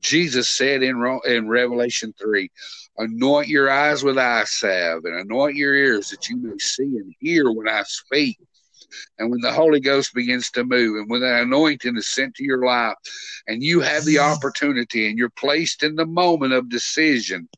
Jesus 0.00 0.48
said 0.48 0.82
in 0.82 1.20
in 1.26 1.48
Revelation 1.48 2.14
3 2.18 2.50
Anoint 2.96 3.48
your 3.48 3.70
eyes 3.70 4.04
with 4.04 4.18
eye 4.18 4.44
salve 4.44 5.04
and 5.04 5.16
anoint 5.16 5.56
your 5.56 5.74
ears 5.74 6.10
that 6.10 6.28
you 6.28 6.36
may 6.36 6.56
see 6.58 6.84
and 6.84 7.12
hear 7.18 7.50
when 7.50 7.68
I 7.68 7.82
speak. 7.84 8.38
And 9.18 9.30
when 9.30 9.40
the 9.40 9.52
Holy 9.52 9.80
Ghost 9.80 10.14
begins 10.14 10.50
to 10.52 10.64
move 10.64 10.96
and 10.96 11.10
when 11.10 11.20
the 11.20 11.42
anointing 11.42 11.96
is 11.96 12.08
sent 12.08 12.34
to 12.36 12.44
your 12.44 12.64
life 12.64 12.94
and 13.48 13.62
you 13.62 13.80
have 13.80 14.04
the 14.04 14.20
opportunity 14.20 15.08
and 15.08 15.18
you're 15.18 15.30
placed 15.30 15.82
in 15.82 15.96
the 15.96 16.06
moment 16.06 16.52
of 16.52 16.68
decision 16.68 17.48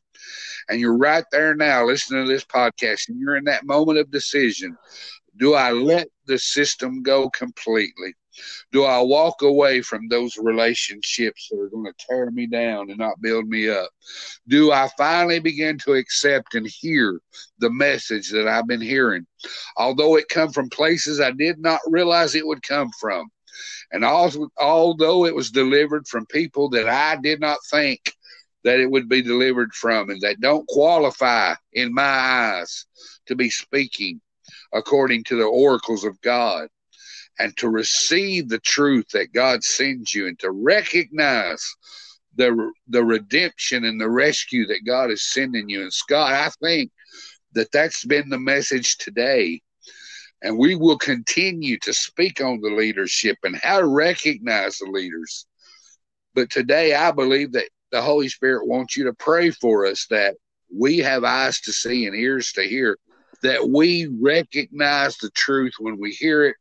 and 0.69 0.79
you're 0.79 0.97
right 0.97 1.25
there 1.31 1.53
now 1.55 1.85
listening 1.85 2.25
to 2.25 2.31
this 2.31 2.43
podcast 2.43 3.09
and 3.09 3.19
you're 3.19 3.37
in 3.37 3.43
that 3.45 3.65
moment 3.65 3.99
of 3.99 4.09
decision, 4.09 4.75
do 5.37 5.53
I 5.53 5.71
let 5.71 6.07
the 6.25 6.39
system 6.39 7.03
go 7.03 7.29
completely? 7.29 8.15
Do 8.71 8.83
I 8.83 8.99
walk 9.01 9.41
away 9.41 9.81
from 9.81 10.07
those 10.07 10.37
relationships 10.37 11.47
that 11.49 11.59
are 11.59 11.69
going 11.69 11.85
to 11.85 12.05
tear 12.07 12.29
me 12.31 12.47
down 12.47 12.89
and 12.89 12.99
not 12.99 13.21
build 13.21 13.47
me 13.47 13.69
up? 13.69 13.89
Do 14.47 14.71
I 14.71 14.89
finally 14.97 15.39
begin 15.39 15.77
to 15.79 15.93
accept 15.93 16.55
and 16.55 16.67
hear 16.67 17.21
the 17.59 17.69
message 17.69 18.29
that 18.31 18.47
I've 18.47 18.67
been 18.67 18.81
hearing? 18.81 19.25
Although 19.77 20.17
it 20.17 20.29
come 20.29 20.51
from 20.51 20.69
places 20.69 21.19
I 21.19 21.31
did 21.31 21.59
not 21.59 21.79
realize 21.87 22.35
it 22.35 22.47
would 22.47 22.63
come 22.63 22.89
from. 22.99 23.29
And 23.91 24.03
also, 24.03 24.49
although 24.59 25.25
it 25.25 25.35
was 25.35 25.51
delivered 25.51 26.07
from 26.07 26.25
people 26.27 26.69
that 26.69 26.87
I 26.87 27.15
did 27.15 27.39
not 27.39 27.57
think 27.71 28.13
that 28.63 28.79
it 28.79 28.91
would 28.91 29.07
be 29.07 29.21
delivered 29.21 29.73
from 29.73 30.09
and 30.09 30.21
that 30.21 30.41
don't 30.41 30.67
qualify 30.67 31.55
in 31.73 31.93
my 31.93 32.03
eyes 32.03 32.85
to 33.27 33.35
be 33.35 33.49
speaking 33.49 34.19
according 34.73 35.23
to 35.25 35.37
the 35.37 35.45
oracles 35.45 36.03
of 36.03 36.19
God 36.21 36.67
and 37.39 37.55
to 37.57 37.69
receive 37.69 38.49
the 38.49 38.59
truth 38.59 39.07
that 39.13 39.33
God 39.33 39.63
sends 39.63 40.13
you 40.13 40.27
and 40.27 40.37
to 40.39 40.51
recognize 40.51 41.63
the 42.35 42.71
the 42.87 43.03
redemption 43.03 43.85
and 43.85 43.99
the 43.99 44.09
rescue 44.09 44.65
that 44.67 44.85
God 44.85 45.11
is 45.11 45.31
sending 45.31 45.69
you. 45.69 45.81
And 45.81 45.93
Scott, 45.93 46.31
I 46.31 46.49
think 46.61 46.91
that 47.53 47.71
that's 47.71 48.05
been 48.05 48.29
the 48.29 48.39
message 48.39 48.97
today. 48.97 49.61
And 50.43 50.57
we 50.57 50.75
will 50.75 50.99
continue 50.99 51.79
to 51.79 51.93
speak 51.93 52.41
on 52.41 52.61
the 52.61 52.69
leadership 52.69 53.37
and 53.43 53.55
how 53.55 53.79
to 53.79 53.87
recognize 53.87 54.77
the 54.77 54.89
leaders. 54.89 55.47
But 56.35 56.51
today, 56.51 56.93
I 56.93 57.11
believe 57.11 57.51
that 57.53 57.69
the 57.91 58.01
Holy 58.01 58.29
Spirit 58.29 58.67
wants 58.67 58.95
you 58.95 59.05
to 59.05 59.13
pray 59.13 59.49
for 59.49 59.87
us 59.87 60.05
that 60.11 60.35
we 60.75 60.99
have 60.99 61.23
eyes 61.23 61.59
to 61.61 61.73
see 61.73 62.05
and 62.05 62.15
ears 62.15 62.51
to 62.51 62.61
hear, 62.61 62.97
that 63.41 63.67
we 63.67 64.07
recognize 64.21 65.17
the 65.17 65.31
truth 65.31 65.73
when 65.79 65.99
we 65.99 66.11
hear 66.11 66.45
it 66.45 66.55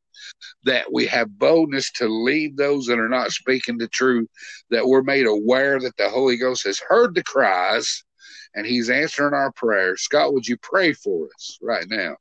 that 0.65 0.93
we 0.93 1.07
have 1.07 1.39
boldness 1.39 1.91
to 1.93 2.09
leave 2.09 2.57
those 2.57 2.87
that 2.87 2.99
are 2.99 3.09
not 3.09 3.31
speaking 3.31 3.79
the 3.79 3.89
truth, 3.89 4.29
that 4.71 4.87
we're 4.87 5.03
made 5.03 5.27
aware 5.27 5.79
that 5.81 5.97
the 5.97 6.09
Holy 6.09 6.37
Ghost 6.37 6.65
has 6.65 6.79
heard 6.79 7.15
the 7.15 7.23
cries 7.23 8.05
and 8.55 8.67
he's 8.67 8.91
answering 8.91 9.35
our 9.35 9.53
prayers. 9.53 10.03
Scott, 10.03 10.33
would 10.33 10.47
you 10.47 10.57
pray 10.57 10.93
for 10.93 11.29
us 11.37 11.59
right 11.63 11.87
now? 11.89 12.17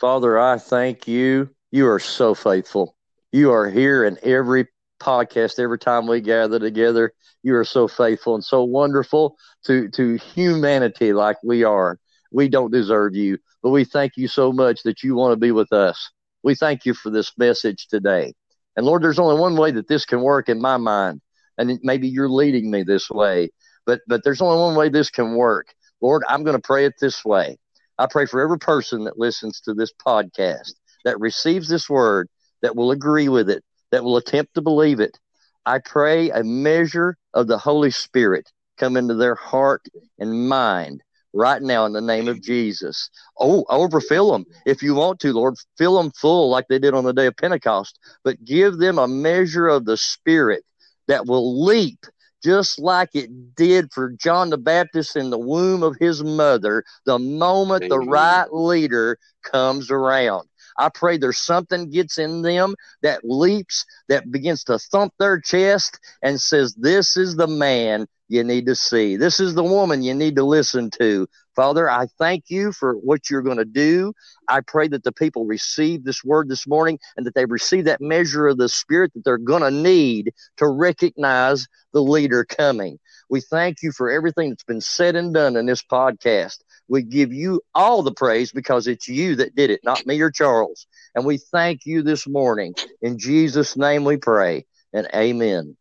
Father, 0.00 0.38
I 0.38 0.58
thank 0.58 1.06
you. 1.06 1.50
You 1.70 1.88
are 1.88 1.98
so 1.98 2.34
faithful. 2.34 2.96
You 3.32 3.52
are 3.52 3.68
here 3.68 4.04
in 4.04 4.18
every 4.22 4.66
podcast 5.00 5.58
every 5.58 5.78
time 5.78 6.06
we 6.06 6.20
gather 6.20 6.58
together. 6.58 7.12
You 7.42 7.56
are 7.56 7.64
so 7.64 7.86
faithful 7.88 8.34
and 8.34 8.44
so 8.44 8.64
wonderful 8.64 9.36
to 9.66 9.88
to 9.90 10.14
humanity 10.16 11.12
like 11.12 11.36
we 11.44 11.64
are. 11.64 11.98
We 12.32 12.48
don't 12.48 12.72
deserve 12.72 13.14
you, 13.14 13.38
but 13.62 13.70
we 13.70 13.84
thank 13.84 14.12
you 14.16 14.28
so 14.28 14.52
much 14.52 14.82
that 14.84 15.02
you 15.02 15.14
want 15.14 15.32
to 15.32 15.36
be 15.36 15.52
with 15.52 15.72
us. 15.72 16.10
We 16.48 16.54
thank 16.54 16.86
you 16.86 16.94
for 16.94 17.10
this 17.10 17.36
message 17.36 17.88
today. 17.88 18.32
And 18.74 18.86
Lord, 18.86 19.02
there's 19.02 19.18
only 19.18 19.38
one 19.38 19.54
way 19.54 19.70
that 19.72 19.86
this 19.86 20.06
can 20.06 20.22
work 20.22 20.48
in 20.48 20.58
my 20.58 20.78
mind, 20.78 21.20
and 21.58 21.78
maybe 21.82 22.08
you're 22.08 22.30
leading 22.30 22.70
me 22.70 22.84
this 22.84 23.10
way, 23.10 23.50
but 23.84 24.00
but 24.06 24.24
there's 24.24 24.40
only 24.40 24.58
one 24.58 24.74
way 24.74 24.88
this 24.88 25.10
can 25.10 25.34
work. 25.34 25.74
Lord, 26.00 26.22
I'm 26.26 26.44
going 26.44 26.56
to 26.56 26.62
pray 26.62 26.86
it 26.86 26.94
this 26.98 27.22
way. 27.22 27.58
I 27.98 28.06
pray 28.06 28.24
for 28.24 28.40
every 28.40 28.58
person 28.58 29.04
that 29.04 29.18
listens 29.18 29.60
to 29.60 29.74
this 29.74 29.92
podcast 29.92 30.72
that 31.04 31.20
receives 31.20 31.68
this 31.68 31.90
word 31.90 32.30
that 32.62 32.74
will 32.74 32.92
agree 32.92 33.28
with 33.28 33.50
it, 33.50 33.62
that 33.90 34.02
will 34.02 34.16
attempt 34.16 34.54
to 34.54 34.62
believe 34.62 35.00
it. 35.00 35.18
I 35.66 35.80
pray 35.80 36.30
a 36.30 36.42
measure 36.42 37.18
of 37.34 37.46
the 37.46 37.58
Holy 37.58 37.90
Spirit 37.90 38.50
come 38.78 38.96
into 38.96 39.12
their 39.12 39.34
heart 39.34 39.82
and 40.18 40.48
mind 40.48 41.02
right 41.32 41.62
now 41.62 41.86
in 41.86 41.92
the 41.92 42.00
name 42.00 42.28
of 42.28 42.40
Jesus. 42.42 43.10
Oh, 43.38 43.64
overfill 43.68 44.32
them 44.32 44.46
if 44.66 44.82
you 44.82 44.94
want 44.94 45.20
to, 45.20 45.32
Lord. 45.32 45.54
Fill 45.76 45.96
them 45.96 46.12
full 46.12 46.50
like 46.50 46.66
they 46.68 46.78
did 46.78 46.94
on 46.94 47.04
the 47.04 47.12
day 47.12 47.26
of 47.26 47.36
Pentecost, 47.36 47.98
but 48.24 48.44
give 48.44 48.78
them 48.78 48.98
a 48.98 49.08
measure 49.08 49.68
of 49.68 49.84
the 49.84 49.96
Spirit 49.96 50.64
that 51.06 51.26
will 51.26 51.64
leap 51.64 52.06
just 52.42 52.78
like 52.78 53.10
it 53.14 53.56
did 53.56 53.92
for 53.92 54.10
John 54.10 54.50
the 54.50 54.58
Baptist 54.58 55.16
in 55.16 55.30
the 55.30 55.38
womb 55.38 55.82
of 55.82 55.96
his 55.98 56.22
mother 56.22 56.84
the 57.04 57.18
moment 57.18 57.84
Amen. 57.84 57.88
the 57.88 58.00
right 58.00 58.52
leader 58.52 59.18
comes 59.42 59.90
around. 59.90 60.47
I 60.78 60.88
pray 60.88 61.18
there's 61.18 61.38
something 61.38 61.90
gets 61.90 62.18
in 62.18 62.42
them 62.42 62.74
that 63.02 63.24
leaps, 63.24 63.84
that 64.08 64.30
begins 64.30 64.64
to 64.64 64.78
thump 64.78 65.12
their 65.18 65.40
chest 65.40 65.98
and 66.22 66.40
says, 66.40 66.74
This 66.74 67.16
is 67.16 67.36
the 67.36 67.48
man 67.48 68.06
you 68.28 68.44
need 68.44 68.66
to 68.66 68.74
see. 68.74 69.16
This 69.16 69.40
is 69.40 69.54
the 69.54 69.64
woman 69.64 70.02
you 70.02 70.14
need 70.14 70.36
to 70.36 70.44
listen 70.44 70.90
to. 70.98 71.26
Father, 71.56 71.90
I 71.90 72.06
thank 72.18 72.44
you 72.48 72.72
for 72.72 72.94
what 72.94 73.28
you're 73.28 73.42
going 73.42 73.58
to 73.58 73.64
do. 73.64 74.12
I 74.48 74.60
pray 74.60 74.86
that 74.88 75.02
the 75.02 75.12
people 75.12 75.46
receive 75.46 76.04
this 76.04 76.22
word 76.22 76.48
this 76.48 76.66
morning 76.66 76.98
and 77.16 77.26
that 77.26 77.34
they 77.34 77.46
receive 77.46 77.86
that 77.86 78.00
measure 78.00 78.46
of 78.46 78.58
the 78.58 78.68
Spirit 78.68 79.12
that 79.14 79.24
they're 79.24 79.38
going 79.38 79.62
to 79.62 79.70
need 79.70 80.32
to 80.58 80.68
recognize 80.68 81.66
the 81.92 82.02
leader 82.02 82.44
coming. 82.44 82.98
We 83.30 83.40
thank 83.40 83.82
you 83.82 83.92
for 83.92 84.10
everything 84.10 84.50
that's 84.50 84.64
been 84.64 84.80
said 84.80 85.16
and 85.16 85.34
done 85.34 85.56
in 85.56 85.66
this 85.66 85.82
podcast. 85.82 86.58
We 86.88 87.02
give 87.02 87.32
you 87.32 87.60
all 87.74 88.02
the 88.02 88.12
praise 88.12 88.50
because 88.52 88.86
it's 88.86 89.08
you 89.08 89.36
that 89.36 89.54
did 89.54 89.70
it, 89.70 89.80
not 89.84 90.06
me 90.06 90.20
or 90.20 90.30
Charles. 90.30 90.86
And 91.14 91.24
we 91.24 91.36
thank 91.36 91.84
you 91.84 92.02
this 92.02 92.26
morning. 92.26 92.74
In 93.02 93.18
Jesus' 93.18 93.76
name 93.76 94.04
we 94.04 94.16
pray 94.16 94.66
and 94.92 95.08
amen. 95.14 95.76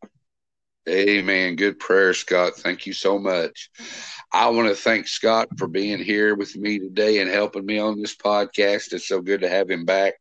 Amen. 0.89 1.55
Good 1.55 1.79
prayer, 1.79 2.13
Scott. 2.13 2.55
Thank 2.55 2.85
you 2.85 2.93
so 2.93 3.19
much. 3.19 3.69
I 4.31 4.49
want 4.49 4.69
to 4.69 4.75
thank 4.75 5.07
Scott 5.07 5.49
for 5.57 5.67
being 5.67 6.01
here 6.01 6.35
with 6.35 6.55
me 6.55 6.79
today 6.79 7.19
and 7.19 7.29
helping 7.29 7.65
me 7.65 7.77
on 7.77 7.99
this 7.99 8.15
podcast. 8.15 8.93
It's 8.93 9.07
so 9.07 9.21
good 9.21 9.41
to 9.41 9.49
have 9.49 9.69
him 9.69 9.83
back. 9.83 10.13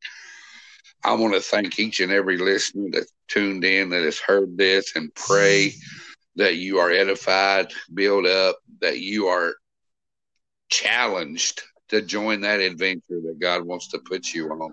I 1.05 1.15
want 1.15 1.35
to 1.35 1.41
thank 1.41 1.79
each 1.79 2.01
and 2.01 2.11
every 2.11 2.37
listener 2.37 2.89
that 2.93 3.07
tuned 3.29 3.65
in, 3.65 3.91
that 3.91 4.03
has 4.03 4.19
heard 4.19 4.59
this, 4.59 4.97
and 4.97 5.15
pray 5.15 5.73
that 6.35 6.57
you 6.57 6.79
are 6.79 6.91
edified, 6.91 7.73
built 7.95 8.27
up, 8.27 8.57
that 8.81 8.99
you 8.99 9.27
are 9.27 9.55
challenged 10.69 11.63
to 11.89 12.03
join 12.03 12.41
that 12.43 12.61
adventure 12.61 13.21
that 13.25 13.39
God 13.41 13.63
wants 13.63 13.89
to 13.89 13.99
put 13.99 14.35
you 14.35 14.49
on. 14.51 14.73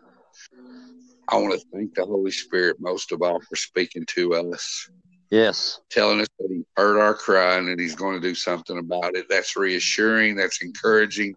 I 1.30 1.38
want 1.38 1.60
to 1.60 1.65
thank 1.74 1.95
the 1.95 2.06
Holy 2.06 2.32
Spirit 2.32 2.78
most 2.80 3.11
of 3.11 3.22
all 3.22 3.40
for 3.40 3.56
speaking 3.56 4.06
to 4.07 4.36
us. 4.36 4.90
Yes. 5.30 5.80
Telling 5.90 6.22
us 6.22 6.28
that 6.38 6.49
he 6.52 6.64
heard 6.78 6.99
our 6.99 7.15
cry 7.15 7.57
and 7.57 7.68
that 7.68 7.80
he's 7.80 7.95
going 7.95 8.22
to 8.22 8.28
do 8.28 8.36
something 8.36 8.78
about 8.78 9.15
it. 9.15 9.26
That's 9.30 9.56
reassuring. 9.56 10.36
That's 10.36 10.61
encouraging. 10.61 11.36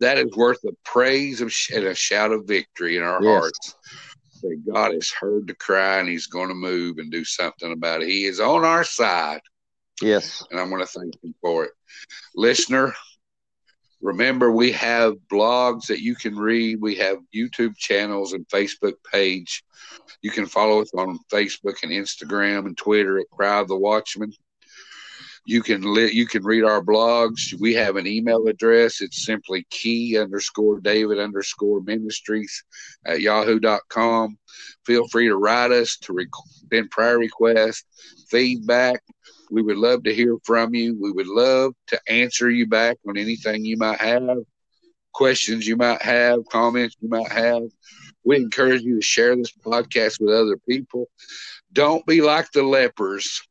That 0.00 0.16
is 0.16 0.34
worth 0.34 0.64
a 0.64 0.72
praise 0.84 1.42
and 1.42 1.50
a 1.84 1.94
shout 1.94 2.32
of 2.32 2.46
victory 2.46 2.96
in 2.96 3.02
our 3.02 3.22
yes. 3.22 3.38
hearts. 3.38 3.74
That 4.42 4.62
God 4.72 4.92
has 4.92 5.10
heard 5.10 5.46
the 5.46 5.54
cry 5.54 5.98
and 5.98 6.08
he's 6.08 6.26
going 6.26 6.48
to 6.48 6.54
move 6.54 6.96
and 6.98 7.10
do 7.10 7.24
something 7.24 7.72
about 7.72 8.02
it. 8.02 8.08
He 8.08 8.24
is 8.24 8.40
on 8.40 8.64
our 8.64 8.84
side. 8.84 9.40
Yes. 10.00 10.42
And 10.50 10.58
I 10.58 10.64
want 10.64 10.80
to 10.88 10.98
thank 10.98 11.12
him 11.22 11.34
for 11.42 11.64
it. 11.64 11.72
Listener, 12.34 12.94
Remember, 14.04 14.52
we 14.52 14.70
have 14.72 15.14
blogs 15.32 15.86
that 15.86 16.02
you 16.02 16.14
can 16.14 16.36
read. 16.36 16.78
We 16.78 16.94
have 16.96 17.16
YouTube 17.34 17.74
channels 17.78 18.34
and 18.34 18.46
Facebook 18.48 18.92
page. 19.10 19.64
You 20.20 20.30
can 20.30 20.44
follow 20.44 20.82
us 20.82 20.90
on 20.92 21.18
Facebook 21.32 21.82
and 21.82 21.90
Instagram 21.90 22.66
and 22.66 22.76
Twitter 22.76 23.18
at 23.18 23.30
Cry 23.30 23.60
of 23.60 23.68
the 23.68 23.78
Watchman. 23.78 24.30
You 25.46 25.62
can 25.62 25.94
li- 25.94 26.12
you 26.12 26.26
can 26.26 26.44
read 26.44 26.64
our 26.64 26.82
blogs. 26.82 27.58
We 27.58 27.72
have 27.74 27.96
an 27.96 28.06
email 28.06 28.46
address. 28.46 29.00
It's 29.00 29.24
simply 29.24 29.66
key 29.70 30.18
underscore 30.18 30.80
David 30.80 31.18
underscore 31.18 31.80
ministries 31.80 32.62
at 33.06 33.22
yahoo.com. 33.22 34.36
Feel 34.84 35.08
free 35.08 35.28
to 35.28 35.36
write 35.36 35.70
us 35.70 35.96
to 36.02 36.12
rec- 36.12 36.28
send 36.70 36.90
prayer 36.90 37.18
requests, 37.18 37.84
feedback, 38.28 39.02
we 39.50 39.62
would 39.62 39.76
love 39.76 40.02
to 40.04 40.14
hear 40.14 40.36
from 40.44 40.74
you. 40.74 40.96
We 41.00 41.12
would 41.12 41.26
love 41.26 41.74
to 41.88 42.00
answer 42.08 42.50
you 42.50 42.66
back 42.66 42.96
on 43.08 43.16
anything 43.16 43.64
you 43.64 43.76
might 43.76 44.00
have, 44.00 44.38
questions 45.12 45.66
you 45.66 45.76
might 45.76 46.02
have, 46.02 46.40
comments 46.50 46.96
you 47.00 47.08
might 47.08 47.30
have. 47.30 47.62
We 48.24 48.36
encourage 48.36 48.82
you 48.82 48.96
to 48.96 49.02
share 49.02 49.36
this 49.36 49.52
podcast 49.52 50.20
with 50.20 50.34
other 50.34 50.56
people. 50.68 51.08
Don't 51.72 52.04
be 52.06 52.20
like 52.20 52.50
the 52.52 52.62
lepers 52.62 53.42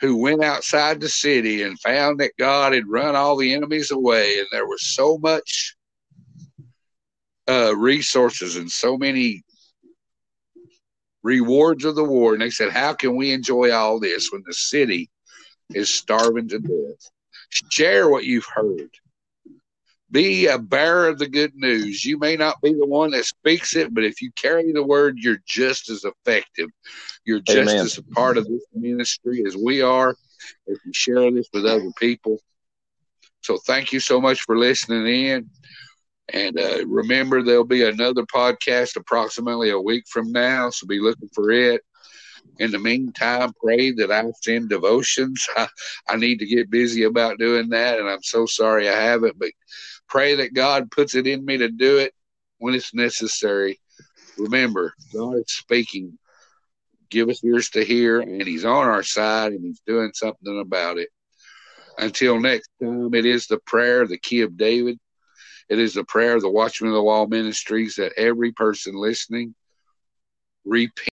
who 0.00 0.16
went 0.16 0.42
outside 0.42 1.00
the 1.00 1.08
city 1.08 1.62
and 1.62 1.78
found 1.80 2.18
that 2.20 2.32
God 2.38 2.72
had 2.72 2.88
run 2.88 3.14
all 3.14 3.36
the 3.36 3.54
enemies 3.54 3.90
away, 3.90 4.38
and 4.38 4.48
there 4.50 4.66
was 4.66 4.94
so 4.94 5.18
much 5.18 5.76
uh, 7.48 7.74
resources 7.76 8.56
and 8.56 8.70
so 8.70 8.96
many 8.96 9.42
rewards 11.22 11.84
of 11.84 11.94
the 11.94 12.04
war. 12.04 12.32
And 12.32 12.42
they 12.42 12.50
said, 12.50 12.70
How 12.70 12.94
can 12.94 13.16
we 13.16 13.32
enjoy 13.32 13.72
all 13.72 14.00
this 14.00 14.30
when 14.30 14.42
the 14.46 14.54
city 14.54 15.10
is 15.74 15.92
starving 15.92 16.48
to 16.48 16.58
death? 16.58 17.10
Share 17.50 18.08
what 18.08 18.24
you've 18.24 18.46
heard. 18.52 18.90
Be 20.10 20.46
a 20.46 20.58
bearer 20.58 21.08
of 21.08 21.18
the 21.18 21.28
good 21.28 21.54
news. 21.54 22.04
You 22.04 22.18
may 22.18 22.36
not 22.36 22.60
be 22.60 22.74
the 22.74 22.86
one 22.86 23.12
that 23.12 23.24
speaks 23.24 23.76
it, 23.76 23.94
but 23.94 24.04
if 24.04 24.20
you 24.20 24.30
carry 24.32 24.70
the 24.70 24.82
word, 24.82 25.18
you're 25.18 25.42
just 25.46 25.88
as 25.88 26.04
effective. 26.04 26.68
You're 27.24 27.40
just 27.40 27.72
Amen. 27.72 27.84
as 27.84 27.98
a 27.98 28.02
part 28.02 28.36
of 28.36 28.46
this 28.46 28.62
ministry 28.74 29.42
as 29.46 29.56
we 29.56 29.80
are 29.80 30.14
if 30.66 30.78
you 30.84 30.92
share 30.92 31.30
this 31.30 31.48
with 31.52 31.64
other 31.64 31.90
people. 31.98 32.38
So 33.40 33.56
thank 33.56 33.92
you 33.92 34.00
so 34.00 34.20
much 34.20 34.42
for 34.42 34.58
listening 34.58 35.06
in. 35.06 35.50
And 36.32 36.58
uh, 36.58 36.86
remember, 36.86 37.42
there'll 37.42 37.64
be 37.64 37.84
another 37.84 38.22
podcast 38.22 38.96
approximately 38.96 39.70
a 39.70 39.80
week 39.80 40.04
from 40.08 40.32
now, 40.32 40.70
so 40.70 40.86
be 40.86 40.98
looking 40.98 41.28
for 41.34 41.50
it. 41.50 41.82
In 42.58 42.70
the 42.70 42.78
meantime, 42.78 43.52
pray 43.62 43.92
that 43.92 44.10
I 44.10 44.24
send 44.42 44.70
devotions. 44.70 45.46
I, 45.56 45.68
I 46.08 46.16
need 46.16 46.38
to 46.38 46.46
get 46.46 46.70
busy 46.70 47.04
about 47.04 47.38
doing 47.38 47.68
that, 47.70 47.98
and 47.98 48.08
I'm 48.08 48.22
so 48.22 48.46
sorry 48.46 48.88
I 48.88 48.98
haven't, 48.98 49.38
but 49.38 49.50
pray 50.08 50.34
that 50.36 50.54
God 50.54 50.90
puts 50.90 51.14
it 51.14 51.26
in 51.26 51.44
me 51.44 51.58
to 51.58 51.68
do 51.68 51.98
it 51.98 52.14
when 52.58 52.74
it's 52.74 52.94
necessary. 52.94 53.78
Remember, 54.38 54.94
God 55.12 55.36
is 55.36 55.44
speaking. 55.48 56.18
Give 57.10 57.28
us 57.28 57.44
ears 57.44 57.68
to 57.70 57.84
hear, 57.84 58.20
and 58.20 58.42
He's 58.42 58.64
on 58.64 58.88
our 58.88 59.02
side, 59.02 59.52
and 59.52 59.62
He's 59.62 59.82
doing 59.86 60.12
something 60.14 60.60
about 60.60 60.96
it. 60.96 61.10
Until 61.98 62.40
next 62.40 62.70
time, 62.82 63.12
it 63.12 63.26
is 63.26 63.46
the 63.46 63.58
prayer, 63.66 64.06
the 64.06 64.16
key 64.16 64.40
of 64.40 64.56
David. 64.56 64.98
It 65.72 65.78
is 65.78 65.94
the 65.94 66.04
prayer 66.04 66.36
of 66.36 66.42
the 66.42 66.50
Watchman 66.50 66.90
of 66.90 66.94
the 66.94 67.02
Wall 67.02 67.26
Ministries 67.26 67.94
that 67.96 68.12
every 68.18 68.52
person 68.52 68.94
listening 68.94 69.54
repent 70.66 71.08